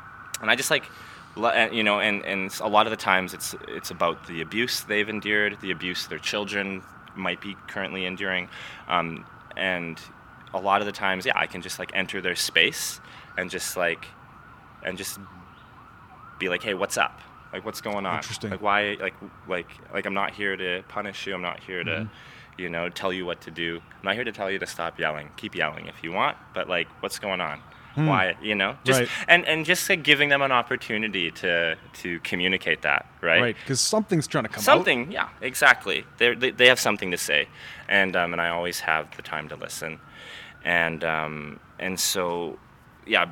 [0.42, 0.86] and I just like,
[1.74, 5.10] you know, and, and a lot of the times it's it's about the abuse they've
[5.10, 6.82] endured, the abuse their children
[7.16, 8.48] might be currently enduring,
[8.88, 9.26] um,
[9.58, 10.00] and
[10.54, 13.02] a lot of the times, yeah, I can just like enter their space
[13.38, 14.06] and just like,
[14.84, 15.20] and just
[16.40, 17.20] be like, hey, what's up?
[17.56, 18.18] Like, what's going on?
[18.18, 18.52] Interesting.
[18.52, 18.98] Like, why?
[19.00, 19.14] Like,
[19.48, 21.34] like, like, I'm not here to punish you.
[21.34, 22.62] I'm not here to, Mm-hmm.
[22.62, 23.78] you know, tell you what to do.
[24.00, 25.30] I'm not here to tell you to stop yelling.
[25.38, 27.62] Keep yelling if you want, but like, what's going on?
[27.96, 28.36] Why?
[28.42, 29.04] You know, just Hmm.
[29.06, 29.26] Right.
[29.30, 33.42] and and just like giving them an opportunity to to communicate that, right?
[33.42, 33.56] Right.
[33.58, 34.66] Because something's trying to come out.
[34.66, 36.04] Something, yeah, exactly.
[36.18, 37.48] They're, they they have something to say,
[37.88, 40.02] and um, and I always have the time to listen,
[40.66, 42.60] and um, and so,
[43.08, 43.28] yeah,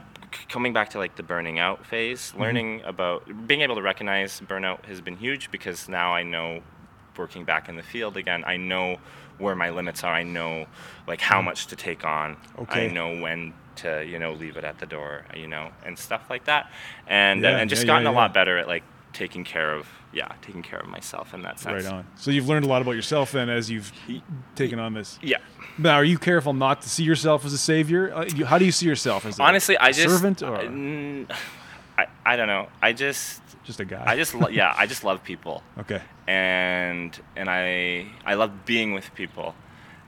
[0.49, 2.41] coming back to like the burning out phase, Mm-hmm.
[2.41, 6.61] learning about being able to recognize burnout has been huge because now I know,
[7.17, 8.97] working back in the field again, I know
[9.37, 10.13] where my limits are.
[10.13, 10.65] I know
[11.07, 12.35] like how much to take on.
[12.35, 12.61] Mm.
[12.63, 12.89] Okay.
[12.89, 15.25] I know when to you know leave it at the door.
[15.35, 16.71] You know, and stuff like that,
[17.07, 18.83] and Yeah, and just yeah, gotten yeah, a lot better at like
[19.13, 21.83] taking care of yeah taking care of myself in that sense.
[21.83, 22.07] Right on.
[22.15, 23.91] So you've learned a lot about yourself then as you've
[24.55, 25.19] taken on this.
[25.21, 25.37] Yeah.
[25.77, 28.13] Now, are you careful not to see yourself as a savior?
[28.13, 31.25] Uh, How do you see yourself as a Honestly, I just servant or I,
[31.97, 32.67] I, I don't know.
[32.81, 34.03] I just just a guy?
[34.05, 36.01] I just lo- yeah I just love people okay.
[36.27, 39.55] and and I I love being with people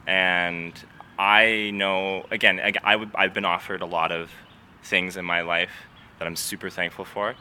[0.06, 0.74] and
[1.18, 4.30] I know again I, I would I've been offered a lot of
[4.84, 5.72] things in my life
[6.20, 7.36] that I'm super thankful for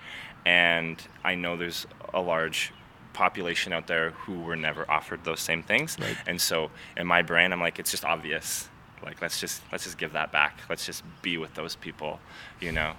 [0.47, 2.73] and I know there's a large
[3.13, 6.17] population out there who were never offered those same things Right.
[6.27, 8.69] and so in my brain I'm like it's just obvious
[9.05, 10.61] Like let's just let's just give that back.
[10.71, 12.21] Let's just be with those people,
[12.61, 12.93] you know,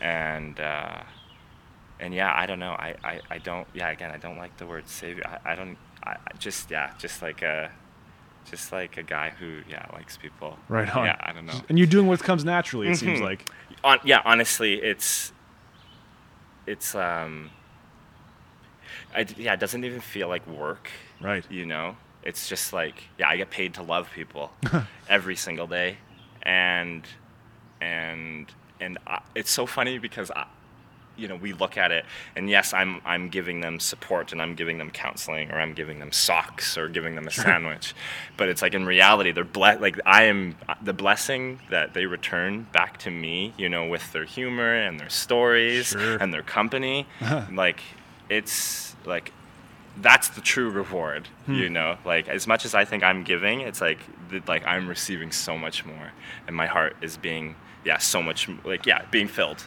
[0.00, 0.58] and.
[0.58, 1.02] Uh,
[2.00, 2.72] and yeah, I don't know.
[2.72, 3.68] I, I, I don't.
[3.74, 5.22] Yeah, again, I don't like the word savior.
[5.24, 5.76] I, I don't.
[6.02, 7.70] I, I just yeah, just like a,
[8.50, 10.58] just like a guy who yeah likes people.
[10.68, 11.04] Right on.
[11.04, 11.60] Yeah, I don't know.
[11.68, 12.88] And you're doing what comes naturally.
[12.88, 13.24] It seems Mhm.
[13.24, 13.48] like.
[13.84, 15.32] On, yeah, honestly, it's
[16.72, 17.50] it's um.
[19.14, 20.90] I yeah, it doesn't even feel like work.
[21.20, 21.44] Right.
[21.50, 24.52] You know, it's just like yeah, I get paid to love people
[25.08, 25.98] every single day,
[26.42, 27.02] and
[27.80, 28.46] and
[28.80, 30.46] and I, it's so funny because I,
[31.16, 32.04] you know we look at it
[32.36, 35.98] and yes i'm i'm giving them support and i'm giving them counseling or i'm giving
[35.98, 37.94] them socks or giving them a sandwich.
[38.38, 42.66] But it's like in reality they're ble- like i am the blessing that they return
[42.72, 46.16] back to me you know with their humor and their stories Sure.
[46.16, 47.06] and their company.
[47.52, 47.80] Like
[48.30, 49.32] it's like
[49.98, 51.54] that's the true reward Hmm.
[51.56, 51.98] you know?
[52.04, 53.98] Like as much as i think i'm giving it's like
[54.48, 56.12] like i'm receiving so much more
[56.46, 59.66] and my heart is being yeah so much like yeah being filled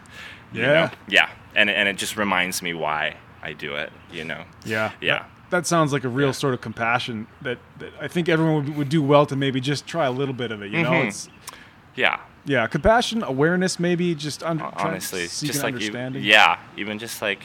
[0.54, 0.68] you Yeah.
[0.74, 0.90] know?
[1.08, 4.92] yeah and and it just reminds me why i do it you know Yeah.
[5.02, 5.20] Yeah.
[5.20, 5.30] That,
[5.62, 6.32] that sounds like a real Yeah.
[6.44, 9.86] sort of compassion that, that I think everyone would, would do well to maybe just
[9.88, 10.72] try a little bit of it.
[10.72, 11.08] You know, Mhm.
[11.08, 11.30] it's
[11.96, 12.18] yeah
[12.48, 16.24] yeah, compassion, awareness, maybe just trying- honestly seeking just like you, understanding.
[16.24, 17.42] yeah even just like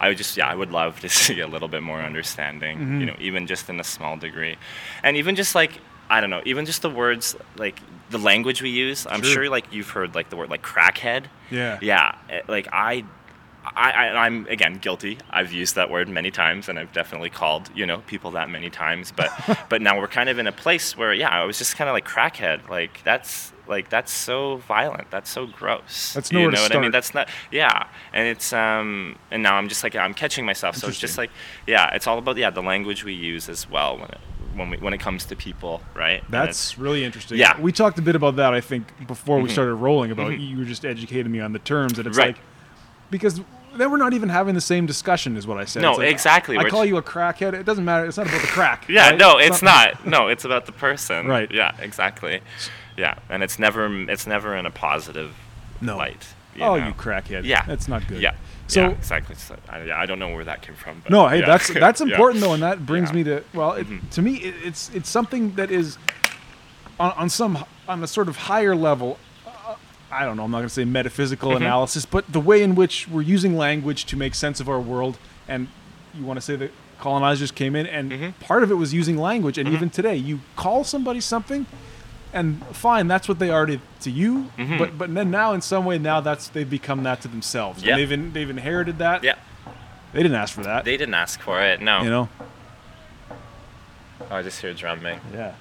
[0.00, 3.00] I would just yeah I would love to see a little bit more understanding Mm-hmm.
[3.00, 4.56] you know even just in a small degree
[5.02, 5.72] and even just like
[6.10, 9.32] I don't know even just the words like the language we use I'm Sure.
[9.32, 11.78] sure like you've heard like the word like crackhead Yeah.
[11.80, 13.04] yeah eh, like I
[13.66, 15.16] I, I, I'm again guilty.
[15.30, 18.68] I've used that word many times, and I've definitely called you know people that many
[18.68, 19.10] times.
[19.10, 19.30] But
[19.70, 21.94] but now we're kind of in a place where yeah, I was just kind of
[21.94, 22.68] like crackhead.
[22.68, 25.10] Like that's like that's so violent.
[25.10, 26.12] That's so gross.
[26.12, 26.90] That's you know to what I mean?
[26.90, 27.86] That's not yeah.
[28.12, 30.76] And it's um and now I'm just like I'm catching myself.
[30.76, 31.30] So it's just like
[31.66, 34.20] yeah, it's all about yeah the language we use as well when it
[34.54, 36.22] when we when it comes to people, right?
[36.30, 37.38] That's really interesting.
[37.38, 37.58] Yeah.
[37.60, 39.52] We talked a bit about that, I think, before we Mhm.
[39.52, 40.48] started rolling about Mhm.
[40.50, 42.28] you were just educating me on the terms and it's Right.
[42.36, 42.38] like
[43.10, 43.40] because
[43.76, 45.82] then we're not even having the same discussion is what I said.
[45.82, 46.56] No, like, exactly.
[46.56, 47.54] I We're call you a crackhead.
[47.54, 48.06] It doesn't matter.
[48.06, 48.84] It's not about the crack.
[48.88, 49.18] Yeah, right?
[49.18, 50.06] no, it's not.
[50.14, 51.26] No, it's about the person.
[51.26, 51.50] Right.
[51.50, 52.40] Yeah, exactly.
[52.96, 55.32] Yeah, and it's never it's never in a positive
[55.80, 55.96] No.
[55.96, 56.28] light.
[56.62, 56.86] Oh, know?
[56.88, 57.44] you crackhead.
[57.44, 57.64] Yeah.
[57.66, 58.20] That's not good.
[58.22, 58.34] Yeah.
[58.66, 59.34] So yeah, exactly.
[59.34, 61.00] So, I, yeah, I don't know where that came from.
[61.02, 61.46] But No, hey, yeah.
[61.46, 62.06] that's that's Yeah.
[62.08, 63.14] important though, and that brings Yeah.
[63.16, 64.08] me to well, it, Mhm.
[64.10, 65.98] to me, it, it's it's something that is
[66.98, 69.18] on, on some on a sort of higher level.
[69.46, 69.74] Uh,
[70.10, 70.44] I don't know.
[70.44, 71.56] I'm not going to say metaphysical Mhm.
[71.56, 75.18] analysis, but the way in which we're using language to make sense of our world,
[75.48, 75.68] and
[76.14, 76.70] you want to say that
[77.00, 78.32] colonizers came in, and Mhm.
[78.40, 79.72] part of it was using language, and Mhm.
[79.74, 81.66] even today, you call somebody something.
[82.34, 84.76] And fine, that's what they are to, to you, Mhm.
[84.78, 87.82] but but then now in some way now that's they've become that to themselves.
[87.82, 87.94] Yeah.
[87.96, 89.22] they've in, they've inherited that.
[89.24, 89.36] Yeah,
[90.12, 90.84] They didn't ask for that.
[90.84, 91.80] they didn't ask for it.
[91.80, 92.02] No.
[92.02, 92.28] you know.
[94.30, 95.20] Oh, I just hear drumming.
[95.32, 95.52] Yeah.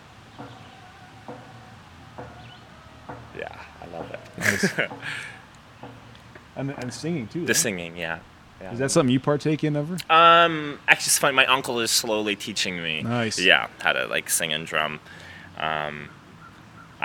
[3.37, 4.19] Yeah, I love it.
[4.37, 4.89] Nice.
[6.55, 7.41] And, and singing too.
[7.41, 7.55] the right?
[7.55, 8.19] singing, yeah.
[8.61, 8.73] yeah.
[8.73, 9.93] Is that something you partake in ever?
[10.07, 11.33] Um, actually, it's funny.
[11.35, 13.01] My uncle is slowly teaching me.
[13.01, 13.39] Nice.
[13.39, 14.99] Yeah, how to like sing and drum.
[15.57, 16.09] Um,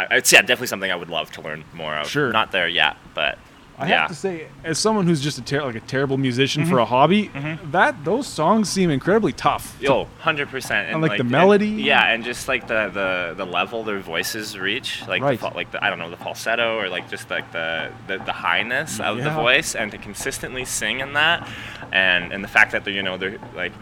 [0.07, 2.09] I, it's yeah, definitely something I would love to learn more of.
[2.09, 2.31] Sure.
[2.33, 3.39] Not there yet, but
[3.81, 4.01] I yeah.
[4.01, 6.71] have to say, as someone who's just a ter- like a terrible musician Mm-hmm.
[6.73, 7.31] for a hobby,
[7.71, 9.77] that those songs seem incredibly tough.
[9.81, 11.69] Yo, hundred percent, And, like, the melody?
[11.69, 15.39] yeah, and just like the, the the level their voices reach, like Right.
[15.39, 18.33] the, like the I don't know the falsetto or like just like the the, the
[18.33, 21.49] highness of the voice, and to consistently sing in that,
[21.93, 23.73] and and the fact that they're you know they're like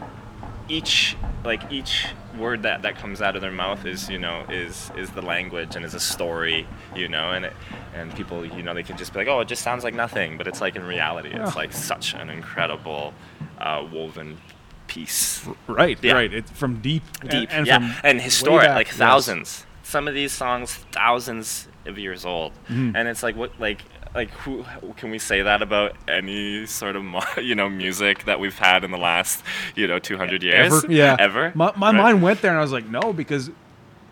[0.68, 2.06] each like each
[2.38, 5.76] word that that comes out of their mouth is you know is is the language
[5.76, 7.52] and is a story you know and it
[7.94, 10.36] and people you know they can just be like oh it just sounds like nothing
[10.36, 11.47] but it's like in reality Yeah.
[11.47, 13.14] it's like such an incredible
[13.59, 14.38] uh, woven
[14.86, 16.12] piece Right, Yeah.
[16.14, 16.32] right.
[16.32, 18.97] It's from deep, and- deep and, yeah from and historic back, like yes.
[18.97, 22.93] thousands some of these songs thousands of years old Mhm.
[22.97, 23.84] and it's like what like
[24.16, 24.64] like who
[24.97, 27.05] can we say that about any sort of
[27.43, 29.44] you know music that we've had in the last
[29.76, 32.02] you know 200 years Ever, yeah, ever My, my Right?
[32.02, 33.51] mind went there, and I was like, no, because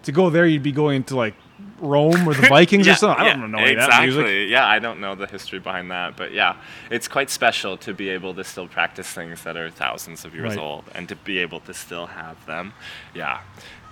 [0.04, 1.34] to go there, you'd be going to like
[1.80, 3.24] Rome or the Vikings or something.
[3.24, 4.10] I yeah, don't know exactly.
[4.10, 4.50] that music.
[4.50, 6.56] Yeah, I don't know the history behind that, but yeah,
[6.90, 10.56] it's quite special to be able to still practice things that are thousands of years
[10.56, 10.58] Right.
[10.58, 12.74] old, and to be able to still have them.
[13.14, 13.40] Yeah,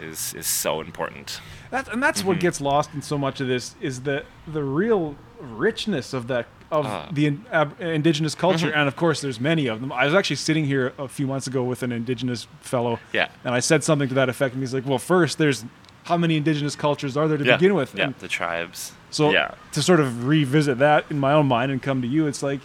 [0.00, 1.40] is is so important.
[1.70, 2.40] That, and that's what Mhm.
[2.40, 6.86] gets lost in so much of this is the the real richness of that of
[6.86, 7.08] Ah.
[7.12, 7.44] the in,
[7.80, 8.76] indigenous culture, Mhm.
[8.76, 9.92] and of course, there's many of them.
[9.92, 13.28] I was actually sitting here a few months ago with an indigenous fellow, Yeah.
[13.44, 15.64] and I said something to that effect, and he's like, "Well, first, there's
[16.04, 17.56] how many indigenous cultures are there to yeah.
[17.56, 18.92] begin with?" Yeah, And the tribes.
[19.10, 22.26] so yeah, to sort of revisit that in my own mind and come to you,
[22.26, 22.60] it's like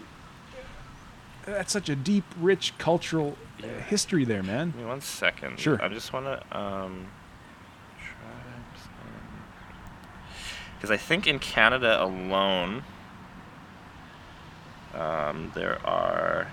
[1.46, 4.72] that's such a deep, rich cultural uh, history there, man.
[4.72, 5.60] Give me one second.
[5.60, 5.82] Sure.
[5.84, 6.58] I just want to.
[6.58, 7.08] Um,
[8.00, 9.44] tribes and-
[10.78, 12.84] because I think in Canada alone,
[14.94, 16.48] um, there are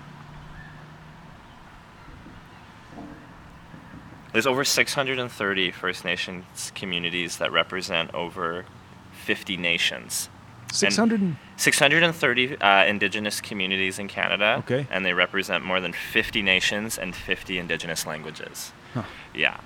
[4.33, 8.65] there's over 630 First Nations communities that represent over
[9.13, 10.29] 50 nations.
[10.73, 14.57] Six hundred and and 630 uh, indigenous communities in Canada.
[14.59, 14.87] Okay.
[14.91, 18.73] And they represent more than 50 nations and 50 indigenous languages.
[18.93, 19.03] Huh.
[19.33, 19.57] Yeah.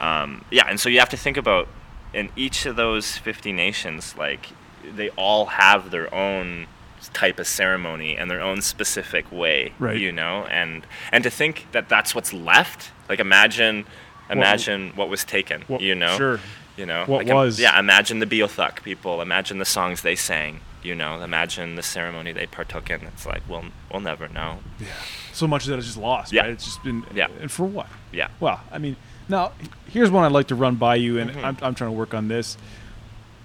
[0.00, 1.66] Um, yeah, and so you have to think about
[2.14, 4.48] in each of those 50 nations, like,
[4.96, 6.66] they all have their own
[7.12, 9.98] type of ceremony and their own specific way, Right.
[9.98, 10.44] you know?
[10.50, 13.84] And and to think that that's what's left, like imagine
[14.30, 16.16] imagine what was taken, What- you know?
[16.16, 16.40] sure.
[16.76, 17.60] You know, What like, was.
[17.60, 19.20] yeah, imagine the Beothuk people.
[19.22, 20.60] Imagine the songs they sang.
[20.82, 23.02] You know, imagine the ceremony they partook in.
[23.02, 24.58] It's like we'll we'll never know.
[24.80, 24.86] yeah
[25.32, 26.32] so much of that is just lost.
[26.32, 26.42] Yeah.
[26.42, 26.50] Right?
[26.50, 27.04] It's just been.
[27.14, 27.26] Yeah.
[27.40, 27.88] And for what?
[28.12, 28.28] Yeah.
[28.40, 28.96] Well, I mean,
[29.28, 29.52] now
[29.88, 31.44] here's one I'd like to run by you, and Mm-hmm.
[31.44, 32.56] I'm, I'm trying to work on this.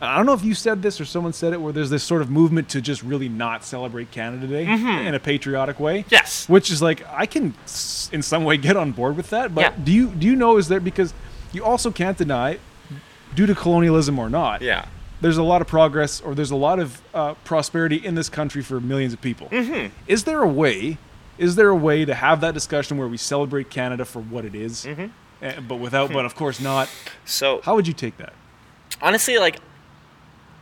[0.01, 2.21] I don't know if you said this or someone said it, where there's this sort
[2.21, 5.99] of movement to just really not celebrate Canada Day in a patriotic way.
[6.03, 6.07] Mm-hmm.
[6.11, 6.47] Yes.
[6.47, 7.53] Which is like I can
[8.13, 9.73] in some way get on board with that, but Yeah.
[9.83, 11.13] do you do you know is there because
[11.51, 12.59] you also can't deny,
[13.35, 14.85] due to colonialism or not, Yeah.
[15.19, 18.61] there's a lot of progress or there's a lot of uh, prosperity in this country
[18.61, 19.49] for millions of people.
[19.49, 19.93] Mm-hmm.
[20.07, 20.97] Is there a way?
[21.37, 24.55] Is there a way to have that discussion where we celebrate Canada for what it
[24.55, 25.07] is, eh,
[25.67, 26.89] but without, but of course not?
[27.25, 28.33] So How would you take that?
[29.01, 29.57] honestly, like,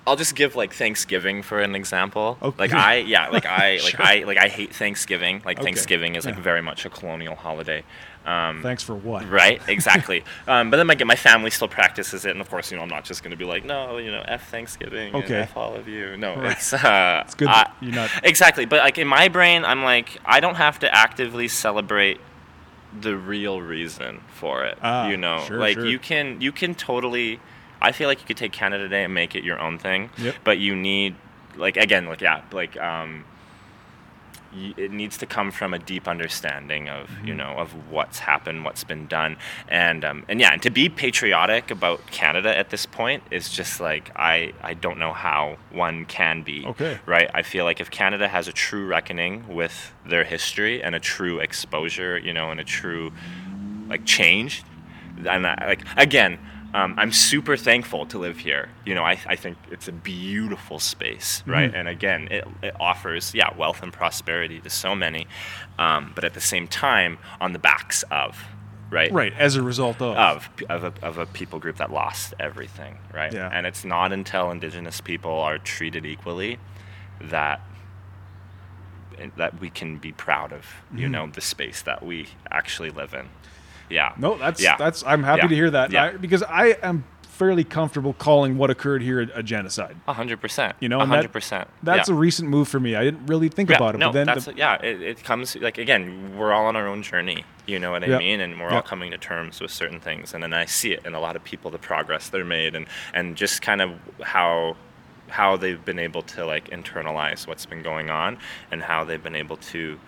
[0.05, 2.37] I'll just give like Thanksgiving for an example.
[2.41, 2.57] Okay.
[2.57, 4.01] Like I, yeah, like I, like Sure.
[4.05, 5.41] I, like I hate Thanksgiving.
[5.43, 5.65] Like Okay.
[5.65, 6.41] Thanksgiving is like Yeah.
[6.41, 7.83] very much a colonial holiday.
[8.25, 9.29] Um, Thanks for what?
[9.29, 10.23] Right, exactly.
[10.49, 12.89] um, but then my, my family still practices it, and of course, you know, I'm
[12.89, 15.41] not just going to be like, no, you know, f Thanksgiving, Okay.
[15.41, 16.15] f all of you.
[16.17, 16.51] No, Right.
[16.51, 17.49] it's uh, It's good
[17.81, 18.65] you're not- exactly.
[18.65, 22.19] But like in my brain, I'm like, I don't have to actively celebrate
[23.01, 24.77] the real reason for it.
[24.81, 25.87] Ah, you know, sure, like sure.
[25.87, 27.39] you can you can totally.
[27.81, 30.09] I feel like you could take Canada Day and make it your own thing.
[30.17, 30.35] Yep.
[30.43, 31.15] But you need,
[31.55, 33.23] like, again, like yeah, like um,
[34.53, 37.37] it needs to come from a deep understanding of you Mm-hmm.
[37.37, 39.37] know of what's happened, what's been done,
[39.67, 43.79] and um, and yeah, and to be patriotic about Canada at this point is just
[43.79, 46.65] like I I don't know how one can be.
[46.65, 46.99] Okay.
[47.05, 47.29] Right.
[47.33, 51.39] I feel like if Canada has a true reckoning with their history and a true
[51.39, 53.11] exposure, you know, and a true
[53.89, 54.63] like change,
[55.25, 56.39] and I, like again.
[56.73, 58.69] Um, I'm super thankful to live here.
[58.85, 61.73] You know, I, I think it's a beautiful space, right?
[61.73, 65.27] And again, it, it offers, yeah, wealth and prosperity to so many,
[65.79, 68.43] um, but at the same time, on the backs of,
[68.91, 69.11] right?
[69.11, 69.33] Right.
[69.37, 70.17] As a result of.
[70.17, 73.31] Of, of, a, of a people group that lost everything, right?
[73.33, 73.49] Yeah.
[73.51, 76.59] And it's not until Indigenous people are treated equally
[77.21, 77.61] that
[79.35, 80.97] that we can be proud of, Mm-hmm.
[80.99, 83.29] you know, the space that we actually live in.
[83.89, 84.13] Yeah.
[84.17, 84.75] No, that's yeah.
[84.77, 85.03] that's.
[85.05, 85.47] I'm happy Yeah.
[85.47, 86.03] to hear that Yeah.
[86.05, 89.95] I, because I am fairly comfortable calling what occurred here a, a genocide.
[90.07, 90.75] Hundred percent.
[90.79, 91.67] You know, and that- hundred percent.
[91.83, 92.15] That's yeah.
[92.15, 92.95] a recent move for me.
[92.95, 94.75] I didn't really think yeah, about it, no, but then that's the- yeah.
[94.81, 97.45] It, it comes like again, we're all on our own journey.
[97.67, 98.17] You know what I Yeah.
[98.17, 98.39] mean?
[98.41, 101.13] And we're all coming to terms with certain things, and then I see it in
[101.13, 103.91] a lot of people, the progress they're made, and and just kind of
[104.23, 104.75] how
[105.29, 108.37] how they've been able to like internalize what's been going on,
[108.71, 109.99] and how they've been able to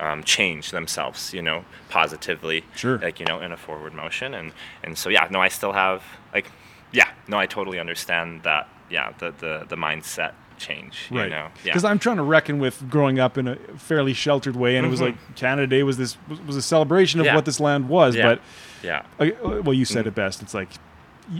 [0.00, 2.98] um, change themselves, you know, positively, Sure.
[2.98, 4.52] like you know, in a forward motion, and
[4.82, 6.02] and so yeah, no, I still have
[6.32, 6.46] like,
[6.92, 11.48] yeah, no, I totally understand that, yeah, the the the mindset change, you right know,
[11.64, 11.72] yeah.
[11.72, 14.88] because i'm trying to reckon with growing up in a fairly sheltered way and it
[14.88, 16.16] was like canada day was this
[16.46, 17.32] was, a celebration of Mm-hmm.
[17.32, 17.34] Yeah.
[17.34, 18.22] what this land was Yeah.
[18.36, 18.40] but
[18.80, 19.02] yeah.
[19.18, 20.68] uh, well you said it best it's like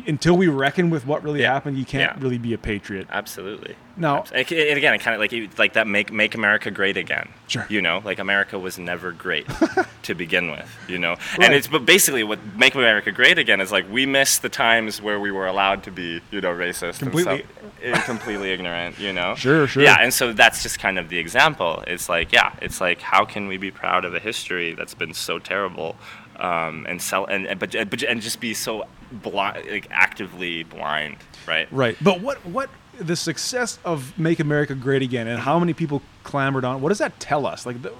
[0.06, 1.52] until we reckon with what really Yeah.
[1.52, 2.23] happened you can't Yeah.
[2.23, 3.77] really be a patriot Absolutely.
[4.02, 7.28] Abs- and again, it kind of like like that make make America great again.
[7.47, 7.65] Sure.
[7.69, 9.47] You know, like America was never great
[10.02, 10.69] to begin with.
[10.89, 11.43] You know, Right.
[11.44, 15.01] and it's but basically what make America great again is like we miss the times
[15.01, 17.44] where we were allowed to be you know racist Completely-
[17.85, 18.98] and, and completely ignorant.
[18.98, 19.36] You know.
[19.36, 19.82] Sure, sure.
[19.85, 21.85] Yeah, and so that's just kind of the example.
[21.86, 25.15] It's like yeah, it's like how can we be proud of a history that's been
[25.15, 25.94] so terrible.
[26.36, 31.16] Um, and sell and, but, but and just be so blind, like actively blind,
[31.47, 31.69] right?
[31.70, 36.02] right but what what the success of make america great again and how many people
[36.24, 37.93] clamored on what does that tell us like the,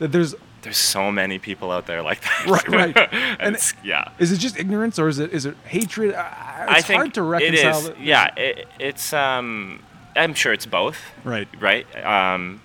[0.00, 2.46] that there's there's so many people out there like that.
[2.46, 2.96] Right, right.
[3.12, 4.10] and And- yeah.
[4.20, 7.14] is it just ignorance or is it is it hatred I- I it's think hard
[7.14, 7.88] to reconcile it is.
[7.88, 7.98] it.
[7.98, 9.12] Yeah, it, it's.
[9.12, 9.80] Um,
[10.14, 10.98] I'm sure it's both.
[11.24, 11.48] Right.
[11.60, 11.86] Right.
[12.04, 12.60] Um,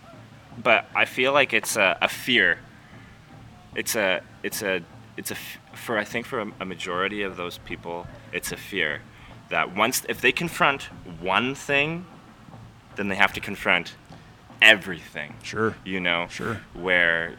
[0.61, 2.59] but I feel like it's a, a fear.
[3.75, 4.21] It's a.
[4.47, 4.81] It's a.
[5.17, 5.35] It's a.
[5.73, 9.01] For I think for a, a majority of those people, it's a fear
[9.49, 10.83] that once if they confront
[11.21, 12.05] one thing,
[12.95, 13.95] then they have to confront
[14.61, 15.35] everything.
[15.43, 15.75] Sure.
[15.85, 16.27] You know.
[16.29, 16.55] Sure.
[16.73, 17.35] Where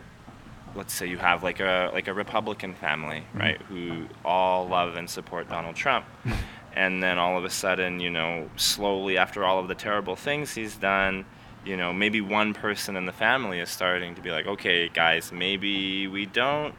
[0.75, 3.39] let's say you have like a like a Republican family, Mm-hmm.
[3.39, 6.05] right, who all love and support Donald Trump,
[6.77, 10.55] and then all of a sudden, you know, slowly after all of the terrible things
[10.55, 11.25] he's done,
[11.65, 15.33] you know, maybe one person in the family is starting to be like, okay, guys,
[15.33, 16.75] maybe we don't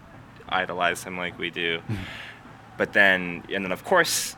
[0.53, 1.81] idolize him like we do.
[2.77, 4.35] but then, and then of course,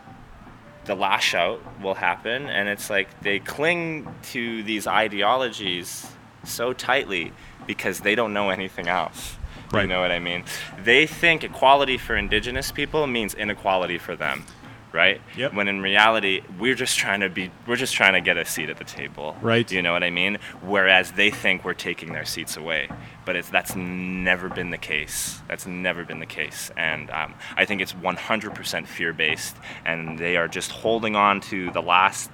[0.85, 6.07] the lash out will happen, and it's like they cling to these ideologies
[6.43, 7.31] so tightly
[7.67, 9.37] because they don't know anything else.
[9.83, 10.43] You know what I mean?
[10.83, 14.43] They think equality for indigenous people means inequality for them,
[14.91, 15.21] right?
[15.37, 15.53] Yep.
[15.53, 18.69] When in reality, we're just trying to be, we're just trying to get a seat
[18.69, 19.35] at the table.
[19.41, 19.69] Right.
[19.71, 20.37] You know what I mean?
[20.61, 22.89] Whereas they think we're taking their seats away,
[23.25, 25.39] but it's that's never been the case.
[25.47, 29.55] That's never been the case, and um, I think it's 100% fear-based,
[29.85, 32.29] and they are just holding on to the last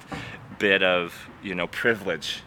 [0.60, 1.14] bit of
[1.44, 2.42] you know privilege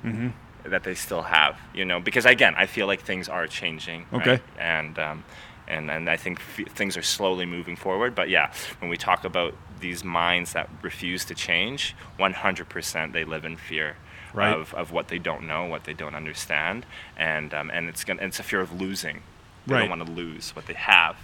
[0.64, 1.58] that they still have.
[1.74, 4.06] You know, because again, I feel like things are changing.
[4.10, 4.26] right?
[4.28, 4.42] Okay.
[4.58, 5.24] And um,
[5.68, 8.14] and and I think f- things are slowly moving forward.
[8.14, 13.44] But yeah, when we talk about these minds that refuse to change, 100% they live
[13.44, 13.96] in fear
[14.32, 14.56] Right.
[14.56, 16.86] of, of what they don't know, what they don't understand,
[17.16, 19.22] and um, and it's gonna it's a fear of losing.
[19.66, 19.80] They Right.
[19.80, 21.16] don't want to lose what they have,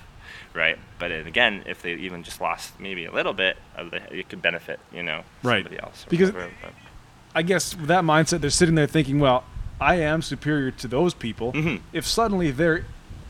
[0.54, 0.76] right?
[0.98, 4.28] But it, again, if they even just lost maybe a little bit of the, it
[4.28, 5.62] could benefit, you know, Right.
[5.62, 6.04] somebody else.
[6.08, 6.50] Because- whatever,
[7.32, 9.44] I guess with that mindset, they're sitting there thinking, well,
[9.80, 11.52] I am superior to those people.
[11.52, 11.82] Mhm.
[11.92, 12.86] If suddenly they're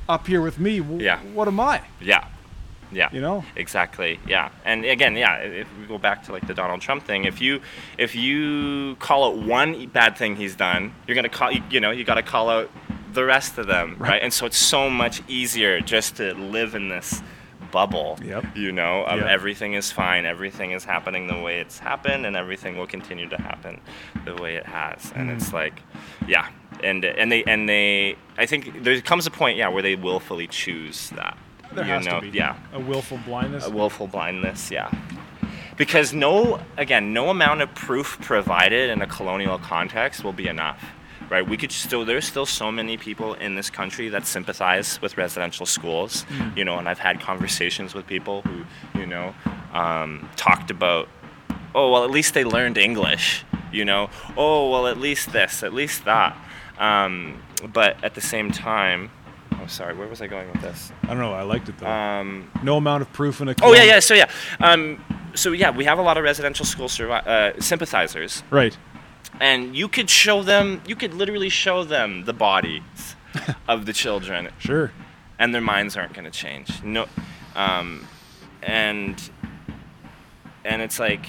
[0.09, 1.19] up here with me, w- Yeah.
[1.35, 1.83] what am I?
[2.01, 2.25] yeah,
[2.93, 3.45] yeah, You know?
[3.57, 4.19] Exactly.
[4.27, 4.51] Yeah.
[4.65, 7.61] And again, yeah, if we go back to like the Donald Trump thing, if you
[7.99, 11.91] if you call out one bad thing he's done, you're going to call you, know,
[11.91, 12.71] you got to call out
[13.13, 14.11] the rest of them, right.
[14.11, 14.23] Right.
[14.23, 17.23] And so it's so much easier just to live in this
[17.73, 18.57] bubble, Yep.
[18.57, 19.27] you know, of Yep.
[19.29, 23.37] everything is fine, everything is happening the way it's happened and everything will continue to
[23.37, 23.81] happen
[24.25, 25.13] the way it has.
[25.17, 25.37] And Mm.
[25.37, 25.83] it's like
[26.29, 26.47] yeah.
[26.85, 30.47] And and they and they I think there comes a point yeah where they willfully
[30.47, 31.37] choose that.
[31.77, 32.37] There you has know, to be.
[32.37, 32.57] yeah.
[32.73, 33.67] A willful blindness.
[33.67, 34.91] a willful blindness yeah.
[35.77, 40.83] Because no again no amount of proof provided in a colonial context will be enough
[41.29, 41.49] right?
[41.49, 45.67] We could still there's still so many people in this country that sympathize with residential
[45.67, 46.25] schools
[46.55, 48.65] you know and i've had conversations with people who
[49.01, 49.35] you know
[49.73, 51.09] um, talked about
[51.75, 54.11] oh well at least they learned english you know?
[54.37, 56.37] Oh well at least this at least that.
[56.79, 57.43] Um,
[57.73, 59.11] but at the same time
[59.67, 61.33] oh sorry where was i going with this I don't know.
[61.33, 61.87] I liked it though.
[61.87, 63.55] um, no amount of proof in a.
[63.63, 64.01] Oh yeah, yeah.
[64.01, 64.31] So yeah,
[64.61, 68.77] um, so yeah, we have a lot of residential school survi- uh, sympathizers, Right.
[69.41, 73.17] and you could show them, you could literally show them the bodies
[73.69, 74.91] of the children, Sure.
[75.39, 76.83] and their minds aren't going to change.
[76.83, 77.07] No,
[77.55, 78.07] um,
[78.63, 79.31] and
[80.65, 81.27] and it's like,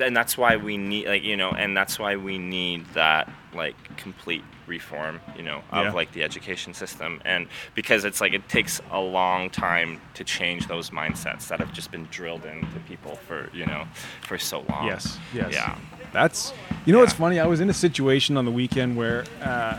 [0.00, 3.76] and that's why we need like you know, and that's why we need that like
[3.96, 5.92] complete reform, you know, of Yeah.
[5.92, 10.66] like the education system, and because it's like it takes a long time to change
[10.68, 13.84] those mindsets that have just been drilled into people for you know
[14.22, 14.86] for so long.
[14.86, 15.18] Yes.
[15.34, 15.52] Yes.
[15.52, 15.76] Yeah.
[16.12, 16.52] That's.
[16.84, 17.18] You know what's Yeah.
[17.18, 17.40] funny?
[17.40, 19.78] I was in a situation on the weekend where uh,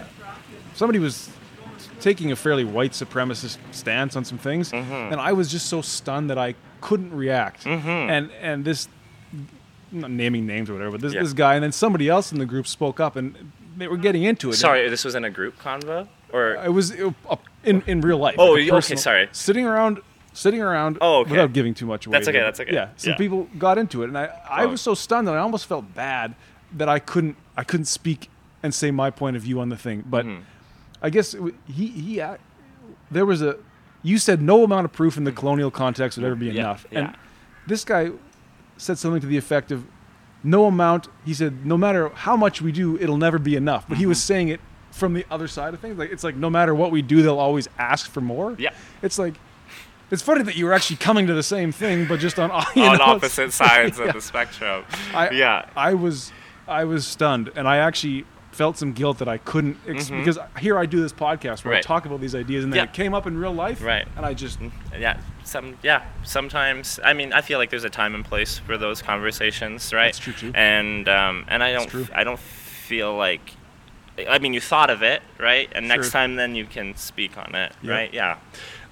[0.75, 1.29] somebody was
[1.99, 5.11] taking a fairly white supremacist stance on some things, Mm-hmm.
[5.13, 7.65] and I was just so stunned that I couldn't react.
[7.65, 8.89] And and this,
[9.93, 11.21] I'm not naming names or whatever, but this Yeah.
[11.21, 14.49] this guy and then somebody else in the group spoke up and were getting into
[14.49, 14.55] it.
[14.55, 17.11] Sorry, this was in a group convo or it was uh,
[17.63, 18.35] in in real life.
[18.37, 19.29] Oh, like a okay, sorry.
[19.31, 19.99] Sitting around,
[20.33, 20.97] sitting around.
[21.01, 21.31] Oh, okay.
[21.31, 22.17] Without giving too much away.
[22.17, 22.73] That's okay, that's okay.
[22.73, 23.17] Yeah, some Yeah.
[23.17, 24.69] people got into it, and I I Oh.
[24.69, 26.35] was so stunned that I almost felt bad
[26.73, 28.29] that I couldn't I couldn't speak
[28.63, 30.03] and say my point of view on the thing.
[30.05, 30.41] But Mm-hmm.
[31.01, 32.37] I guess it, he he ac-
[33.11, 33.57] there was a
[34.01, 36.53] you said no amount of proof in the colonial context would ever be Mm.
[36.55, 36.99] Yeah, enough, yeah.
[36.99, 37.15] and
[37.67, 38.11] this guy
[38.77, 39.85] said something to the effect of
[40.43, 41.07] no amount.
[41.25, 43.87] He said no matter how much we do, it'll never be enough.
[43.87, 44.25] But he was Mm-hmm.
[44.27, 44.59] saying it
[44.91, 45.97] from the other side of things.
[45.97, 48.55] Like it's like no matter what we do, they'll always ask for more.
[48.59, 48.71] Yeah.
[49.01, 49.33] It's like
[50.11, 52.65] it's funny that you were actually coming to the same thing, but just on on
[52.75, 54.05] know, opposite sides Yeah.
[54.05, 54.83] of the spectrum.
[55.13, 55.65] I, yeah.
[55.75, 56.31] I was
[56.67, 60.77] I was stunned, and I actually felt some guilt that I couldn't ex- because here
[60.77, 61.87] I do this podcast where I Mm-hmm.
[61.87, 62.83] Talk about these ideas, and then Yeah.
[62.83, 64.07] it came up in real life, Right.
[64.15, 64.59] And I just
[64.97, 68.77] yeah some yeah sometimes i mean i feel like there's a time and place for
[68.77, 70.51] those conversations right That's true, too.
[70.55, 73.41] and um and i don't i don't feel like
[74.29, 77.55] i mean you thought of it right and next time then you can speak on
[77.55, 77.91] it Yep.
[77.91, 78.37] right yeah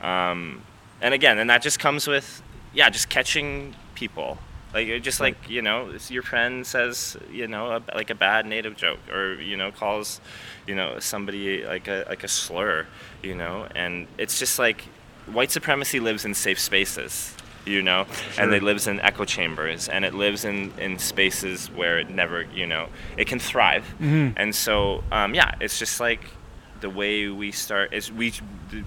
[0.01, 0.61] um
[0.99, 2.41] and again and that just comes with
[2.73, 4.37] yeah just catching people
[4.73, 8.75] like just like you know your friend says you know a, like a bad native
[8.75, 10.21] joke or you know calls
[10.67, 12.87] you know somebody like a like a slur
[13.23, 13.67] you know?
[13.75, 14.81] And it's just like
[15.31, 18.07] white supremacy lives in safe spaces you know?
[18.39, 22.43] And it lives in echo chambers and it lives in in spaces where it never
[22.53, 22.87] you know
[23.17, 23.85] it can thrive.
[23.99, 24.37] Mm-hmm.
[24.37, 26.21] and so um, yeah it's just like
[26.81, 28.33] the way we start is we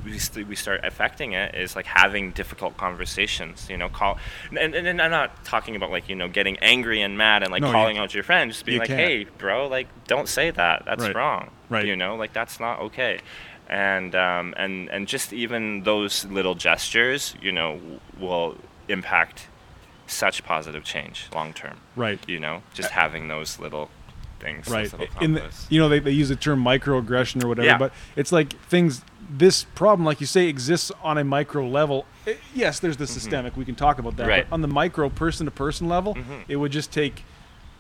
[0.05, 3.69] we, st- we start affecting it is like having difficult conversations.
[3.71, 4.19] You know, call
[4.51, 7.51] and, and, and I'm not talking about like you know getting angry and mad and
[7.53, 9.01] like No, you- calling out your friend, just being like, can't.
[9.01, 10.85] hey, bro, like don't say that.
[10.85, 11.15] That's Right.
[11.15, 11.51] wrong.
[11.71, 11.87] Right.
[11.87, 13.19] You know, like that's not okay.
[13.69, 17.81] And um, and and just even those little gestures, you know,
[18.19, 18.57] will
[18.89, 19.49] impact
[20.07, 21.79] such positive change long term.
[21.97, 22.19] Right.
[22.29, 23.89] You know, just having those little
[24.40, 24.69] things.
[24.69, 27.78] right in the, you know they, they use the term microaggression or whatever Yeah.
[27.78, 32.36] but it's like things this problem like you say exists on a micro level I-
[32.55, 34.31] yes there's the systemic we can talk about that Mm-hmm.
[34.31, 34.40] Right.
[34.43, 34.51] Mm-hmm.
[34.51, 36.16] but on the micro person to person level
[36.48, 37.24] it would just take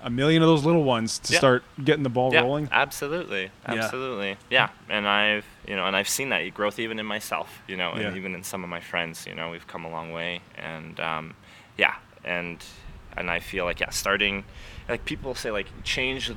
[0.02, 1.38] a million of those little ones to Yeah.
[1.38, 3.74] start getting the ball yeah, rolling Absolutely, Yeah.
[3.74, 4.36] absolutely.
[4.50, 4.68] Yeah.
[4.90, 8.14] and I've you know, and I've seen that growth even in myself, you know, and
[8.18, 9.26] even in some of my friends.
[9.26, 11.34] You know, we've come a long way, and um,
[11.78, 12.62] yeah, and
[13.16, 14.44] and I feel like yeah, starting
[14.88, 16.30] like people say like change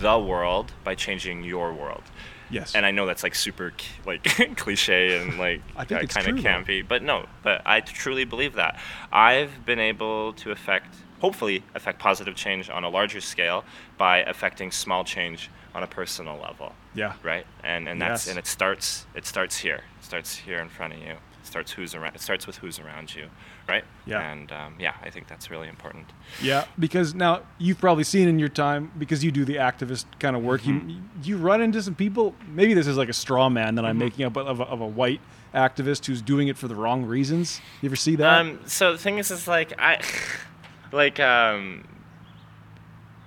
[0.00, 2.02] the world by changing your world.
[2.50, 3.72] yes And I know that's like super
[4.06, 4.22] like
[4.56, 6.48] cliche and like I think uh, it's kind of though.
[6.48, 8.78] campy, but no, but I truly believe that.
[9.12, 13.64] I've been able to affect, hopefully, affect positive change on a larger scale
[13.96, 17.46] by affecting small change on a personal level, yeah right?
[17.64, 18.30] And and that's Yes.
[18.30, 21.14] and it starts it starts here, it starts here in front of you.
[21.40, 22.14] It starts who's around.
[22.14, 23.26] It starts with who's around you,
[23.68, 23.84] right?
[24.06, 24.30] Yeah.
[24.32, 26.06] And um, yeah, I think that's really important.
[26.42, 30.36] Yeah, because now you've probably seen in your time because you do the activist kind
[30.36, 30.62] of work.
[30.62, 30.88] Mm-hmm.
[30.90, 32.34] You you run into some people.
[32.48, 34.04] Maybe this is like a straw man that I'm Mm-hmm.
[34.04, 35.20] making up of a, of a white
[35.54, 37.60] activist who's doing it for the wrong reasons.
[37.80, 38.40] You ever see that?
[38.40, 40.00] Um, so the thing is, is like I,
[40.92, 41.84] like um,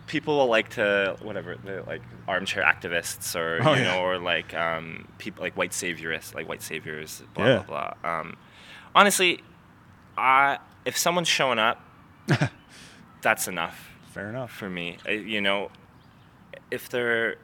[0.08, 3.96] people will like to whatever the like armchair activists or Oh, you yeah.
[3.96, 7.64] know or like um, people like white saviorists, like white saviors, blah Yeah.
[7.64, 8.10] blah blah.
[8.20, 8.38] Um,
[8.96, 9.42] honestly,
[10.18, 11.82] I if someone's showing up,
[13.22, 14.52] that's enough Fair enough.
[14.52, 14.98] for me.
[15.08, 15.70] Uh, You know,
[16.72, 17.38] if their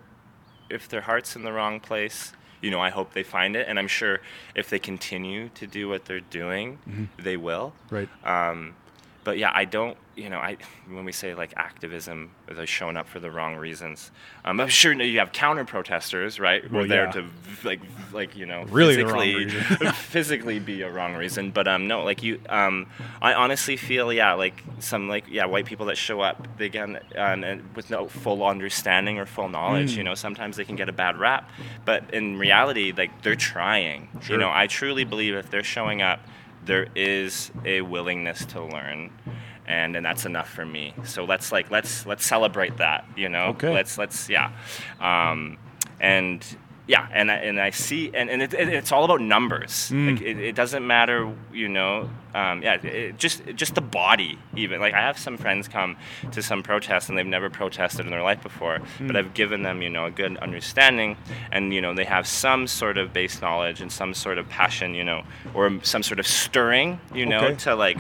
[0.70, 3.78] if their heart's in the wrong place, you know, I hope they find it, and
[3.78, 4.20] I'm sure
[4.56, 7.74] if they continue to do what they're doing, they will.
[7.92, 8.10] Right.
[8.26, 8.74] Um,
[9.24, 9.98] but yeah, I don't.
[10.16, 10.58] You know, I
[10.88, 14.12] when we say like activism, they're showing up for the wrong reasons.
[14.46, 16.64] Um, I'm sure you have counter protesters, right?
[16.64, 17.12] Who Well, are there yeah.
[17.12, 17.26] to
[17.64, 17.82] like
[18.12, 19.50] like you know Really physically
[19.94, 21.50] physically be a wrong reason.
[21.52, 22.88] But um, no, like you, um,
[23.22, 27.00] I honestly feel yeah, like some like yeah, white people that show up they again
[27.16, 29.94] and, and with no full understanding or full knowledge.
[29.94, 29.98] Mm.
[29.98, 31.50] You know, sometimes they can get a bad rap,
[31.86, 34.10] but in reality, like they're trying.
[34.22, 34.36] Sure.
[34.36, 36.20] You know, I truly believe if they're showing up,
[36.66, 39.12] there is a willingness to learn.
[39.66, 40.94] And, and that's enough for me.
[41.06, 43.46] So let's like let's let's celebrate that, you know.
[43.56, 43.74] Okay.
[43.74, 44.52] Let's let's yeah,
[45.00, 45.58] um,
[46.02, 46.46] and
[46.86, 49.90] yeah, and I, and I see, and, and it, it, it's all about numbers.
[49.90, 50.12] Mm.
[50.12, 52.10] Like it, it doesn't matter, you know.
[52.36, 54.82] Um, yeah, just just the body, even.
[54.82, 55.96] Like I have some friends come
[56.34, 59.08] to some protests and they've never protested in their life before, Mm.
[59.08, 61.16] but I've given them, you know, a good understanding,
[61.54, 64.94] and you know they have some sort of base knowledge and some sort of passion,
[64.94, 65.24] you know,
[65.54, 67.56] or some sort of stirring, you know, Okay.
[67.60, 67.98] to like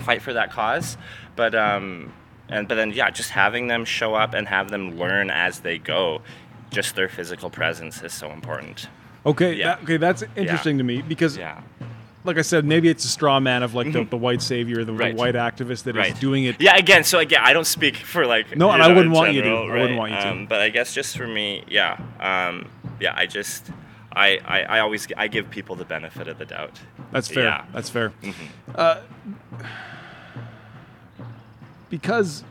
[0.00, 0.96] fight for that cause.
[1.36, 2.12] But um,
[2.48, 5.78] and but then yeah, just having them show up and have them learn as they
[5.78, 6.22] go,
[6.70, 8.88] just their physical presence is so important.
[9.26, 9.54] Okay.
[9.54, 9.74] Yeah.
[9.76, 9.96] that- okay.
[9.98, 11.60] That's interesting to me because, Yeah.
[12.24, 14.92] like I said, maybe it's a straw man of like the, the white savior, the,
[14.92, 15.16] the Mm-hmm.
[15.18, 16.20] White activist that is Right.
[16.20, 16.56] doing it.
[16.60, 16.76] Yeah.
[16.76, 18.56] Again, so again, I don't speak for like.
[18.56, 19.48] No, and I wouldn't want you to.
[19.48, 20.28] general, I wouldn't want you to.
[20.30, 22.68] Um, but I guess just for me, yeah, um,
[23.00, 23.70] yeah, I just.
[24.12, 26.80] I, I, I always I give people the benefit of the doubt.
[27.12, 27.44] That's fair.
[27.44, 27.64] Yeah.
[27.72, 28.10] That's fair.
[28.22, 28.34] Mhm.
[28.74, 29.00] Uh,
[31.90, 32.42] because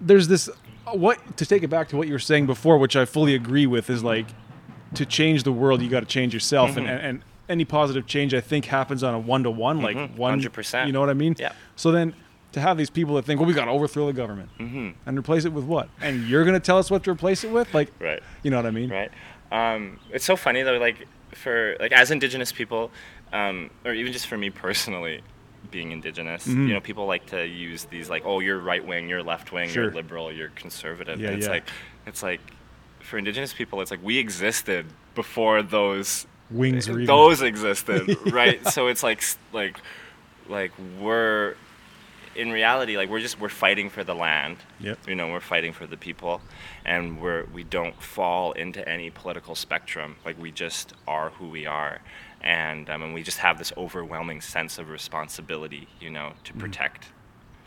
[0.00, 0.48] there's this
[0.92, 3.66] what to take it back to what you were saying before, which I fully agree
[3.66, 4.26] with, is like
[4.94, 8.32] to change the world, you got to change yourself, and, and and any positive change
[8.34, 10.86] I think happens on a one to one, like one 100%.
[10.86, 11.36] You know what I mean?
[11.38, 11.52] Yeah.
[11.76, 12.14] So then.
[12.54, 14.94] To have these people that think, well, we got to overthrow the government Mhm.
[15.06, 15.88] and replace it with what?
[16.00, 17.72] And you're going to tell us what to replace it with?
[17.72, 18.20] Like, Right.
[18.42, 18.90] you know what I mean?
[18.90, 19.08] right?
[19.52, 22.90] Um, it's so funny though, like for like as Indigenous people,
[23.32, 25.20] um, or even just for me personally,
[25.70, 26.68] being Indigenous, Mhm.
[26.68, 29.68] you know, people like to use these like, oh, you're right wing, you're left wing,
[29.68, 29.84] Sure.
[29.84, 31.20] you're liberal, you're conservative.
[31.20, 31.52] Yeah, it's yeah.
[31.52, 31.64] like,
[32.06, 32.40] it's like,
[33.00, 38.66] for Indigenous people, it's like we existed before those Wings were even- those existed, right?
[38.68, 39.22] So it's like
[39.52, 39.76] like
[40.48, 41.54] like we're
[42.36, 44.56] in reality like we're just we're fighting for the land.
[44.80, 44.98] Yep.
[45.08, 46.40] You know, we're fighting for the people
[46.84, 50.16] and we're we don't fall into any political spectrum.
[50.24, 52.00] Like we just are who we are.
[52.42, 57.08] And um, and we just have this overwhelming sense of responsibility, you know, to protect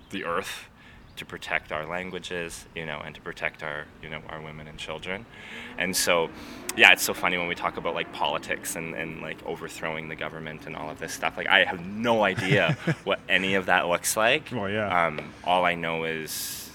[0.10, 0.70] the earth,
[1.16, 4.78] to protect our languages, you know, and to protect our, you know, our women and
[4.80, 5.26] children.
[5.78, 6.30] And so,
[6.76, 10.16] yeah, it's so funny when we talk about like politics and, and like overthrowing the
[10.16, 11.38] government and all of this stuff.
[11.38, 14.50] Like, I have no idea what any of that looks like.
[14.52, 15.06] Well, yeah.
[15.06, 16.72] Um, all I know is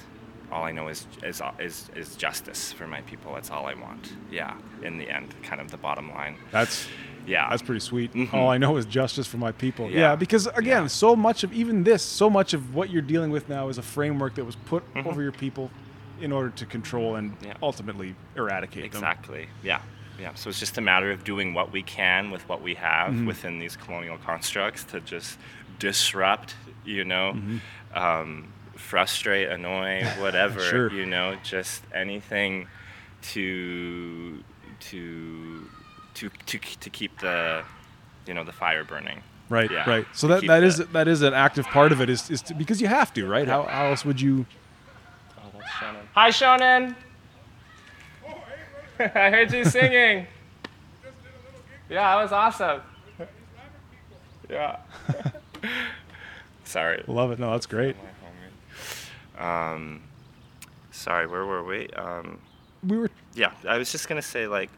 [0.50, 3.34] all I know is, is is is justice for my people.
[3.34, 4.14] That's all I want.
[4.30, 6.36] Yeah, in the end, kind of the bottom line.
[6.50, 6.88] That's
[7.28, 8.12] Yeah, That's pretty sweet.
[8.14, 8.32] Mhm.
[8.34, 9.90] All I know is justice for my people.
[9.90, 10.16] Yeah, Yeah.
[10.16, 10.86] because again, Yeah.
[10.88, 13.82] so much of even this, so much of what you're dealing with now is a
[13.82, 15.06] framework that was put Mhm.
[15.06, 15.70] over your people
[16.20, 17.54] in order to control and Yeah.
[17.62, 18.98] ultimately eradicate them.
[19.04, 19.48] Exactly.
[19.62, 19.80] Yeah.
[20.18, 20.30] Yeah.
[20.34, 23.26] So it's just a matter of doing what we can with what we have Mhm.
[23.26, 25.38] within these colonial constructs to just
[25.78, 27.60] disrupt, you know, Mhm.
[27.96, 30.90] um, frustrate, annoy, whatever, Sure.
[30.92, 32.66] you know, just anything
[33.32, 34.42] to
[34.80, 35.68] to
[36.18, 37.62] to to to keep the
[38.26, 39.22] you know the fire burning.
[39.50, 39.88] Right, Yeah.
[39.88, 40.06] right.
[40.12, 42.42] So To that keep that is that is an active part of it is, is
[42.42, 43.48] to, because you have to, right?
[43.48, 44.44] How, how else would you?
[45.38, 46.08] Oh, that's Shannon.
[46.14, 46.94] Hi, Shonen.
[49.14, 50.26] I heard you singing.
[51.90, 52.82] Yeah, that was awesome.
[54.50, 54.76] Yeah.
[56.64, 57.02] Sorry.
[57.06, 57.38] Love it.
[57.38, 57.96] No, that's great.
[59.38, 60.02] Um,
[60.90, 61.88] sorry, where were we?
[61.96, 62.38] Um,
[62.86, 63.08] We were.
[63.34, 64.68] yeah, I was just gonna say like,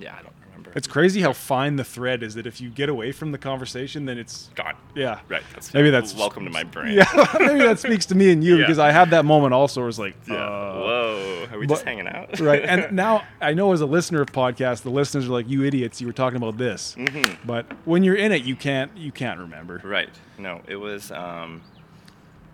[0.00, 0.72] yeah, I don't remember.
[0.74, 4.04] It's crazy how fine the thread is that if you get away from the conversation,
[4.06, 4.74] then it's gone.
[4.94, 5.20] yeah.
[5.28, 5.42] Right.
[5.54, 6.92] That's Maybe that's- welcome to my brain.
[6.94, 7.06] Yeah,
[7.38, 8.62] maybe that speaks to me and you Yeah.
[8.64, 9.80] because I had that moment also.
[9.80, 10.34] Where it's like, Yeah.
[10.36, 11.46] uh, Whoa.
[11.52, 12.38] Are we but- just hanging out?
[12.40, 12.62] right.
[12.64, 16.00] And now I know as a listener of podcasts, the listeners are like, "You idiots!
[16.00, 17.38] You were talking about this." Mhm.
[17.46, 19.80] But when you're in it, you can't you can't remember.
[19.84, 20.10] Right.
[20.38, 21.10] No, it was.
[21.10, 21.62] Um,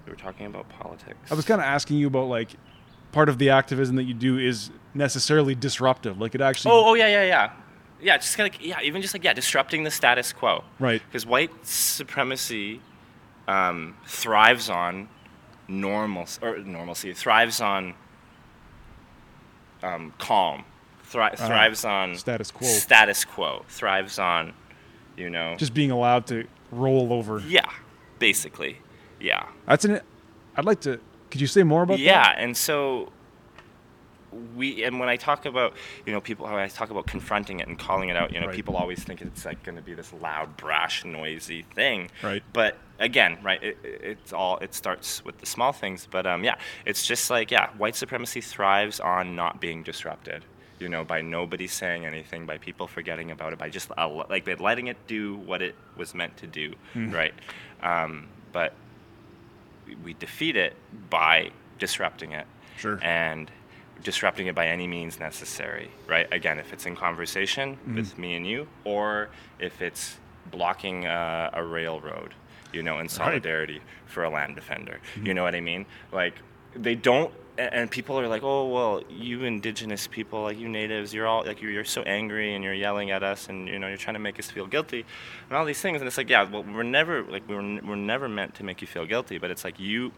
[0.06, 1.32] we were talking about politics.
[1.32, 2.50] I was kind of asking you about like
[3.12, 6.20] part of the activism that you do is necessarily disruptive.
[6.20, 6.72] Like it actually.
[6.72, 7.50] Oh, oh yeah, yeah, yeah.
[8.00, 10.64] Yeah, just kind of yeah, even just like yeah, disrupting the status quo.
[10.78, 11.02] Right.
[11.06, 12.80] Because white supremacy
[13.48, 15.08] um, thrives on
[15.68, 17.94] normal or normalcy thrives on
[19.82, 20.64] um, calm,
[21.04, 22.18] thri- thrives on Uh-huh.
[22.18, 22.66] Status quo.
[22.68, 24.52] Status quo thrives on,
[25.16, 25.56] you know.
[25.56, 27.40] Just being allowed to roll over.
[27.46, 27.68] yeah,
[28.18, 28.78] basically,
[29.20, 29.46] yeah.
[29.66, 30.00] That's an.
[30.56, 31.00] I'd like to.
[31.30, 32.36] Could you say more about yeah that?
[32.38, 33.12] Yeah, and so
[34.56, 35.74] we and when i talk about
[36.06, 38.46] you know people how i talk about confronting it and calling it out you know
[38.46, 38.56] Right.
[38.56, 42.42] people always think it's like going to be this loud brash noisy thing Right.
[42.52, 46.44] but again right it, it- it's all it starts with the small things but um
[46.44, 50.44] yeah it's just like yeah white supremacy thrives on not being disrupted
[50.80, 53.90] you know by nobody saying anything by people forgetting about it by just
[54.30, 57.10] like by letting it do what it was meant to do Hmm.
[57.10, 57.34] right
[57.82, 58.72] um, but
[60.02, 60.74] we defeat it
[61.10, 62.46] by disrupting it
[62.76, 62.98] Sure.
[63.02, 63.50] and
[64.04, 67.96] disrupting it by any means necessary right again if it's in conversation Mm-hmm.
[67.96, 70.18] with me and you or if it's
[70.50, 72.34] blocking uh, a railroad
[72.72, 75.26] you know in solidarity for a land defender Mm-hmm.
[75.26, 76.34] you know what i mean like
[76.76, 81.26] they don't and people are like oh well you indigenous people like you natives you're
[81.26, 83.96] all like you're, you're so angry and you're yelling at us and you know you're
[83.96, 85.04] trying to make us feel guilty
[85.48, 88.28] and all these things and it's like yeah well we're never like we're, we're never
[88.28, 90.10] meant to make you feel guilty but it's like you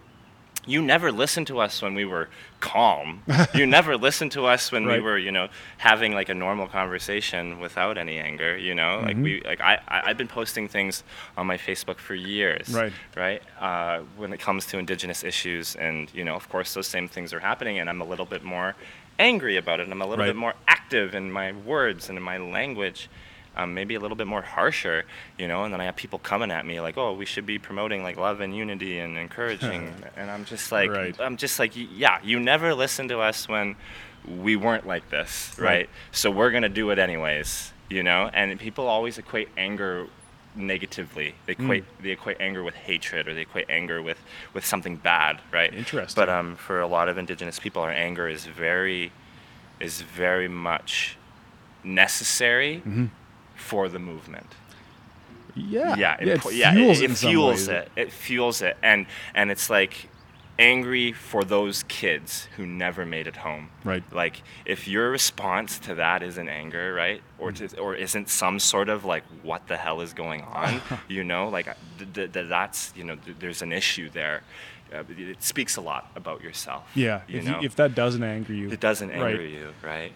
[0.67, 2.29] you never listened to us when we were
[2.61, 3.23] calm.
[3.55, 5.49] you never listened to us when we were, you know,
[5.79, 8.57] having like a normal conversation without any anger.
[8.59, 11.05] You know, like we, like I, I, I've been posting things
[11.37, 12.69] on my Facebook for years.
[12.69, 12.93] Right.
[13.17, 13.43] Right.
[13.61, 17.33] Uh, when it comes to indigenous issues, and you know, of course, those same things
[17.33, 18.75] are happening, and I'm a little bit more
[19.19, 20.31] angry about it, I'm a little Right.
[20.31, 23.09] bit more active in my words and in my language.
[23.59, 25.05] Um, maybe a little bit more harsher,
[25.39, 27.59] you know, and then I have people coming at me like, "Oh, we should be
[27.59, 31.19] promoting like love and unity and encouraging," and I'm just like, Right.
[31.19, 33.77] I'm just like, yeah, you never listened to us when
[34.27, 35.65] we weren't like this, right?
[35.65, 35.91] Right.
[36.13, 38.29] So we're gonna do it anyways, you know.
[38.35, 40.07] And people always equate anger
[40.55, 41.35] negatively.
[41.47, 41.63] They Hmm.
[41.65, 44.19] equate they equate anger with hatred, or they equate anger with
[44.53, 45.73] with something bad, right?
[45.73, 46.21] Interesting.
[46.21, 49.13] But um, for a lot of indigenous people, our anger is very
[49.81, 51.17] is very much
[51.85, 53.07] necessary Mm-hmm.
[53.57, 54.47] For the movement
[55.55, 55.97] Yeah.
[55.97, 57.91] yeah, it, pu- fuels yeah, it, it, it fuels it.
[57.97, 60.09] It fuels it, and and it's like
[60.59, 63.69] angry for those kids who never made it home.
[63.85, 64.03] Right.
[64.13, 68.89] Like if your response to that isn't anger, right, or to, or isn't some sort
[68.89, 71.67] of like what the hell is going on, you know, like
[71.99, 74.43] th- th- th- that's you know th- there's an issue there.
[74.95, 76.85] Uh, it speaks a lot about yourself.
[76.95, 77.23] Yeah.
[77.27, 79.41] you If, know, you, if that doesn't anger you, it doesn't anger right.
[79.41, 80.13] you, right?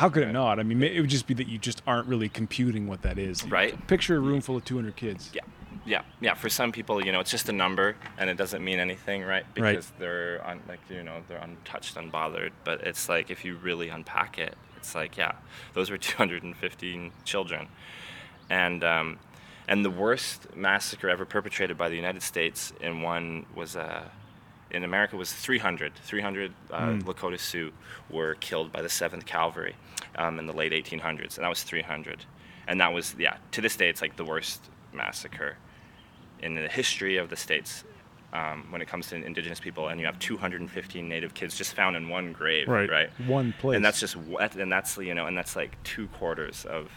[0.00, 0.58] How could it not?
[0.58, 3.44] I mean, it would just be that you just aren't really computing what that is.
[3.44, 3.86] Right.
[3.86, 5.30] Picture a room full of 200 kids.
[5.34, 5.42] Yeah,
[5.84, 6.32] yeah, yeah.
[6.32, 9.44] For some people, you know, it's just a number and it doesn't mean anything, right?
[9.58, 9.72] Right.
[9.72, 12.52] Because they're un, like you know they're untouched, unbothered.
[12.64, 15.32] But it's like if you really unpack it, it's like yeah,
[15.74, 17.68] those were 215 children,
[18.48, 19.18] and um,
[19.68, 24.08] and the worst massacre ever perpetrated by the United States in one was uh,
[24.70, 25.94] in America was 300.
[25.94, 27.72] 300 uh, Lakota Sioux
[28.08, 29.74] were killed by the Seventh Cavalry
[30.16, 32.24] um, in the late 1800s, and that was 300.
[32.68, 33.36] And that was yeah.
[33.52, 35.56] To this day, it's like the worst massacre
[36.42, 37.84] in the history of the states
[38.32, 41.96] um, when it comes to indigenous people, and you have 215 native kids just found
[41.96, 42.88] in one grave, Right.
[42.88, 43.10] right?
[43.26, 43.76] One place.
[43.76, 46.90] And that's just what, and that's you know, and that's like two quarters of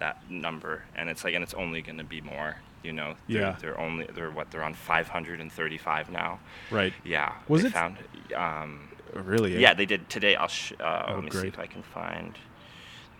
[0.00, 3.14] that number, and it's like, and it's only going to be more, you know.
[3.28, 3.56] They're, Yeah.
[3.60, 6.40] They're only they're what they're on 535 now.
[6.70, 6.92] right.
[7.04, 7.32] Yeah.
[7.48, 7.96] Was it- found?
[8.34, 9.56] Um, Really?
[9.56, 9.58] eh?
[9.58, 10.36] yeah, they did today.
[10.36, 12.38] I'll sh- uh, Oh, let me see if I can find.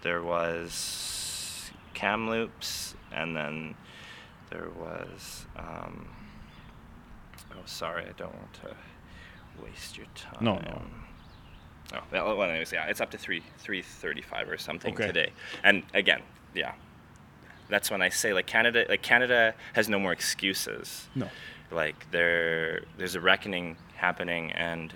[0.02, 3.74] There was Kamloops, and then
[4.50, 5.46] there was.
[5.56, 6.08] Um,
[7.52, 8.76] oh, sorry, I don't want to
[9.62, 10.38] waste your time.
[10.40, 10.82] No, no.
[11.92, 15.08] Oh, well, anyways, yeah, it's up to three three thirty five or something Okay.
[15.08, 15.32] today.
[15.64, 16.22] And again,
[16.54, 16.72] yeah,
[17.70, 21.08] that's when I say like Canada, like Canada has no more excuses.
[21.14, 21.28] No.
[21.70, 24.94] like there there's a reckoning happening and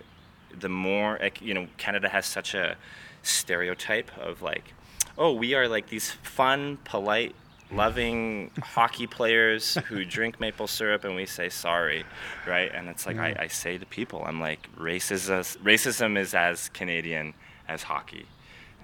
[0.61, 2.77] the more you know canada has such a
[3.23, 4.75] stereotype of like
[5.19, 7.35] oh we are like these fun polite
[7.71, 12.05] loving hockey players who drink maple syrup and we say sorry
[12.47, 12.71] right?
[12.75, 17.35] And it's like I, I say to people i'm like racism racism is as canadian
[17.69, 18.27] as hockey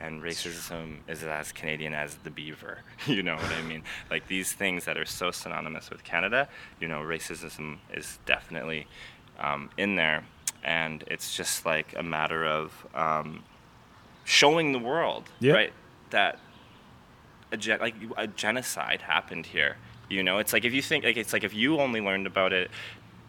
[0.00, 2.78] and racism is as Canadian as the beaver.
[3.06, 3.82] You know what I mean?
[4.10, 6.48] Like these things that are so synonymous with Canada,
[6.80, 8.86] you know, racism is definitely
[9.38, 10.24] um, in there.
[10.64, 13.42] And it's just like a matter of um,
[14.24, 15.54] showing the world, Yeah.
[15.54, 15.72] right,
[16.10, 16.38] that
[17.52, 19.76] a, gen- like a genocide happened here.
[20.08, 22.52] You know, it's like if you think like it's like if you only learned about
[22.52, 22.70] it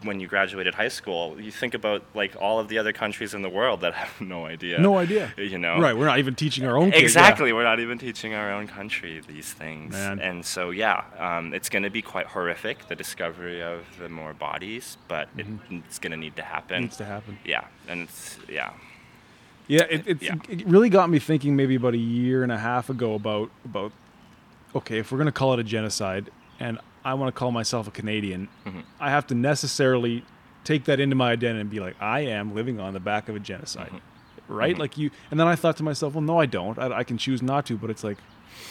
[0.04, 3.42] when you graduated high school, you think about like all of the other countries in
[3.42, 4.80] the world that have no idea.
[4.80, 5.32] No idea.
[5.38, 5.96] You know, Right.
[5.96, 6.98] We're not even teaching our own kids.
[7.02, 7.04] yeah.
[7.04, 7.54] Exactly.
[7.54, 9.94] We're not even teaching our own country these things.
[9.94, 10.20] Man.
[10.20, 14.34] And so, yeah, um, it's going to be quite horrific, the discovery of the more
[14.34, 16.76] bodies, but it, it's going to need to happen.
[16.76, 16.84] Mm-hmm.
[16.86, 17.38] Needs to happen.
[17.46, 17.66] Yeah.
[17.88, 18.72] And it's, yeah.
[19.68, 20.36] Yeah, it, it's, Yeah.
[20.50, 23.92] it really got me thinking maybe about a year and a half ago about about
[24.76, 26.30] okay, if we're gonna call it a genocide,
[26.60, 28.80] and I want to call myself a Canadian, Mm-hmm.
[29.00, 30.24] I have to necessarily
[30.64, 33.36] take that into my identity and be like, I am living on the back of
[33.36, 34.54] a genocide, Mm-hmm.
[34.54, 34.78] right?
[34.78, 36.78] Like you, and then I thought to myself, well, no, I don't.
[36.78, 38.18] I, I can choose not to, but it's like,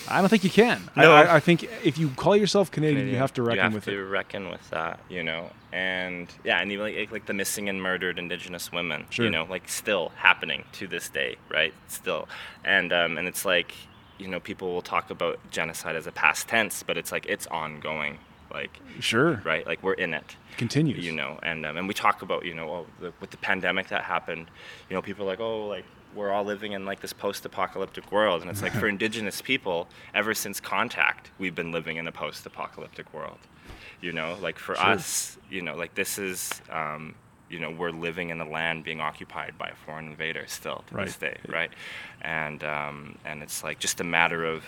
[0.09, 0.89] I don't think you can.
[0.95, 1.13] I- No.
[1.13, 3.85] I, I think if you call yourself Canadian, you have to reckon you have with
[3.87, 4.03] to it.
[4.09, 8.19] reckon with that, you know, and yeah, and even like, like the missing and murdered
[8.19, 9.25] Indigenous women, Sure.
[9.25, 11.73] you know, like still happening to this day, right?
[11.89, 12.29] Still,
[12.65, 13.75] and um, and it's like,
[14.21, 17.47] you know, people will talk about genocide as a past tense, but it's like it's
[17.49, 18.19] ongoing,
[18.53, 21.05] like Sure, right, like we're in it, continues.
[21.05, 23.89] you know, and um, and we talk about, you know, oh, the, with the pandemic
[23.89, 24.47] that happened,
[24.89, 25.85] you know, people are like, oh, like
[26.15, 30.35] we're all living in like this post-apocalyptic world, and it's like for Indigenous people, ever
[30.35, 33.39] since contact, we've been living in a post-apocalyptic world.
[34.03, 34.85] You know, like for Sure.
[34.87, 37.15] us, you know, like this is, um,
[37.51, 40.95] you know, we're living in a land being occupied by a foreign invader still to
[40.95, 41.21] this Right.
[41.21, 41.71] day, right?
[42.23, 44.65] And um, and it's like just a matter of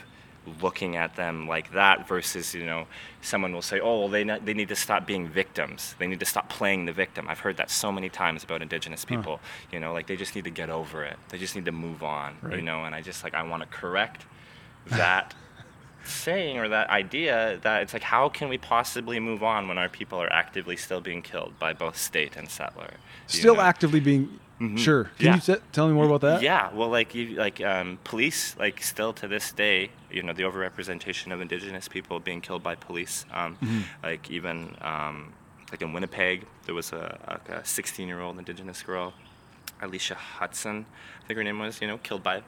[0.60, 2.84] looking at them like that versus you know
[3.20, 5.94] someone will say oh well they, they need to stop being victims.
[6.00, 7.28] They need to stop playing the victim.
[7.28, 9.38] I've heard that so many times about indigenous people
[9.70, 11.16] you know like they just need to get over it.
[11.28, 13.68] They just need to move on you know and i just like i want to
[13.68, 14.26] correct
[14.86, 15.32] that
[16.05, 19.89] saying or that idea that it's like how can we possibly move on when our
[19.89, 22.95] people are actively still being killed by both state and settler
[23.27, 23.61] Still know?
[23.62, 24.39] actively being.
[24.77, 25.05] Sure.
[25.19, 25.35] Can Yeah.
[25.35, 26.41] you t- tell me more about that?
[26.43, 30.45] Yeah, well, like you, like um, police, like still to this day, you know, the
[30.45, 33.24] overrepresentation of Indigenous people being killed by police.
[33.33, 33.81] Um, Mm-hmm.
[34.05, 35.33] Like even um,
[35.73, 39.15] like in Winnipeg, there was a, a 16-year-old Indigenous girl,
[39.81, 40.87] Eishia Hudson,
[41.24, 42.43] I think her name was, you know, killed by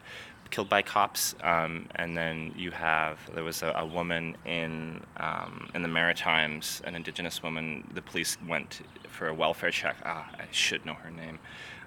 [0.55, 1.35] killed by cops.
[1.43, 6.81] Um, and then you have there was a, a woman in um, in the Maritimes,
[6.85, 7.83] an Indigenous woman.
[7.93, 9.97] The police went for a welfare check.
[10.05, 11.39] Ah, I should know her name.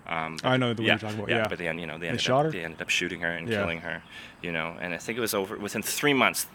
[0.05, 1.47] Um, I know the one yeah, you're talking about, Yeah, yeah.
[1.49, 3.61] but then you know they, ended up, They ended up shooting her and Yeah.
[3.61, 4.01] killing her.
[4.41, 6.47] You know, and I think it was over within three months.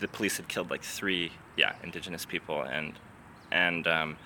[0.00, 2.92] The police had killed like three, yeah, Indigenous people, and
[3.50, 4.16] and um,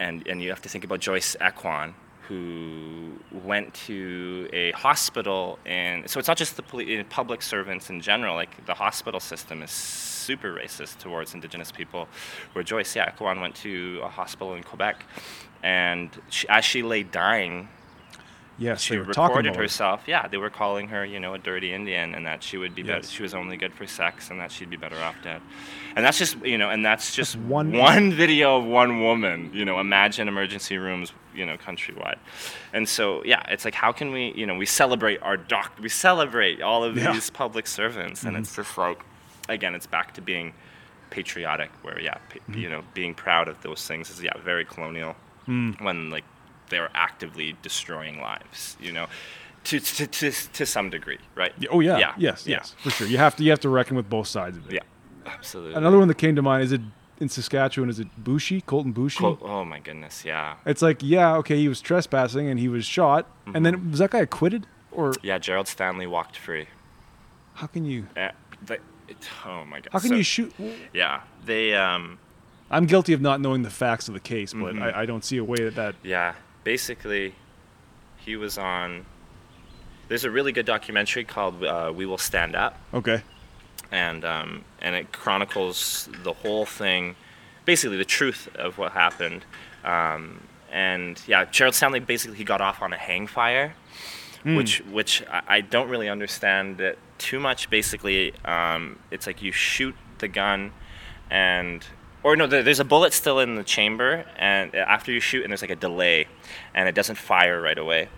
[0.00, 1.94] and and you have to think about Joyce Echaquan,
[2.30, 3.10] who
[3.44, 8.36] went to a hospital, and so it's not just the poli- public servants in general.
[8.36, 12.06] Like the hospital system is super racist towards Indigenous people.
[12.52, 15.04] Where Joyce Echaquan went to a hospital in Quebec,
[15.64, 17.68] and she, as she lay dying,
[18.60, 18.82] Yes.
[18.82, 20.02] she they were talking recorded herself.
[20.06, 22.82] Yeah, they were calling her, you know, a dirty Indian, and that she would be
[22.82, 22.98] better.
[22.98, 23.10] Yes.
[23.10, 25.40] She was only good for sex, and that she'd be better off dead.
[25.96, 29.50] And that's just, you know, and that's just That's one- one video of one woman.
[29.52, 32.18] You know, imagine emergency rooms, you know, countrywide.
[32.72, 35.88] And so, yeah, it's like, how can we, you know, we celebrate our doc, we
[35.88, 37.04] celebrate all of Yeah.
[37.04, 37.12] Mm-hmm.
[37.14, 39.00] these public servants, and it's just like,
[39.48, 40.52] again, it's back to being
[41.10, 42.58] patriotic, where yeah, pa- Mm-hmm.
[42.58, 45.16] you know, being proud of those things is yeah, very colonial.
[45.48, 45.80] Mm.
[45.80, 46.24] When like
[46.70, 49.06] they're actively destroying lives, you know,
[49.64, 51.52] to to to, to some degree, right?
[51.70, 51.98] Oh yeah.
[51.98, 52.46] yeah, Yes.
[52.46, 52.74] yeah, Yes.
[52.82, 53.06] For sure.
[53.06, 53.44] You have to.
[53.44, 54.72] You have to reckon with both sides of it.
[54.74, 54.80] yeah,
[55.26, 55.74] absolutely.
[55.74, 56.80] Another one that came to mind is it
[57.20, 59.18] in Saskatchewan is it Boushie, Colten Boushie?
[59.18, 62.86] Col- oh my goodness, yeah, It's like, yeah, okay, he was trespassing and he was
[62.86, 63.64] shot, and Mm-hmm.
[63.64, 65.36] then was that guy acquitted or yeah.
[65.38, 66.68] Gerald Stanley walked free.
[67.54, 68.30] how can you Uh,
[68.70, 68.80] it,
[69.44, 69.90] oh my god.
[69.92, 70.54] how can So- you shoot?
[70.94, 72.18] Yeah, they um.
[72.72, 74.82] I'm guilty of not knowing the facts of the case, but Mhm.
[74.82, 76.34] I, I don't see a way that that Yeah,
[76.64, 77.34] basically,
[78.16, 79.06] he was on.
[80.08, 83.22] There's a really good documentary called uh, "We Will Stand Up," okay.
[83.90, 87.16] and um, and it chronicles the whole thing,
[87.64, 89.44] basically the truth of what happened.
[89.84, 93.74] Um, and yeah, Gerald Stanley basically he got off on a hang fire,
[94.44, 97.70] which which I, I don't really understand it too much.
[97.70, 100.72] Basically, um, it's like you shoot the gun,
[101.30, 101.84] and
[102.22, 105.50] or no, there, there's a bullet still in the chamber, and after you shoot, and
[105.50, 106.26] there's like a delay,
[106.74, 108.08] and it doesn't fire right away.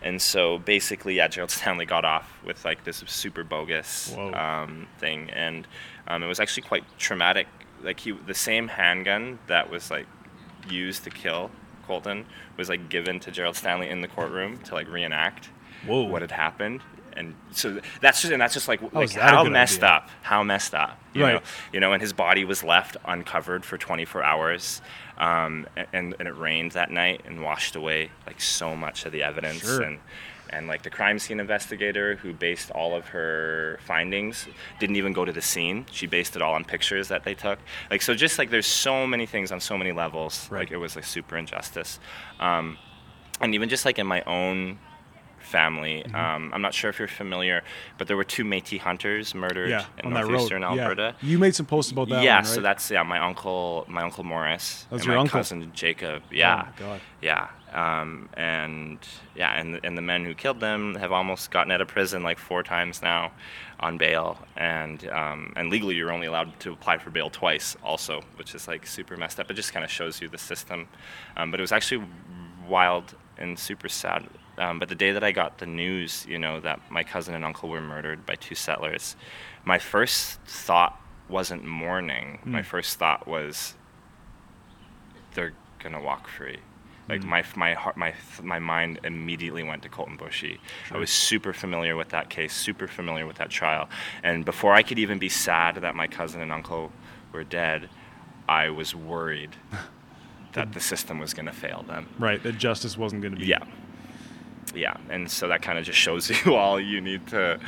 [0.00, 5.30] And so basically, yeah, Gerald Stanley got off with like this super bogus um, thing,
[5.30, 5.66] and
[6.06, 7.46] um, it was actually quite traumatic.
[7.82, 10.06] Like he, the same handgun that was like
[10.68, 11.50] used to kill
[11.86, 12.24] Colten
[12.56, 15.50] was like given to Gerald Stanley in the courtroom to like reenact
[15.86, 16.02] Whoa.
[16.02, 16.80] what had happened.
[17.16, 19.88] And so that's just and that's just like, like that how messed idea?
[19.96, 21.34] up, how messed up, you Right.
[21.34, 21.40] know,
[21.72, 24.80] you know, and his body was left uncovered for 24 hours,
[25.18, 29.22] um, and and it rained that night and washed away like so much of the
[29.22, 29.82] evidence Sure.
[29.82, 29.98] and
[30.50, 34.46] and like the crime scene investigator who based all of her findings
[34.78, 37.58] didn't even go to the scene she based it all on pictures that they took
[37.90, 40.58] like so just like there's so many things on so many levels Right.
[40.60, 41.98] like it was like super injustice
[42.38, 42.76] um,
[43.40, 44.78] and even just like in my own
[45.56, 46.16] family Mm-hmm.
[46.24, 47.58] um, i'm not sure if you're familiar
[47.98, 50.30] but there were two metis hunters murdered Yeah, in on that road.
[50.32, 50.68] northeastern Yeah.
[50.70, 52.22] alberta You made some posts about that.
[52.28, 55.38] yeah, one, so that's yeah, my uncle, my uncle Morris, That's and your my uncle?
[55.38, 56.18] cousin Jacob.
[56.42, 57.00] Yeah, my God.
[57.28, 57.44] yeah,
[57.82, 58.98] um, and
[59.40, 62.38] yeah, and and the men who killed them have almost gotten out of prison like
[62.48, 63.22] four times now,
[63.86, 64.26] on bail,
[64.56, 68.62] and um, and legally you're only allowed to apply for bail twice, also, which is
[68.72, 69.46] like super messed up.
[69.50, 70.78] It just kind of shows you the system,
[71.36, 72.04] um, but it was actually
[72.68, 73.06] wild
[73.38, 74.22] and super sad.
[74.58, 77.44] Um, but the day that I got the news, you know, that my cousin and
[77.44, 79.16] uncle were murdered by two settlers,
[79.64, 82.38] my first thought wasn't mourning.
[82.42, 82.52] Hmm.
[82.52, 83.74] My first thought was,
[85.34, 86.58] they're gonna walk free.
[87.08, 90.58] Like my my heart, my my mind immediately went to Colten Boushie.
[90.90, 93.88] I was super familiar with that case, super familiar with that trial,
[94.22, 96.92] and before I could even be sad that my cousin and uncle
[97.32, 97.88] were dead,
[98.48, 99.56] I was worried
[100.52, 102.08] that the system was gonna fail them.
[102.18, 102.42] right.
[102.42, 103.46] That justice wasn't going to be.
[103.46, 103.64] Yeah.
[104.74, 107.58] Yeah, and so that kind of just shows you all you need to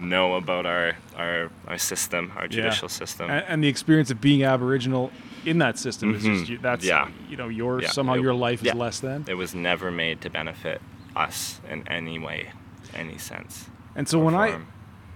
[0.00, 2.48] know about our our, our system, our Yeah.
[2.48, 3.30] judicial system.
[3.30, 5.10] And, and the experience of being Aboriginal
[5.44, 7.10] in that system is just you- that's Mm-hmm.
[7.12, 7.30] Yeah.
[7.30, 7.88] you know your Yeah.
[7.90, 9.24] somehow It- your life is less than.
[9.28, 10.80] It was never made to benefit
[11.14, 12.50] us in any way,
[12.94, 13.68] any sense.
[13.94, 14.58] And so when I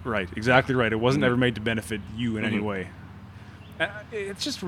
[0.05, 0.93] right, exactly right.
[0.93, 1.27] It wasn't Mhm.
[1.29, 2.63] ever made to benefit you in any Mhm.
[2.65, 2.89] way.
[3.81, 4.63] Uh, It's just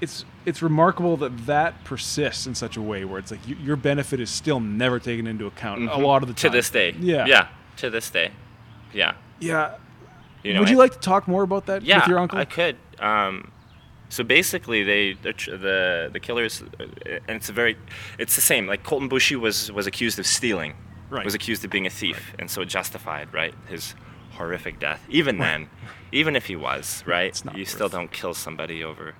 [0.00, 3.76] it's it's remarkable that that persists in such a way where it's like y your
[3.76, 6.02] benefit is still never taken into account a Mhm.
[6.02, 6.50] lot of the time.
[6.52, 7.26] to this day, Yeah.
[7.26, 7.46] yeah,
[7.78, 8.30] to this day,
[8.92, 9.12] yeah.
[9.40, 9.74] Yeah.
[10.42, 12.38] You know, Would you and- like to talk more about that yeah, with your uncle?
[12.38, 12.76] I could.
[13.00, 13.50] Um,
[14.08, 15.32] so basically, they the
[15.66, 16.84] the the killers, uh,
[17.28, 17.76] and it's a very,
[18.18, 18.66] it's the same.
[18.66, 20.74] Like Colten Boushie was was accused of stealing,
[21.10, 21.24] Right.
[21.24, 23.54] was accused of being a thief, and so justified, right?
[23.68, 23.94] His
[24.38, 25.04] horrific death.
[25.08, 25.68] Even then,
[26.12, 29.14] even if he was, right, It's not you still don't kill somebody over,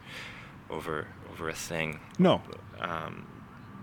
[0.71, 2.01] over over a thing.
[2.19, 2.43] no.
[2.81, 3.27] Um,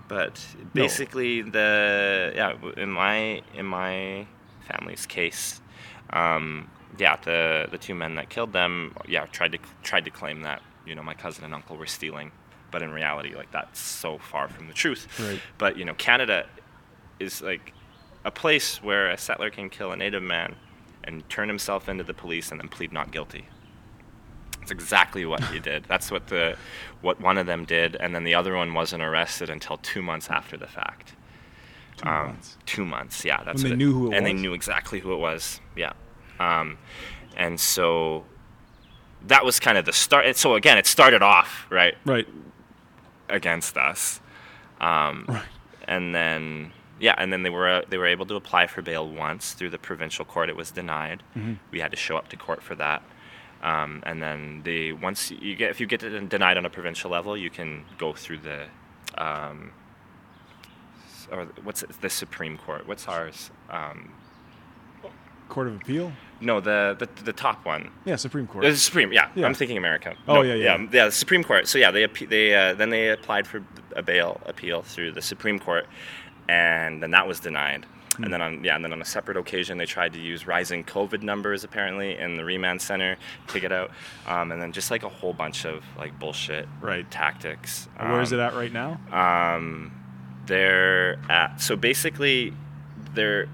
[0.08, 0.40] but
[0.74, 0.84] No.
[0.84, 4.26] basically, the yeah, in my in my
[4.68, 5.62] family's case,
[6.12, 10.44] um, yeah, the the two men that killed them, yeah, tried to tried to claim
[10.44, 12.32] that you know my cousin and uncle were stealing,
[12.72, 15.08] but in reality, like that's so far from the truth.
[15.20, 15.42] Right.
[15.58, 16.46] But you know, Canada
[17.20, 17.74] is like
[18.24, 20.56] a place where a settler can kill a native man
[21.04, 23.48] and turn himself into the police and then plead not guilty.
[24.66, 25.84] That's exactly what he did.
[25.88, 26.58] That's what the
[27.02, 30.28] what one of them did, and then the other one wasn't arrested until two months
[30.32, 31.14] after the fact.
[31.98, 32.58] Two Um, months.
[32.66, 33.44] Two months, yeah.
[33.44, 34.30] That's When they what knew who it and was?
[34.30, 35.62] they knew exactly who it was.
[35.76, 35.94] Yeah,
[36.40, 36.80] um,
[37.38, 38.26] and so
[39.28, 40.36] that was kind of the start.
[40.36, 42.28] So again, it started off right Right.
[43.30, 44.20] against us,
[44.82, 45.44] um, Right.
[45.88, 49.08] and then yeah, and then they were uh, they were able to apply for bail
[49.08, 50.50] once through the provincial court.
[50.50, 51.22] It was denied.
[51.38, 51.54] Mm-hmm.
[51.70, 53.04] We had to show up to court for that.
[53.66, 57.36] Um, and then they once you get if you get denied on a provincial level,
[57.36, 58.66] you can go through the
[59.18, 59.72] um,
[61.32, 62.88] or what's it, the Supreme Court?
[62.88, 63.50] What's ours?
[63.72, 64.12] Um,
[65.50, 66.12] Court of Appeal?
[66.42, 67.90] no, the, the the top one.
[68.06, 68.64] Yeah, Supreme Court.
[68.66, 69.30] The Supreme, yeah.
[69.34, 69.48] Yeah.
[69.48, 70.16] I'm thinking America.
[70.28, 70.78] Oh, No, yeah, yeah.
[70.78, 71.06] yeah, yeah.
[71.06, 71.68] The Supreme Court.
[71.68, 73.64] So yeah, they they uh, then they applied for
[73.96, 75.88] a bail appeal through the Supreme Court,
[76.48, 77.88] and then that was denied.
[78.18, 80.84] And then on yeah, and then on a separate occasion, they tried to use rising
[80.84, 83.18] COVID numbers apparently in the remand center
[83.48, 83.92] to get out,
[84.28, 87.10] um, and then just like a whole bunch of like bullshit Right.
[87.12, 87.88] tactics.
[87.98, 89.00] Where is Um, it at right now?
[89.12, 89.92] um,
[90.46, 92.54] they're at so basically
[93.14, 93.48] they're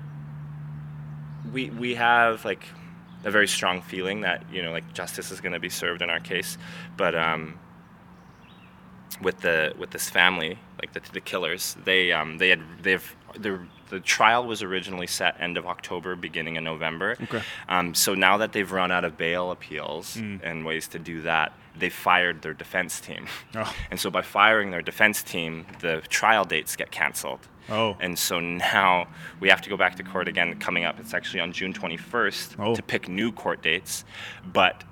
[1.53, 2.65] we we have like
[3.23, 6.09] a very strong feeling that you know like justice is going to be served in
[6.09, 6.57] our case
[6.97, 7.57] but um
[9.21, 13.59] with the with this family like the, the killers they um they had they've the
[13.91, 17.15] the trial was originally set end of October, beginning of November.
[17.21, 17.41] Okay.
[17.69, 20.39] Um, so now that they've run out of bail appeals Mm.
[20.43, 23.27] and ways to do that, they fired their defense team.
[23.55, 23.71] Oh.
[23.91, 27.47] And so by firing their defense team, the trial dates get canceled.
[27.69, 27.95] Oh.
[27.99, 29.07] And so now
[29.39, 30.99] we have to go back to court again coming up.
[30.99, 32.73] It's actually on June 21st Oh.
[32.75, 34.03] to pick new court dates,
[34.51, 34.83] but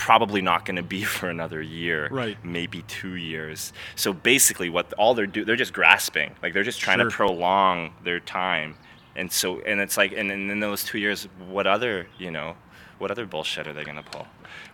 [0.00, 2.36] probably not going to be for another year, Right.
[2.44, 3.72] maybe two years.
[3.96, 7.10] So basically, what all they're do they're just grasping, like they're just trying Sure.
[7.10, 8.76] to prolong their time.
[9.16, 12.54] And so, and it's like, and, and in those two years, what other, you know,
[12.98, 14.26] what other bullshit are they going to pull,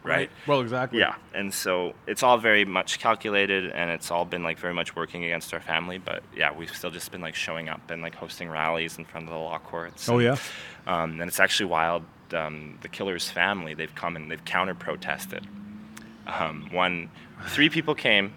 [0.05, 0.28] right?
[0.47, 0.98] Well, exactly.
[0.98, 4.94] Yeah, and so it's all very much calculated, and it's all been like very much
[4.97, 5.98] working against our family.
[5.98, 9.27] But yeah, we've still just been like showing up and like hosting rallies in front
[9.27, 10.09] of the law courts.
[10.09, 10.36] Oh and, yeah.
[10.86, 12.05] um, and it's actually wild.
[12.35, 15.47] Um, the killer's family, they've come and they've counter protested.
[16.27, 17.09] Um, one,
[17.48, 18.32] three people came.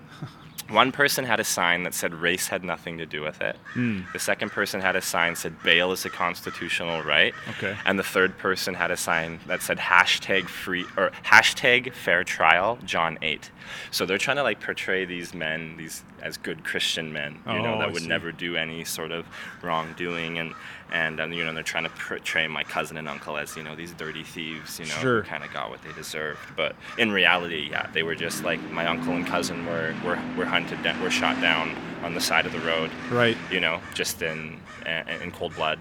[0.70, 3.56] One person had a sign that said race had nothing to do with it.
[3.74, 4.02] Hmm.
[4.14, 7.34] The second person had a sign that said bail is a constitutional right.
[7.58, 7.76] Okay.
[7.86, 12.78] And the third person had a sign that said hashtag free or hashtag fair trial
[12.86, 13.50] John 8.
[13.90, 17.62] So they're trying to like portray these men, these as good Christian men, you Oh,
[17.64, 18.08] know, I that would see.
[18.08, 19.26] never do any sort of
[19.64, 20.54] wrongdoing and
[20.92, 23.76] and um, you know they're trying to portray my cousin and uncle as you know
[23.76, 25.24] these dirty thieves you know Sure.
[25.24, 28.86] kind of got what they deserved but in reality yeah they were just like my
[28.88, 32.52] uncle and cousin were were, were hunted down were shot down on the side of
[32.54, 33.38] the road Right.
[33.52, 35.80] you know just in in, in cold blood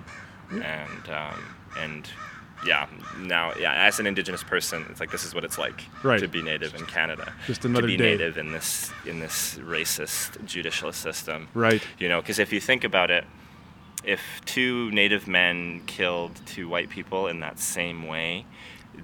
[0.51, 1.43] and um,
[1.79, 2.09] and
[2.67, 2.87] yeah
[3.19, 6.19] now yeah as an indigenous person it's like this is what it's like Right.
[6.21, 8.11] to be native in canada Just another to be day.
[8.17, 11.83] native in this in this racist judicial system Right.
[11.99, 13.25] you know, because if you think about it,
[14.05, 18.47] if two native men killed two white people in that same way,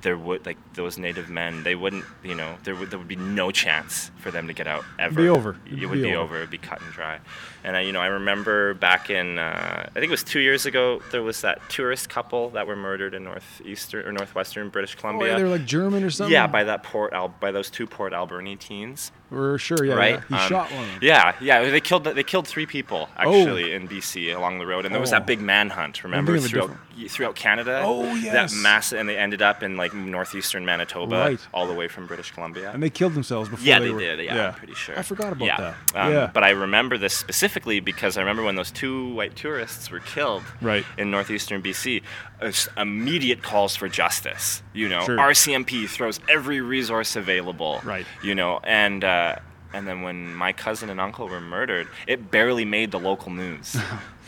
[0.03, 3.15] there would like those native men, they wouldn't, you know, there would there would be
[3.15, 5.23] no chance for them to get out ever.
[5.23, 5.51] be over.
[5.67, 6.37] It, It'd be be, over.
[6.39, 7.21] It'd be cut and dry.
[7.63, 10.67] And I, you know, I remember back in, uh, I think it was two years
[10.67, 15.01] ago, there was that tourist couple that were murdered in northeastern or northwestern British Oh,
[15.01, 15.29] Columbia.
[15.29, 16.33] yeah, they're like German or something.
[16.33, 19.85] yeah, by that Port Al- by those two Port Alberni teens For sure.
[19.85, 19.95] Yeah.
[19.95, 20.15] right?
[20.15, 20.21] yeah.
[20.29, 20.87] He Um, shot one.
[21.01, 21.69] Yeah, yeah.
[21.71, 25.13] They killed they killed three people actually in BC along the road, and there was
[25.13, 25.17] Oh.
[25.17, 26.03] that big manhunt.
[26.05, 26.71] Remember throughout
[27.09, 27.83] throughout Canada.
[27.85, 28.33] Oh, yes.
[28.53, 31.41] That mass, and they ended up in like northeastern Manitoba, Right.
[31.53, 32.71] all the way from British Columbia.
[32.73, 33.67] And they killed themselves before.
[33.67, 34.21] yeah, they, they, were, did.
[34.25, 34.97] Yeah, I'm pretty sure.
[34.97, 35.57] I forgot about yeah.
[35.93, 36.07] that.
[36.07, 36.31] Um, yeah.
[36.33, 40.45] But I remember this specifically because I remember when those two white tourists were killed
[40.61, 40.85] Right.
[40.97, 42.03] in northeastern BC,
[42.41, 44.63] it's immediate calls for justice.
[44.73, 45.19] You know, Sure.
[45.19, 47.81] RCMP throws every resource available.
[47.83, 48.07] Right.
[48.23, 49.24] You know, and uh,
[49.73, 53.77] and then when my cousin and uncle were murdered, it barely made the local news.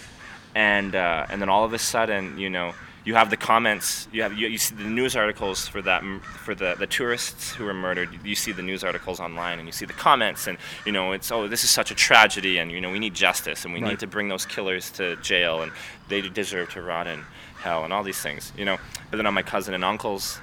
[0.54, 2.72] and uh, and then all of a sudden, you know,
[3.04, 4.08] you have the comments.
[4.12, 6.02] You have you, you see the news articles for that
[6.44, 8.08] for the the tourists who were murdered.
[8.24, 11.30] You see the news articles online, and you see the comments, and you know, it's
[11.30, 13.90] oh, this is such a tragedy, and you know, we need justice, and we Right.
[13.90, 15.70] need to bring those killers to jail, and
[16.08, 17.20] they deserve to rot in
[17.62, 18.78] hell, and all these things, you know.
[19.10, 20.40] But then on my cousin and uncle's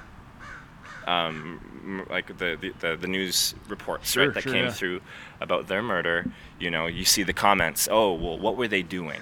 [1.06, 4.70] um, like the, the, the, the news reports Sure, right, that sure, came yeah.
[4.70, 5.00] through
[5.40, 6.26] about their murder,
[6.58, 7.88] you know, you see the comments.
[7.90, 9.20] Oh, well, what were they doing?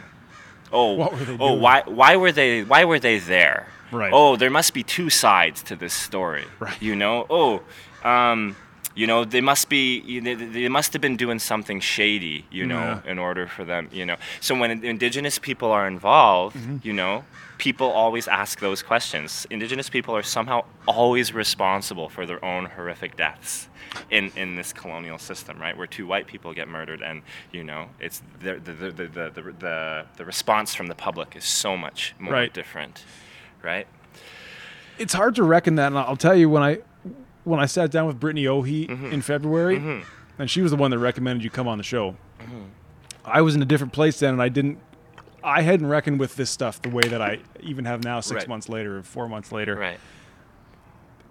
[0.72, 1.60] Oh, What were they oh, doing?
[1.60, 3.68] why why were they why were they there?
[3.90, 4.10] Right.
[4.12, 6.46] Oh, there must be two sides to this story.
[6.58, 6.80] Right.
[6.80, 7.26] You know.
[7.28, 7.60] Oh,
[8.08, 8.56] um,
[8.94, 12.46] you know, they must be know, they must have been doing something shady.
[12.50, 13.10] You know, Yeah.
[13.12, 13.88] in order for them.
[13.92, 14.16] You know.
[14.40, 16.76] So when indigenous people are involved, Mm-hmm.
[16.82, 17.24] you know,
[17.62, 19.46] people always ask those questions.
[19.48, 23.68] Indigenous people are somehow always responsible for their own horrific deaths
[24.10, 25.76] in, in this colonial system, right?
[25.78, 27.22] Where two white people get murdered, and
[27.52, 31.44] you know, it's the the the the the, the, the, response from the public is
[31.44, 32.52] so much more Right.
[32.52, 33.04] different,
[33.62, 33.86] right?
[34.98, 36.78] it's hard to reckon that, and I'll tell you when I
[37.44, 39.12] when I sat down with Brittany Ohe Mm-hmm.
[39.12, 39.76] in February,
[40.36, 42.16] and she was the one that recommended you come on the show.
[42.40, 42.64] Mm-hmm.
[43.24, 44.78] I was in a different place then, and I didn't.
[45.44, 48.48] I hadn't reckoned with this stuff the way that I even have now, six Right.
[48.48, 49.76] months later, or four months later.
[49.76, 49.98] Right.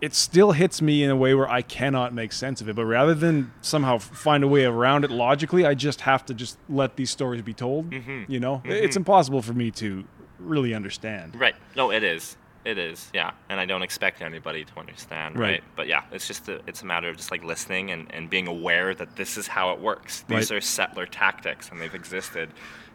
[0.02, 2.76] It still hits me in a way where I cannot make sense of it.
[2.76, 6.58] But rather than somehow find a way around it logically, I just have to just
[6.68, 7.92] let these stories be told.
[7.92, 8.24] Mm-hmm.
[8.32, 10.04] You know, it's impossible for me to
[10.40, 11.40] really understand.
[11.40, 11.56] Right.
[11.76, 12.36] No, it is.
[12.66, 13.12] It is.
[13.14, 13.32] Yeah.
[13.50, 15.38] And I don't expect anybody to understand.
[15.38, 15.50] Right.
[15.52, 15.64] Right.
[15.76, 18.48] But yeah, it's just a, it's a matter of just like listening and, and being
[18.48, 20.24] aware that this is how it works.
[20.28, 20.58] These Right.
[20.58, 22.50] are settler tactics, and they've existed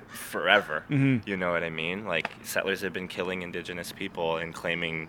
[0.08, 0.84] forever.
[0.88, 2.04] You know what I mean?
[2.04, 5.08] Like settlers have been killing indigenous people and claiming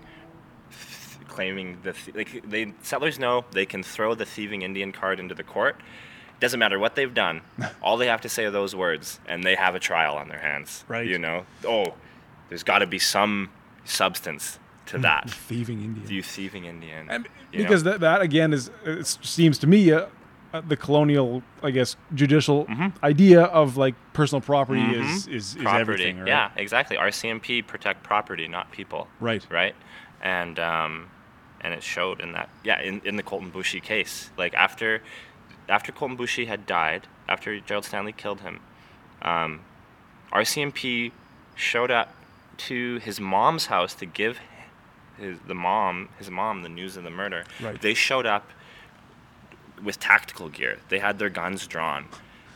[1.28, 5.36] claiming the th- like they settlers know they can throw the thieving Indian card into
[5.36, 5.76] the court.
[6.40, 7.42] Doesn't matter what they've done.
[7.82, 10.40] All they have to say are those words, and they have a trial on their
[10.40, 10.86] hands.
[10.88, 11.08] Right.
[11.08, 11.46] You know.
[11.66, 11.96] Oh,
[12.50, 13.50] there's got to be some
[13.86, 15.30] substance to that.
[15.30, 16.10] Thieving Indian.
[16.10, 17.10] You thieving Indian.
[17.10, 17.30] And know?
[17.52, 20.08] because that, that again is it seems to me uh,
[20.68, 22.68] the colonial I guess judicial
[23.04, 25.80] idea of like personal property is, is is property.
[25.82, 26.28] everything right?
[26.28, 26.98] Yeah, exactly.
[26.98, 29.08] RCMP protect property, not people.
[29.20, 29.46] Right.
[29.50, 29.76] Right.
[30.22, 31.10] And um,
[31.62, 34.30] and it showed in that yeah in, in the Colten Boushie case.
[34.38, 35.02] Like after
[35.70, 38.60] after Colten Boushie had died, after Gerald Stanley killed him,
[39.22, 39.62] um,
[40.32, 41.12] RCMP
[41.56, 42.14] showed up
[42.58, 44.40] to his mom's house to give
[45.18, 47.44] his the mom his mom the news of the murder.
[47.62, 47.80] Right.
[47.82, 48.50] They showed up
[49.84, 50.78] with tactical gear.
[50.90, 52.06] They had their guns drawn.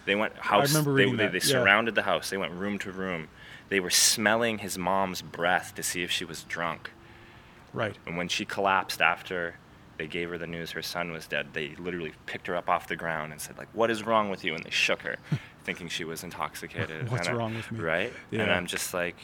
[0.05, 0.73] They went house.
[0.73, 1.39] they they, they yeah.
[1.39, 2.29] surrounded the house.
[2.29, 3.27] They went room to room.
[3.69, 6.91] They were smelling his mom's breath to see if she was drunk.
[7.73, 9.55] right And when she collapsed after
[9.97, 12.87] they gave her the news her son was dead, they literally picked her up off
[12.87, 14.55] the ground and said, like, what is wrong with you?
[14.55, 15.17] And they shook her,
[15.63, 17.09] thinking she was intoxicated.
[17.11, 17.79] What's And I- wrong with me?
[17.79, 18.11] Right?
[18.31, 18.41] Yeah.
[18.41, 19.15] And I'm just like,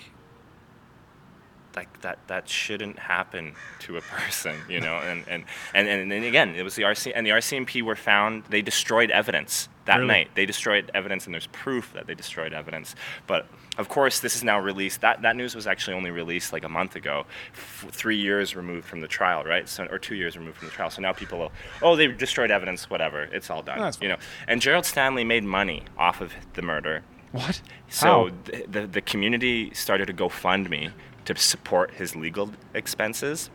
[1.78, 4.96] like that that shouldn't happen to a person, you know.
[4.98, 5.44] And and,
[5.74, 8.44] and, and, and again, it was the RC and the RCMP were found.
[8.50, 10.08] They destroyed evidence that Really?
[10.08, 10.30] night.
[10.36, 12.96] They destroyed evidence, and there's proof that they destroyed evidence.
[13.28, 13.48] But
[13.78, 15.02] of course, this is now released.
[15.02, 18.86] That that news was actually only released like a month ago, f- three years removed
[18.88, 19.70] from the trial, right?
[19.70, 20.90] So or two years removed from the trial.
[20.90, 21.52] So now people, will,
[21.82, 23.22] oh, they destroyed evidence, whatever.
[23.32, 24.18] It's all done, That's you know.
[24.48, 27.04] And Gerald Stanley made money off of the murder.
[27.32, 28.30] what So How?
[28.46, 30.92] the, the the community started to GoFundMe
[31.28, 33.50] to support his legal expenses,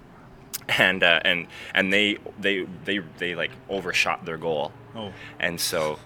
[0.69, 4.73] and uh, and and they they they they like overshot their goal.
[4.95, 5.13] Oh.
[5.41, 5.99] And so,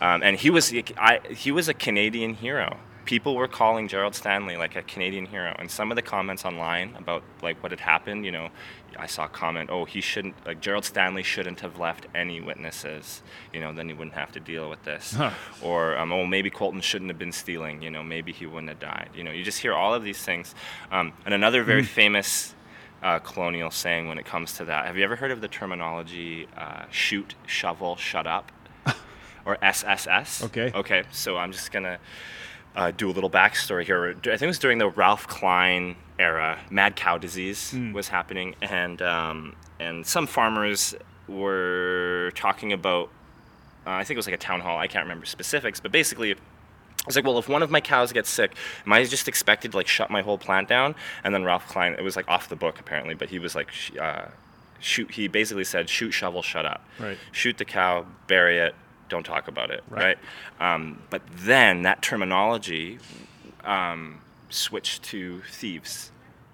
[0.00, 2.76] um, and he was I, he was a Canadian hero.
[3.06, 6.94] People were calling Gerald Stanley like a Canadian hero, and some of the comments online
[6.96, 8.50] about like what had happened, you know,
[8.98, 13.22] I saw a comment, oh, he shouldn't like Gerald Stanley shouldn't have left any witnesses,
[13.52, 15.30] you know, then he wouldn't have to deal with this, Huh.
[15.62, 18.80] or um, oh, maybe Colten shouldn't have been stealing, you know, maybe he wouldn't have
[18.80, 20.54] died, you know, you just hear all of these things,
[20.90, 22.54] um, and another very famous
[23.02, 24.86] uh, colonial saying when it comes to that.
[24.86, 28.50] Have you ever heard of the terminology uh, shoot, shovel, shut up?
[29.44, 30.42] or SSS?
[30.44, 30.72] Okay.
[30.74, 31.98] Okay, so I'm just going to
[32.74, 34.10] uh, do a little backstory here.
[34.10, 36.58] I think it was during the Ralph Klein era.
[36.70, 40.94] Mad cow disease was happening, and, um, and some farmers
[41.28, 43.08] were talking about,
[43.86, 46.32] uh, I think it was like a town hall, I can't remember specifics, but basically,
[46.32, 46.36] I
[47.06, 49.76] was like, well, if one of my cows gets sick, am I just expected to
[49.76, 50.94] like shut my whole plant down?
[51.22, 53.70] And then Ralph Klein, it was like off the book apparently, but he was like,
[53.70, 54.26] sh- uh,
[54.80, 55.10] shoot.
[55.10, 56.82] He basically said, shoot, shovel, shut up.
[56.98, 57.18] Right.
[57.32, 58.74] Shoot the cow, bury it,
[59.10, 59.84] don't talk about it.
[59.90, 60.16] Right.
[60.60, 60.74] Right.
[60.74, 62.98] Um, but then that terminology
[63.64, 64.20] um,
[64.54, 66.10] switched to thieves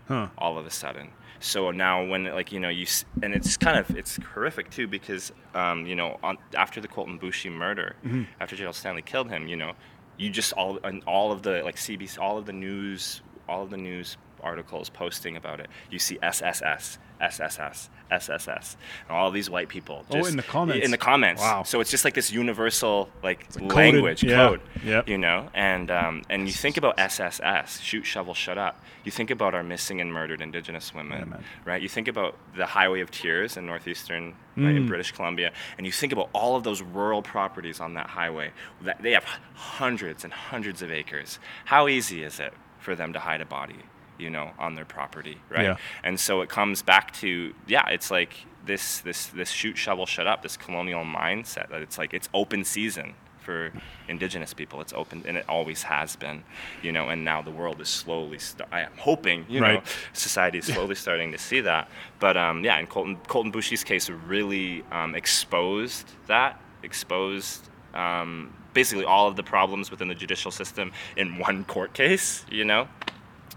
[0.08, 0.28] Huh.
[0.38, 1.10] all of a sudden.
[1.38, 2.86] So now when like you know you
[3.22, 7.20] and it's kind of it's horrific too because um, you know on, after the Colten
[7.20, 8.24] Boushie murder, Mm-hmm.
[8.40, 9.72] after Gerald Stanley killed him, you know,
[10.18, 13.70] you just all and all of the like CBC, all of the news, all of
[13.70, 15.68] the news articles posting about it.
[15.90, 18.76] You see SSS, SSS, SSS,
[19.08, 20.04] and all these white people.
[20.10, 20.84] Oh, in the comments.
[20.84, 21.42] In the comments.
[21.42, 21.62] Wow.
[21.64, 24.36] So it's just like this universal like, coded, language yeah.
[24.48, 24.60] code.
[24.84, 25.08] Yep.
[25.08, 28.82] You know, and um, and you think about SSS, shoot, shovel, shut up.
[29.04, 31.44] You think about our missing and murdered Indigenous women, man.
[31.64, 31.80] right?
[31.80, 34.76] You think about the Highway of Tears in northeastern, right, Mm.
[34.76, 38.50] in British Columbia, and you think about all of those rural properties on that highway.
[38.82, 39.24] That they have
[39.54, 41.38] hundreds and hundreds of acres.
[41.66, 43.76] How easy is it for them to hide a body,
[44.20, 45.64] you know, on their property, right?
[45.64, 45.76] Yeah.
[46.04, 48.34] And so it comes back to yeah, it's like
[48.66, 52.64] this this this shoot, shovel, shut up, this colonial mindset that it's like it's open
[52.64, 53.72] season for
[54.08, 54.80] indigenous people.
[54.80, 56.44] It's open, and it always has been,
[56.82, 57.08] you know.
[57.08, 58.38] And now the world is slowly.
[58.38, 59.82] St- I am hoping, you know,
[60.12, 61.88] society is slowly starting to see that.
[62.18, 69.04] But um, yeah, in Colten Colten Boushie's case, really um, exposed that, exposed um, basically
[69.04, 72.88] all of the problems within the judicial system in one court case, you know.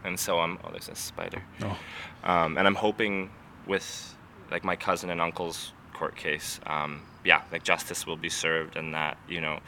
[0.03, 0.57] And so I'm.
[0.63, 1.41] Oh, there's a spider.
[1.61, 1.77] Oh.
[2.23, 3.29] Um, and I'm hoping
[3.67, 4.15] with
[4.51, 8.93] like my cousin and uncle's court case, um, yeah, like justice will be served, and
[8.93, 9.59] that you know,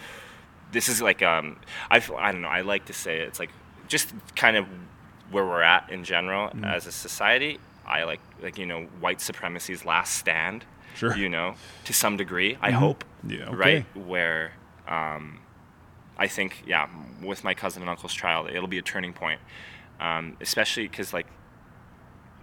[0.72, 1.58] this is like um,
[1.90, 2.48] I don't know.
[2.50, 3.52] I like to say it's like
[3.88, 4.66] just kind of
[5.32, 6.66] where we're at in general Mm-hmm.
[6.66, 7.60] as a society.
[7.86, 10.66] I like like you know white supremacy's last stand.
[10.96, 11.12] Sure.
[11.12, 11.22] Mm-hmm.
[11.22, 11.56] You know,
[11.86, 13.04] to some degree, I hope.
[13.28, 13.56] Yeah, okay.
[13.56, 14.54] Right where.
[14.88, 15.40] Um,
[16.18, 16.88] I think, yeah,
[17.22, 19.42] with my cousin and uncle's trial, it'll be a turning point,
[20.00, 21.28] um, especially because like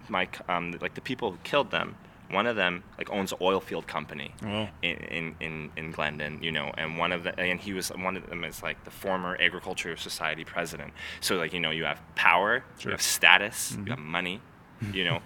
[0.09, 1.95] my um, like the people who killed them
[2.29, 4.67] one of them like owns an oil field company Wow.
[4.81, 8.17] in, in, in, in Glendon, you know, and one of the and he was one
[8.17, 10.93] of them is like the former Agriculture Society president.
[11.19, 12.89] So like you know you have power, Sure.
[12.89, 14.41] you have status, you have money,
[14.93, 15.19] you know,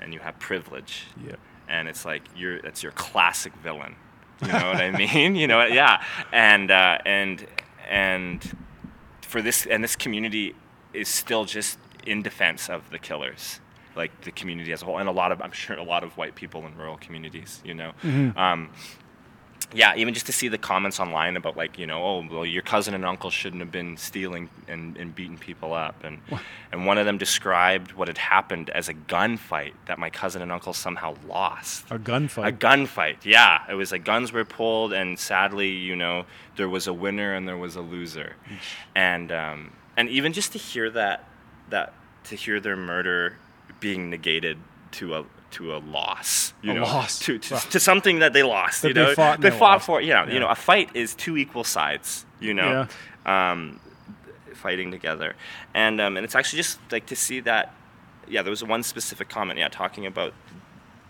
[0.00, 1.06] and you have privilege.
[1.26, 1.34] Yeah.
[1.68, 3.96] And it's like you're it's your classic villain.
[4.42, 5.34] You know what I mean?
[5.34, 6.04] You know, yeah.
[6.30, 7.44] And uh, and
[7.88, 8.56] and
[9.22, 10.54] for this and this community
[10.92, 13.60] is still just in defense of the killers
[13.96, 16.16] like the community as a whole and a lot of i'm sure a lot of
[16.16, 17.92] white people in rural communities you know?
[18.36, 18.70] Um,
[19.74, 22.62] yeah even just to see the comments online about like you know oh well your
[22.62, 26.20] cousin and uncle shouldn't have been stealing and, and beating people up and
[26.72, 30.52] and one of them described what had happened as a gunfight that my cousin and
[30.52, 31.86] uncle somehow lost.
[31.90, 32.48] A gunfight.
[32.48, 33.62] a gunfight, yeah.
[33.70, 37.48] It was like guns were pulled, and sadly, you know, there was a winner and
[37.48, 38.36] there was a loser,
[38.94, 41.24] and um, and even just to hear that
[41.68, 41.92] that
[42.24, 43.36] to hear their murder
[43.80, 44.56] being negated
[44.92, 47.18] to a to a loss, you A know, loss.
[47.20, 47.60] to to, Wow.
[47.70, 50.12] to something that they lost, That you they know, fought they they fought for, you
[50.14, 50.34] know, Yeah.
[50.34, 52.86] you know, a fight is two equal sides, you know,
[53.26, 53.80] um,
[54.54, 55.34] fighting together,
[55.74, 57.74] and um, and it's actually just like to see that,
[58.28, 60.32] yeah, there was one specific comment, yeah, talking about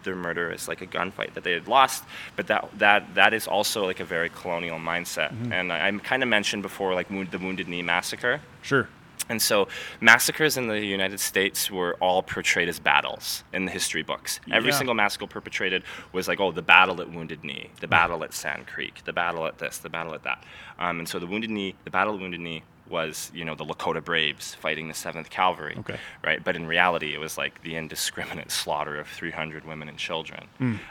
[0.09, 2.05] their murder as like a gunfight that they had lost,
[2.37, 5.31] but that that that is also like a very colonial mindset.
[5.33, 5.53] Mm-hmm.
[5.53, 8.41] And I, I kind of mentioned before, like wound, the Wounded Knee massacre.
[8.63, 8.89] Sure.
[9.31, 9.69] And so
[10.01, 14.41] massacres in the United States were all portrayed as battles in the history books.
[14.51, 14.79] Every Yeah.
[14.79, 15.83] single massacre perpetrated
[16.13, 19.47] was like, oh, the battle at Wounded Knee, the battle at Sand Creek, the battle
[19.47, 20.43] at this, the battle at that.
[20.79, 23.65] Um, and so the Wounded Knee, the battle at Wounded Knee was, you know, the
[23.65, 25.77] Lakota Braves fighting the 7th Cavalry.
[25.79, 25.99] Okay.
[26.25, 26.43] Right?
[26.43, 30.47] But in reality, it was like the indiscriminate slaughter of 300 women and children.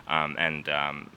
[0.08, 1.10] Um, and um,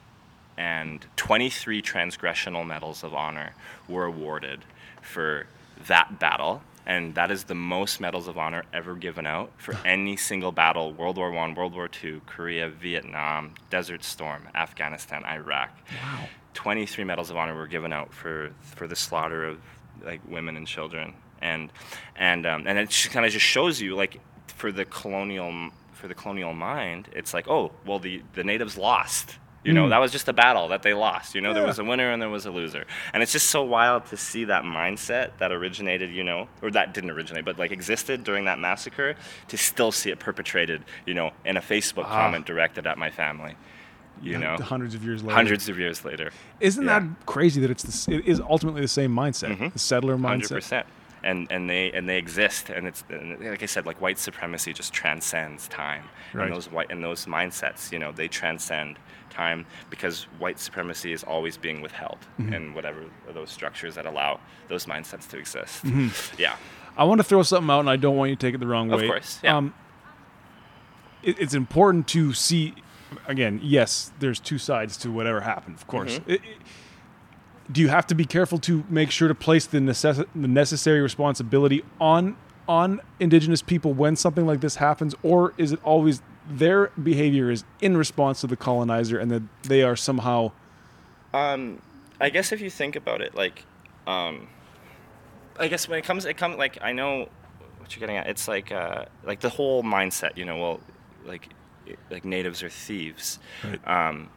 [0.57, 3.53] and 23 transgressional medals of honor
[3.87, 4.59] were awarded
[5.01, 5.47] for
[5.87, 10.15] that battle and that is the most medals of honor ever given out for any
[10.17, 15.69] single battle world war one world war two korea vietnam desert storm afghanistan iraq
[16.03, 16.27] Wow.
[16.53, 19.57] 23 medals of honor were given out for for the slaughter of
[20.03, 21.13] like women and children.
[21.41, 21.71] And
[22.15, 26.15] and um, and it kind of just shows you like for the colonial for the
[26.15, 29.37] colonial mind it's like oh well the the natives lost.
[29.63, 31.35] You know that was just a battle that they lost.
[31.35, 32.85] You know there was a winner and there was a loser.
[33.13, 36.95] And it's just so wild to see that mindset that originated you know or that
[36.95, 39.15] didn't originate but like existed during that massacre
[39.49, 42.21] to still see it perpetrated you know in a facebook Ah.
[42.23, 43.55] comment directed at my family
[44.21, 45.35] you know Hundreds of years later.
[45.35, 46.99] hundreds of years later Isn't Yeah.
[46.99, 49.73] that crazy that it's the, s- it is ultimately the same mindset, Mhm.
[49.73, 50.49] the settler mindset.
[50.55, 50.85] percent.
[51.23, 54.73] And and they and they exist, and it's and like I said, like white supremacy
[54.73, 56.47] just transcends time, Right.
[56.47, 58.97] and those white and those mindsets, you know, they transcend
[59.29, 62.53] time because white supremacy is always being withheld Mm-hmm.
[62.53, 63.01] in whatever
[63.33, 65.85] those structures that allow those mindsets to exist.
[65.85, 66.07] Mm-hmm.
[66.41, 66.55] Yeah,
[66.97, 68.67] I want to throw something out, and I don't want you to take it the
[68.67, 69.57] wrong way Of course, yeah.
[69.57, 69.73] Um,
[71.23, 72.73] it, it's important to see.
[73.27, 75.75] Again, yes, there's two sides to whatever happened.
[75.75, 76.19] Of course.
[76.19, 76.31] Mm-hmm.
[76.31, 76.57] It- it-
[77.71, 80.99] do you have to be careful to make sure to place the, necess- the necessary
[80.99, 82.35] responsibility on
[82.67, 87.63] on Indigenous people when something like this happens, or is it always their behavior is
[87.81, 90.51] in response to the colonizer, and that they are somehow
[91.33, 91.81] Um,
[92.19, 93.63] I guess if you think about it, like,
[94.05, 94.47] um,
[95.57, 97.29] I guess when it comes, it comes like I know
[97.77, 98.27] what you're getting at.
[98.27, 100.35] It's like, uh, like the whole mindset.
[100.37, 100.79] You know, well,
[101.25, 101.47] like,
[102.09, 103.39] like natives are thieves.
[103.63, 103.87] Right.
[103.87, 104.29] Um,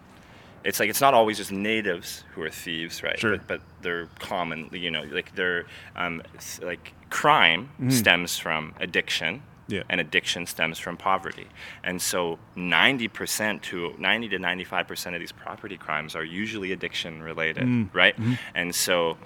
[0.64, 3.18] it's like it's not always just natives who are thieves, right?
[3.18, 3.36] Sure.
[3.36, 4.70] But, but they're common.
[4.72, 6.22] You know, like they're um,
[6.62, 9.42] like crime stems from addiction.
[9.66, 9.82] Yeah.
[9.88, 11.46] And addiction stems from poverty.
[11.82, 17.88] And so 90% to 90 to 95% of these property crimes are usually addiction related,
[17.94, 18.14] right?
[18.54, 19.16] And so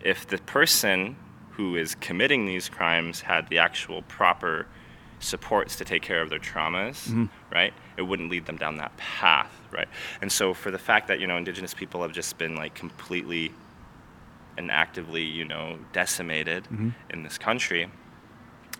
[0.00, 1.16] if the person
[1.50, 4.66] who is committing these crimes had the actual proper
[5.22, 7.72] supports to take care of their traumas, right?
[7.96, 9.88] It wouldn't lead them down that path, right?
[10.20, 13.52] And so for the fact that, you know, indigenous people have just been like completely
[14.58, 16.66] and actively, you know, decimated
[17.10, 17.88] in this country,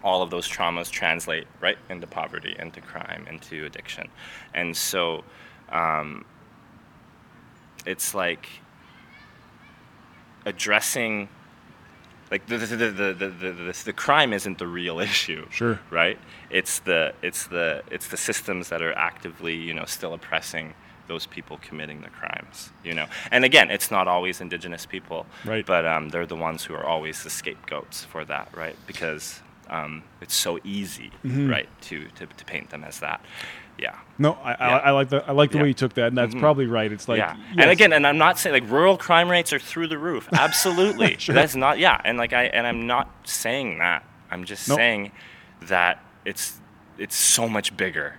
[0.03, 4.09] all of those traumas translate right into poverty, into crime, into addiction.
[4.53, 5.25] And so
[5.71, 6.25] um,
[7.87, 8.49] it's like
[10.45, 11.29] addressing
[12.33, 15.79] like the the, the, the, the, the, the, crime isn't the real issue Sure.
[15.91, 16.19] right
[16.51, 20.67] it's the it's the it's the systems that are actively you know still oppressing
[21.09, 25.67] those people committing the crimes you know and again it's not always indigenous people Right.
[25.67, 30.03] but um, they're the ones who are always the scapegoats for that right because um,
[30.21, 31.51] it's so easy Mm-hmm.
[31.51, 33.21] right to, to to paint them as that
[33.79, 34.35] yeah no.
[34.35, 34.77] I, I, Yeah.
[34.77, 35.63] I like the I like the Yeah.
[35.63, 36.41] way you took that, and that's Mhm.
[36.41, 36.93] probably right.
[36.93, 37.35] It's like yeah.
[37.37, 37.57] yes.
[37.59, 40.29] And again, and I'm not saying like rural crime rates are through the roof.
[40.33, 41.17] Absolutely.
[41.19, 41.35] Sure.
[41.35, 42.01] That's not yeah.
[42.05, 44.05] And like I and I'm not saying that.
[44.31, 44.77] I'm just Nope.
[44.79, 45.13] saying
[45.63, 46.61] that it's
[46.99, 48.15] it's so much bigger.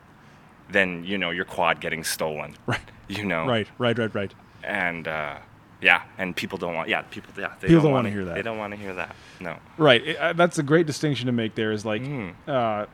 [0.69, 2.55] than you know your quad getting stolen.
[2.65, 2.79] Right.
[3.07, 3.45] You know.
[3.45, 4.33] Right, right, right, right.
[4.63, 5.35] And uh,
[5.81, 6.89] yeah, and people don't want.
[6.89, 7.31] Yeah, people.
[7.37, 8.35] Yeah, they People don't wanna- wanna hear that.
[8.35, 9.15] They don't want to hear that.
[9.39, 9.57] No.
[9.77, 10.01] Right.
[10.07, 11.53] It- uh, that's a great distinction to make.
[11.55, 12.33] There is like, Mm.
[12.47, 12.85] uh,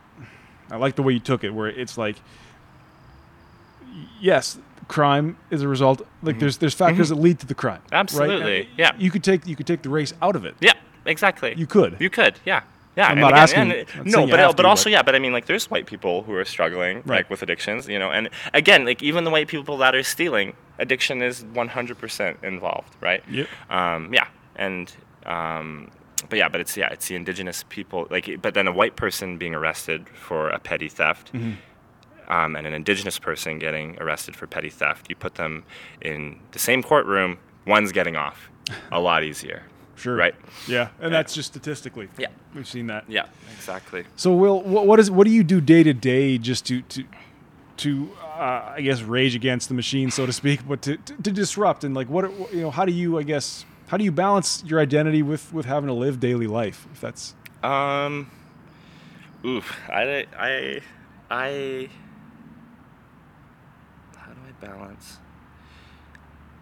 [0.72, 2.18] I like the way you took it, where it's like,
[4.22, 4.58] yes,
[4.88, 6.02] crime is a result.
[6.24, 7.82] Like there's there's factors that lead to the crime.
[7.88, 7.96] Mm-hmm.
[7.96, 8.92] Absolutely, And yeah.
[8.98, 10.56] You could take you could take the race out of it.
[10.60, 10.74] Yeah.
[11.06, 11.54] Exactly.
[11.58, 11.96] You could.
[12.00, 12.36] You could.
[12.46, 12.62] Yeah.
[12.96, 13.08] Yeah.
[13.08, 15.02] I'm not again- asking- and- I'm no, but have but also but- yeah.
[15.04, 17.18] But I mean, like, there's white people who are struggling Right.
[17.20, 20.54] like with addictions, you know, and again, like even the white people that are stealing,
[20.78, 23.24] addiction is 100% involved, right?
[23.30, 23.48] Yep.
[23.70, 24.92] Um, yeah, and
[25.26, 25.90] um,
[26.30, 28.08] but yeah, but it's yeah, it's the indigenous people.
[28.10, 31.32] Like, but then a white person being arrested for a petty theft.
[31.34, 31.52] Mm-hmm.
[32.30, 35.64] Um, and an indigenous person getting arrested for petty theft, you put them
[36.02, 38.50] in the same courtroom, one's getting off
[38.92, 39.64] a lot easier.
[39.96, 40.16] Sure.
[40.16, 40.36] Right?
[40.68, 42.08] Yeah, and that's just statistically.
[42.18, 42.28] Yeah.
[42.54, 43.04] We've seen that.
[43.10, 43.26] Yeah,
[43.58, 44.06] exactly.
[44.16, 47.04] So, Will, what, what is what do you do day to day just to to
[47.78, 51.32] to uh, I guess rage against the machine, so to speak, but to, to, to
[51.32, 52.72] disrupt and like what are- you know?
[52.72, 55.94] How do you I guess how do you balance your identity with with having to
[55.94, 56.88] live daily life?
[56.94, 58.30] If that's Um,
[59.44, 60.82] oof, I, I,
[61.30, 61.90] I
[64.62, 65.18] balance?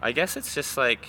[0.02, 1.07] I guess it's just like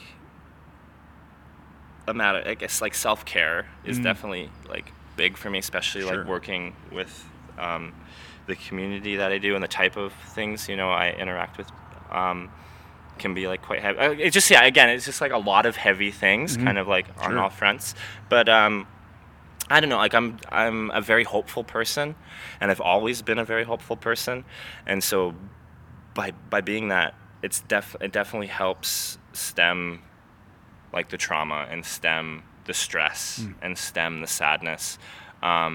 [2.07, 2.43] a matter.
[2.47, 4.03] I guess like self care is Mm.
[4.05, 6.17] definitely like big for me, especially Sure.
[6.19, 7.25] like working with
[7.59, 7.93] um,
[8.47, 11.71] the community that I do and the type of things you know I interact with.
[12.11, 12.51] Um,
[13.19, 13.99] can be like quite heavy.
[13.99, 14.63] Uh, It's just yeah.
[14.65, 17.31] Again, it's just like a lot of heavy things, kind of like on Mm-hmm.
[17.33, 17.39] Sure.
[17.41, 17.95] all fronts.
[18.29, 18.87] But um,
[19.69, 19.97] I don't know.
[19.97, 22.15] Like I'm, I'm a very hopeful person,
[22.61, 24.45] and I've always been a very hopeful person,
[24.87, 25.35] and so
[26.19, 30.03] by by being that, it's def it definitely helps stem
[30.93, 33.53] like the trauma and stem the stress Hmm.
[33.65, 34.99] and stem the sadness.
[35.43, 35.73] Um,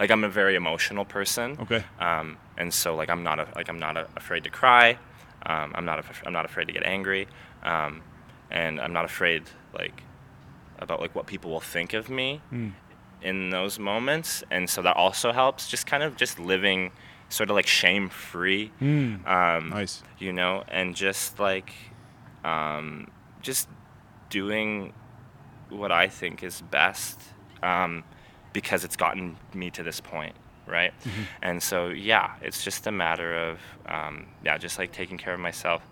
[0.00, 1.48] like I'm a very emotional person.
[1.64, 1.82] Okay.
[2.08, 4.98] Um, and so like I'm not a, like I'm not a, afraid to cry.
[5.50, 7.26] Um, I'm not af- I'm not afraid to get angry.
[7.72, 8.02] Um,
[8.50, 9.42] and I'm not afraid
[9.80, 10.02] like
[10.78, 12.40] about like what people will think of me
[13.22, 14.44] in those moments.
[14.50, 15.68] And so that also helps.
[15.68, 16.92] Just kind of just living
[17.32, 18.70] sort of like shame free.
[19.26, 20.02] Um, nice.
[20.18, 21.72] you know, and just like,
[22.44, 23.08] um,
[23.40, 23.68] just
[24.30, 24.92] doing
[25.70, 27.20] what I think is best
[27.62, 28.04] um,
[28.52, 30.34] because it's gotten me to this point,
[30.66, 30.92] right?
[31.40, 35.40] And so, yeah, it's just a matter of, um, yeah, just like taking care of
[35.40, 35.88] myself.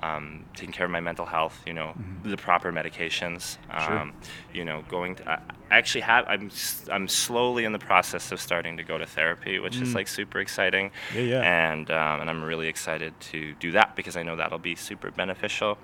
[0.00, 1.92] Um, taking care of my mental health, you know,
[2.22, 3.98] the proper medications, Sure.
[3.98, 4.12] um,
[4.54, 5.16] you know, going.
[5.16, 5.40] To, I
[5.72, 6.24] actually have.
[6.28, 6.50] I'm.
[6.92, 10.38] I'm slowly in the process of starting to go to therapy, which is like super
[10.38, 10.92] exciting.
[11.12, 11.70] Yeah, yeah.
[11.72, 15.10] And um, and I'm really excited to do that because I know that'll be super
[15.10, 15.78] beneficial.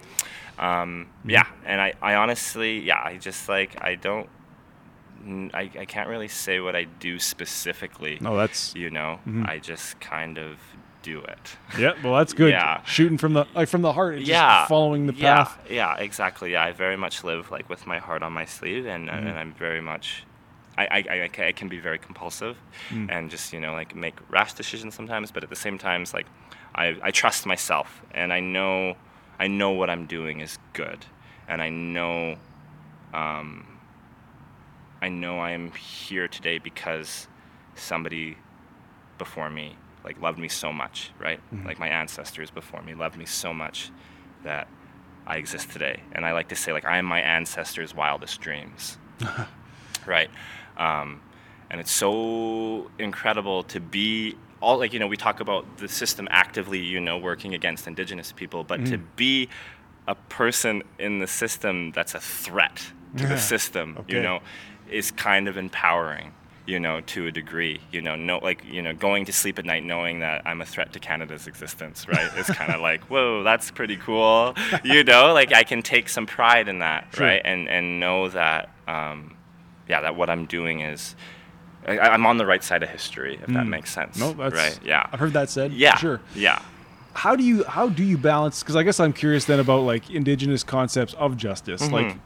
[0.60, 4.28] Um, yeah, and I, I honestly, yeah, I just like I don't.
[5.54, 8.18] I, I can't really say what I do specifically.
[8.20, 10.58] No, that's You know, I just kind of
[11.04, 11.56] do it.
[11.78, 11.92] yeah.
[12.02, 12.50] Well, that's good.
[12.50, 12.82] Yeah.
[12.84, 14.14] Shooting from the like from the heart.
[14.14, 15.58] and just yeah, following the yeah, path.
[15.70, 16.52] Yeah, exactly.
[16.52, 19.26] Yeah, I very much live like with my heart on my sleeve, and Mm-hmm.
[19.28, 20.24] and I'm very much.
[20.76, 21.04] I, I,
[21.38, 22.56] I, I can be very compulsive
[22.90, 23.08] Mm.
[23.08, 26.12] and just you know like make rash decisions sometimes but at the same time it's
[26.12, 26.26] like
[26.74, 28.96] I, I trust myself and I know
[29.38, 30.98] I know what I'm doing is good
[31.46, 32.34] and I know
[33.22, 33.64] um,
[35.00, 37.28] I know I am here today because
[37.76, 38.36] somebody
[39.18, 41.40] before me like loved me so much, right?
[41.64, 43.90] Like my ancestors before me loved me so much
[44.42, 44.68] that
[45.26, 46.00] I exist today.
[46.12, 48.98] And I like to say like I am my ancestors' wildest dreams.
[50.06, 50.30] right?
[50.76, 51.20] Um,
[51.70, 56.26] and it's so incredible to be all like you know we talk about the system
[56.30, 59.48] actively you know working against indigenous people but to be
[60.08, 62.80] a person in the system that's a threat
[63.16, 64.14] to the system Okay.
[64.16, 64.40] you know
[64.90, 66.32] is kind of empowering
[66.66, 69.64] you know to a degree you know no like you know going to sleep at
[69.66, 73.42] night knowing that i'm a threat to canada's existence right it's kind of like whoa
[73.42, 77.26] that's pretty cool you know like i can take some pride in that Sure.
[77.26, 79.36] right and and know that um,
[79.88, 81.14] yeah that what i'm doing is
[81.86, 84.20] I, i'm on the right side of history if that makes sense Mm.
[84.20, 85.72] No, that's right yeah I've heard that said.
[85.72, 86.20] yeah Sure.
[86.34, 86.62] yeah
[87.12, 90.08] how do you how do you balance because i guess i'm curious then about like
[90.10, 91.94] indigenous concepts of justice Mm-hmm.
[91.94, 92.16] like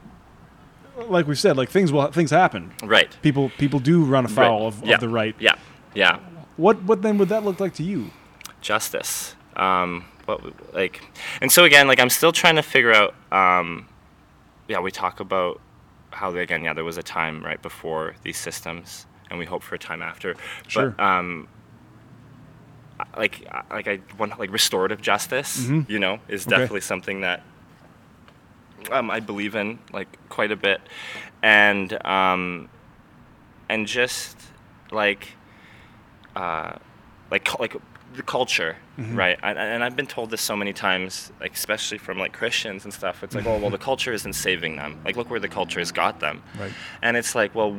[1.07, 4.67] like we said like things will things happen right people people do run afoul right.
[4.67, 4.95] of, yeah.
[4.95, 5.55] of the right yeah
[5.95, 6.19] yeah
[6.57, 8.11] what what then would that look like to you
[8.61, 9.35] justice.
[9.57, 10.41] Um, what
[10.75, 11.01] like,
[11.41, 13.15] and so again, like I'm still trying to figure out.
[13.33, 13.89] Um,
[14.69, 15.61] yeah, we talk about
[16.11, 19.75] how again, yeah, there was a time right before these systems, and we hope for
[19.75, 20.37] a time after.
[20.67, 20.91] Sure.
[20.91, 21.49] But um,
[23.17, 25.67] like, like I want like restorative justice.
[25.69, 26.53] You know, is Mm-hmm.
[26.53, 26.63] Okay.
[26.63, 27.43] definitely something that
[28.91, 30.81] um, I believe in like quite a bit,
[31.43, 32.69] and um,
[33.69, 34.37] and just
[34.91, 35.35] like
[36.37, 36.77] uh,
[37.31, 37.77] like like
[38.15, 39.15] the culture, Mm-hmm.
[39.17, 39.39] right?
[39.45, 42.93] And, and I've been told this so many times, like especially from like Christians and
[42.93, 43.23] stuff.
[43.23, 45.01] It's like, oh, well, the culture isn't saving them.
[45.05, 46.43] Like, look where the culture has got them.
[46.59, 46.73] Right.
[47.01, 47.77] And it's like, well,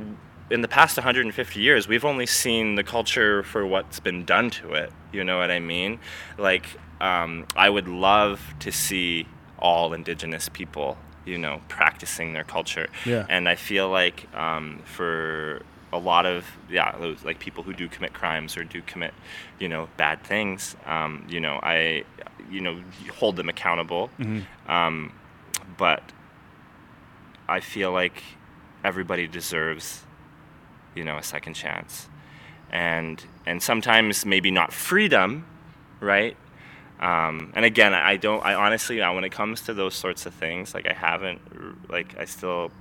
[0.49, 4.71] in the past 150 years, we've only seen the culture for what's been done to
[4.75, 4.93] it.
[5.11, 5.99] You know what I mean?
[6.37, 6.67] Like,
[7.01, 9.27] um, I would love to see
[9.59, 12.87] all Indigenous people, you know, practicing their culture.
[13.05, 13.25] Yeah.
[13.29, 15.61] And I feel like um, for
[15.91, 19.13] a lot of yeah, those like people who do commit crimes or do commit,
[19.59, 22.03] you know, bad things, um, you know, I,
[22.51, 22.81] you know,
[23.15, 24.09] hold them accountable.
[24.67, 25.13] Um,
[25.77, 26.03] but
[27.47, 28.21] I feel like
[28.83, 30.03] everybody deserves,
[30.95, 32.07] you know, a second chance,
[32.71, 35.45] and and sometimes maybe not freedom,
[35.99, 36.37] right?
[36.99, 38.43] Um, and again, I don't.
[38.45, 41.39] I honestly, uh, when it comes to those sorts of things, like I haven't,
[41.89, 42.71] like I still,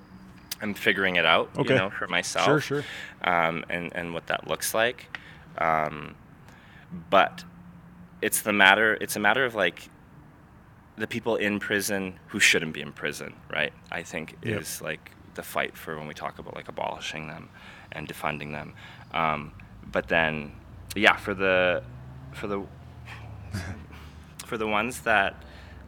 [0.60, 1.72] I'm figuring it out, Okay.
[1.74, 2.44] you know, for myself.
[2.46, 2.84] Sure, sure.
[3.22, 5.06] Um, and and what that looks like,
[5.58, 6.16] um,
[7.10, 7.44] but
[8.20, 8.98] it's the matter.
[9.00, 9.88] It's a matter of like
[10.96, 13.72] the people in prison who shouldn't be in prison, right?
[13.92, 14.60] I think Yep.
[14.60, 17.50] is like the fight for when we talk about like abolishing them
[17.92, 18.74] and defunding them.
[19.14, 19.52] Um,
[19.92, 20.50] but then,
[20.96, 21.84] yeah, for the
[22.32, 22.64] for the
[24.48, 25.34] for the ones that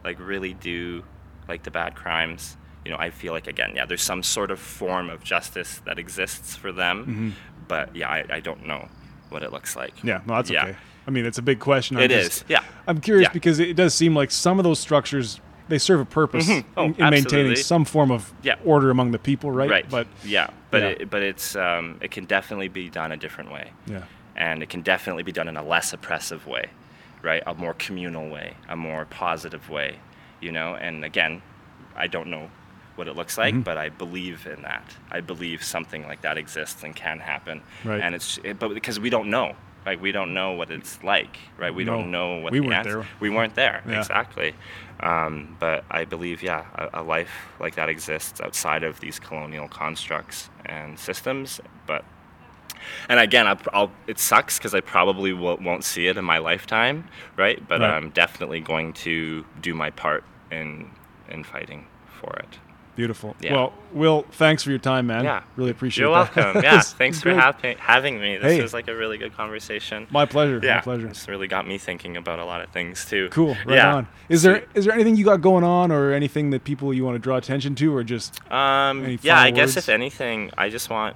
[0.03, 1.03] like really do
[1.47, 4.59] like the bad crimes, you know, I feel like again, yeah, there's some sort of
[4.59, 7.29] form of justice that exists for them, Mm-hmm.
[7.67, 8.87] but yeah, I, I don't know
[9.29, 10.03] what it looks like.
[10.03, 10.63] Yeah, no, that's Yeah.
[10.65, 10.75] okay.
[11.07, 11.97] I mean, it's a big question.
[11.97, 12.63] I'm It just- is, yeah.
[12.87, 13.33] I'm curious Yeah.
[13.33, 16.95] because it does seem like some of those structures they serve a purpose Oh, in,
[16.95, 18.55] in maintaining some form of Yeah.
[18.65, 19.69] order among the people, right?
[19.69, 19.89] Right.
[19.89, 20.87] But yeah, but yeah.
[20.89, 23.71] It, but it's um, it can definitely be done a different way.
[23.87, 24.03] yeah,
[24.35, 26.65] and it can definitely be done in a less oppressive way,
[27.21, 27.43] right?
[27.45, 29.99] A more communal way, a more positive way,
[30.39, 30.75] you know.
[30.75, 31.41] And again,
[31.95, 32.49] I don't know
[32.95, 33.57] what it looks Mm-hmm.
[33.57, 34.83] like, but I believe in that.
[35.11, 37.61] I believe something like that exists and can happen.
[37.83, 38.01] Right.
[38.01, 39.99] And it's it, but because we don't know, right?
[39.99, 41.73] We don't know what it's like, right?
[41.73, 43.07] We No, don't know what we the weren't answer- there.
[43.19, 43.99] We weren't there Yeah.
[43.99, 44.53] exactly.
[44.99, 49.67] Um, but I believe, yeah, a, a life like that exists outside of these colonial
[49.67, 52.03] constructs and systems, but
[53.09, 57.07] and again, I'll, I'll, it sucks because I probably won't see it in my lifetime,
[57.37, 57.65] right?
[57.67, 57.91] But Right.
[57.91, 60.89] I'm definitely going to do my part in
[61.29, 61.85] in fighting
[62.19, 62.59] for it.
[62.95, 63.35] beautiful.
[63.39, 63.53] Yeah.
[63.53, 65.23] Well, Will, thanks for your time, man.
[65.23, 66.03] Yeah, really appreciate.
[66.03, 66.09] It.
[66.09, 66.35] You're that.
[66.35, 66.61] welcome.
[66.67, 68.37] Yeah, thanks for happy, having me.
[68.37, 68.63] This Hey.
[68.63, 70.07] is like a really good conversation.
[70.11, 70.59] My pleasure.
[70.61, 71.07] yeah, My pleasure.
[71.07, 73.29] It's really got me thinking about a lot of things too.
[73.31, 73.55] Cool.
[73.65, 73.95] Right yeah.
[73.95, 74.07] on.
[74.27, 77.15] Is there is there anything you got going on, or anything that people you want
[77.15, 81.15] to draw attention to, or just Um, yeah, I guess if anything, I just want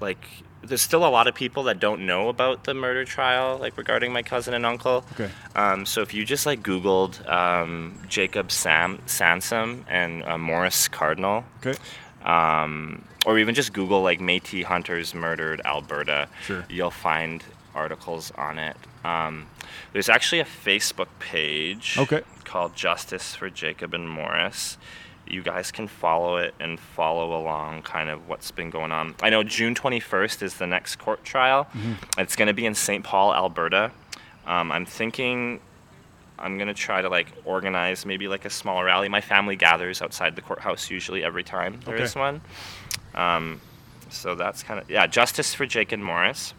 [0.00, 0.24] like
[0.64, 4.12] there's still a lot of people that don't know about the murder trial, like regarding
[4.12, 5.04] my cousin and uncle.
[5.12, 5.30] Okay.
[5.54, 11.44] Um, so if you just like Googled um, Jacob Sam Sansom and uh, Morris Cardinal,
[11.64, 11.78] okay?
[12.24, 16.64] um, or even just Google like Métis hunters murdered Alberta, Sure.
[16.68, 18.76] you'll find articles on it.
[19.04, 19.46] Um,
[19.92, 22.22] there's actually a Facebook page Okay.
[22.44, 24.78] called Justice for Jacob and Morris.
[25.26, 29.14] You guys can follow it and follow along kind of what's been going on.
[29.22, 31.66] I know June 21st is the next court trial.
[32.18, 33.02] It's going to be in St.
[33.04, 33.90] Paul, Alberta.
[34.46, 35.60] Um, I'm thinking
[36.38, 39.08] I'm gonna try to like organize maybe like a small rally.
[39.08, 42.20] My family gathers outside the courthouse usually every time there is Okay.
[42.20, 42.40] one.
[43.14, 43.60] Um,
[44.10, 45.06] so that's kind of yeah.
[45.06, 46.52] Justice for Jake and Morris.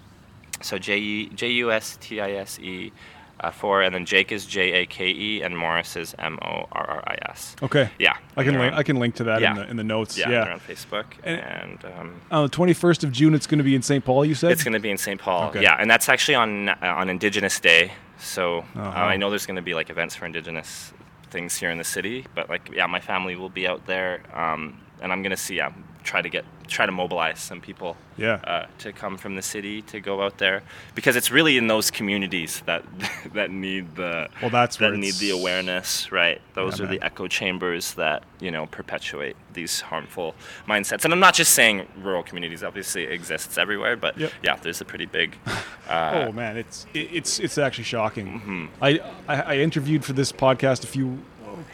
[0.61, 2.91] So J J U S T I S E
[3.39, 6.67] uh, for, and then Jake is J A K E, and Morris is M O
[6.71, 7.55] R R I S.
[7.61, 7.89] Okay.
[7.99, 8.73] Yeah, I can link.
[8.73, 10.17] on- I can link to that in the in the notes.
[10.17, 10.53] Yeah, Yeah.
[10.53, 13.81] on Facebook, And- and, um, On the 21st of June, it's going to be in
[13.81, 14.03] St.
[14.05, 14.25] Paul.
[14.25, 14.51] You said.
[14.51, 15.19] It's going to be in St.
[15.19, 15.49] Paul.
[15.49, 15.61] Okay.
[15.61, 17.91] Yeah, and that's actually on uh, on Indigenous Day.
[18.17, 18.99] So uh, Uh-huh.
[19.01, 20.93] I know there's going to be like events for Indigenous
[21.29, 24.79] things here in the city, but like yeah, my family will be out there, um,
[25.01, 25.71] and I'm going to see yeah,
[26.05, 27.97] try to get try to mobilize some people.
[28.17, 28.35] Yeah.
[28.45, 30.63] Uh, to come from the city to go out there
[30.95, 32.83] because it's really in those communities that
[33.33, 36.39] that need the Well, that's that need the awareness, right?
[36.53, 40.33] Those Yeah, are the echo chambers that you know perpetuate these harmful
[40.67, 41.03] mindsets.
[41.03, 44.31] And I'm not just saying rural communities; obviously it exists everywhere, but Yep.
[44.43, 45.35] yeah, there's a pretty big.
[45.87, 48.25] Uh, oh man, it's it's it's actually shocking.
[48.39, 48.65] Mm-hmm.
[48.81, 51.19] I, I I interviewed for this podcast a few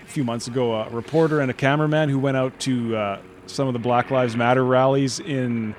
[0.03, 3.19] a few months ago a reporter and a cameraman who went out to uh,
[3.51, 5.75] some of the Black Lives Matter rallies in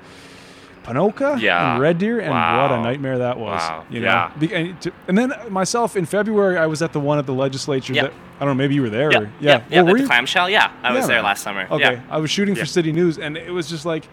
[0.83, 1.73] Ponoka Yeah.
[1.73, 3.61] and Red Deer, and what a nightmare that was.
[3.61, 3.85] Wow.
[3.89, 4.31] You know?
[4.39, 4.73] Yeah.
[5.07, 7.93] And, then myself in February, I was at the one at the legislature.
[7.93, 8.01] Yeah.
[8.03, 9.11] That I don't know, maybe you were there.
[9.11, 9.81] yeah, or, yeah, yeah.
[9.83, 11.67] Well, were the clamshell, yeah, I was there last summer.
[11.71, 12.01] Okay, Yeah.
[12.09, 12.63] I was shooting Yeah.
[12.63, 14.05] for City News, and it was just like,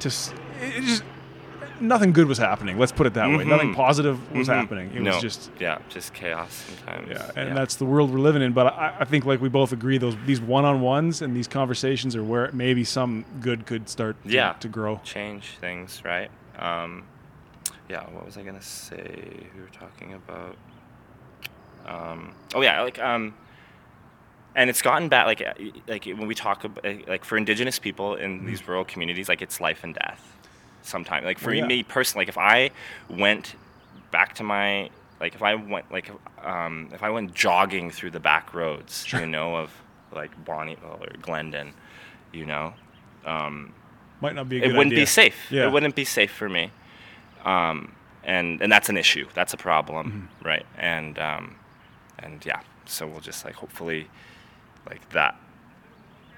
[0.00, 1.04] to it just
[1.80, 2.78] nothing good was happening.
[2.78, 3.44] Let's put it that way.
[3.44, 3.46] Mhm.
[3.48, 4.54] Nothing positive was Mhm.
[4.54, 4.90] happening.
[4.94, 7.08] It no, was just yeah, just chaos sometimes.
[7.10, 8.52] yeah, and that's the world we're living in.
[8.52, 12.22] But I, I think like we both agree, those these one-on-ones and these conversations are
[12.24, 14.52] where maybe some good could start to, Yeah.
[14.60, 15.00] to grow.
[15.04, 16.30] change things, right?
[16.58, 17.04] Um,
[17.88, 19.46] yeah, what was I gonna say?
[19.54, 20.56] We were talking about.
[21.86, 23.34] Um, oh yeah, like um,
[24.54, 25.24] and it's gotten bad.
[25.24, 25.42] Like
[25.86, 29.60] like when we talk about like for Indigenous people in these rural communities, like it's
[29.60, 30.36] life and death.
[30.88, 31.66] Sometimes, like for Well, yeah.
[31.66, 32.70] me personally, like if I
[33.10, 33.54] went
[34.10, 34.88] back to my
[35.20, 36.10] like if I went like
[36.42, 39.70] um, if I went jogging through the back roads, you know, of
[40.12, 41.74] like Bonnyville or Glendon,
[42.32, 42.72] you know,
[43.26, 43.74] um,
[44.22, 45.02] Might not be a it wouldn't idea.
[45.02, 45.36] be safe.
[45.50, 45.66] Yeah.
[45.66, 46.70] It wouldn't be safe for me.
[47.44, 47.92] Um,
[48.24, 49.26] and and that's an issue.
[49.34, 50.06] That's a problem,
[50.40, 50.48] Mm-hmm.
[50.48, 50.66] right?
[50.78, 51.56] And um,
[52.18, 54.08] and yeah, so we'll just like hopefully,
[54.88, 55.34] like that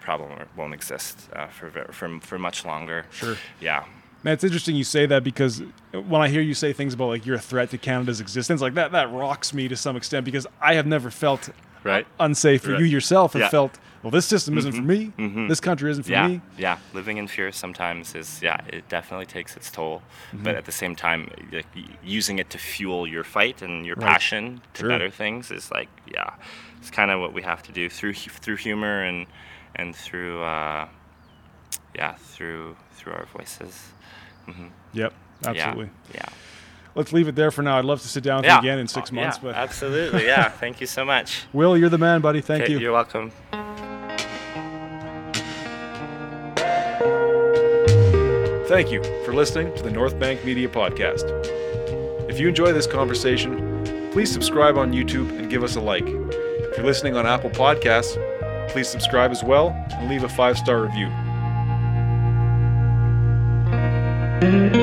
[0.00, 3.06] problem won't exist uh, for for for much longer.
[3.10, 3.36] Sure.
[3.60, 3.84] Yeah.
[4.22, 7.24] Man, it's interesting you say that because when I hear you say things about like
[7.24, 10.46] you're a threat to Canada's existence, like that that rocks me to some extent because
[10.60, 11.48] I have never felt
[11.82, 12.06] Right.
[12.18, 12.62] unsafe.
[12.62, 12.80] For Right.
[12.80, 13.48] you yourself have Yeah.
[13.48, 15.12] felt, well, this system isn't for me.
[15.18, 15.48] mhm.
[15.48, 16.42] This country isn't for yeah, me.
[16.58, 16.76] yeah.
[16.92, 20.02] Living in fear sometimes is yeah, it definitely takes its toll.
[20.34, 20.44] Mm-hmm.
[20.44, 21.64] But at the same time, like,
[22.04, 24.06] using it to fuel your fight and your Right.
[24.06, 24.88] passion to Sure.
[24.90, 26.34] better things is like yeah,
[26.78, 29.26] it's kind of what we have to do through through humor and
[29.76, 30.86] and through uh,
[31.94, 33.92] yeah through through our voices.
[34.52, 35.12] Hmm Yep,
[35.46, 35.90] absolutely.
[36.14, 36.24] Yeah.
[36.96, 37.78] Let's leave it there for now.
[37.78, 38.54] I'd love to sit down with Yeah.
[38.54, 40.26] you again in six Uh, months, yeah, but absolutely.
[40.26, 40.48] Yeah.
[40.62, 41.44] Thank you so much.
[41.52, 42.40] Will, you're the man, buddy.
[42.40, 42.78] Thank Okay, you.
[42.80, 43.30] You're welcome.
[48.68, 51.24] Thank you for listening to the North Bank Media Podcast.
[52.30, 53.82] If you enjoy this conversation,
[54.12, 56.04] please subscribe on YouTube and give us a like.
[56.06, 58.16] If you're listening on Apple Podcasts,
[58.70, 61.08] please subscribe as well and leave a five star review.
[64.40, 64.79] thank you.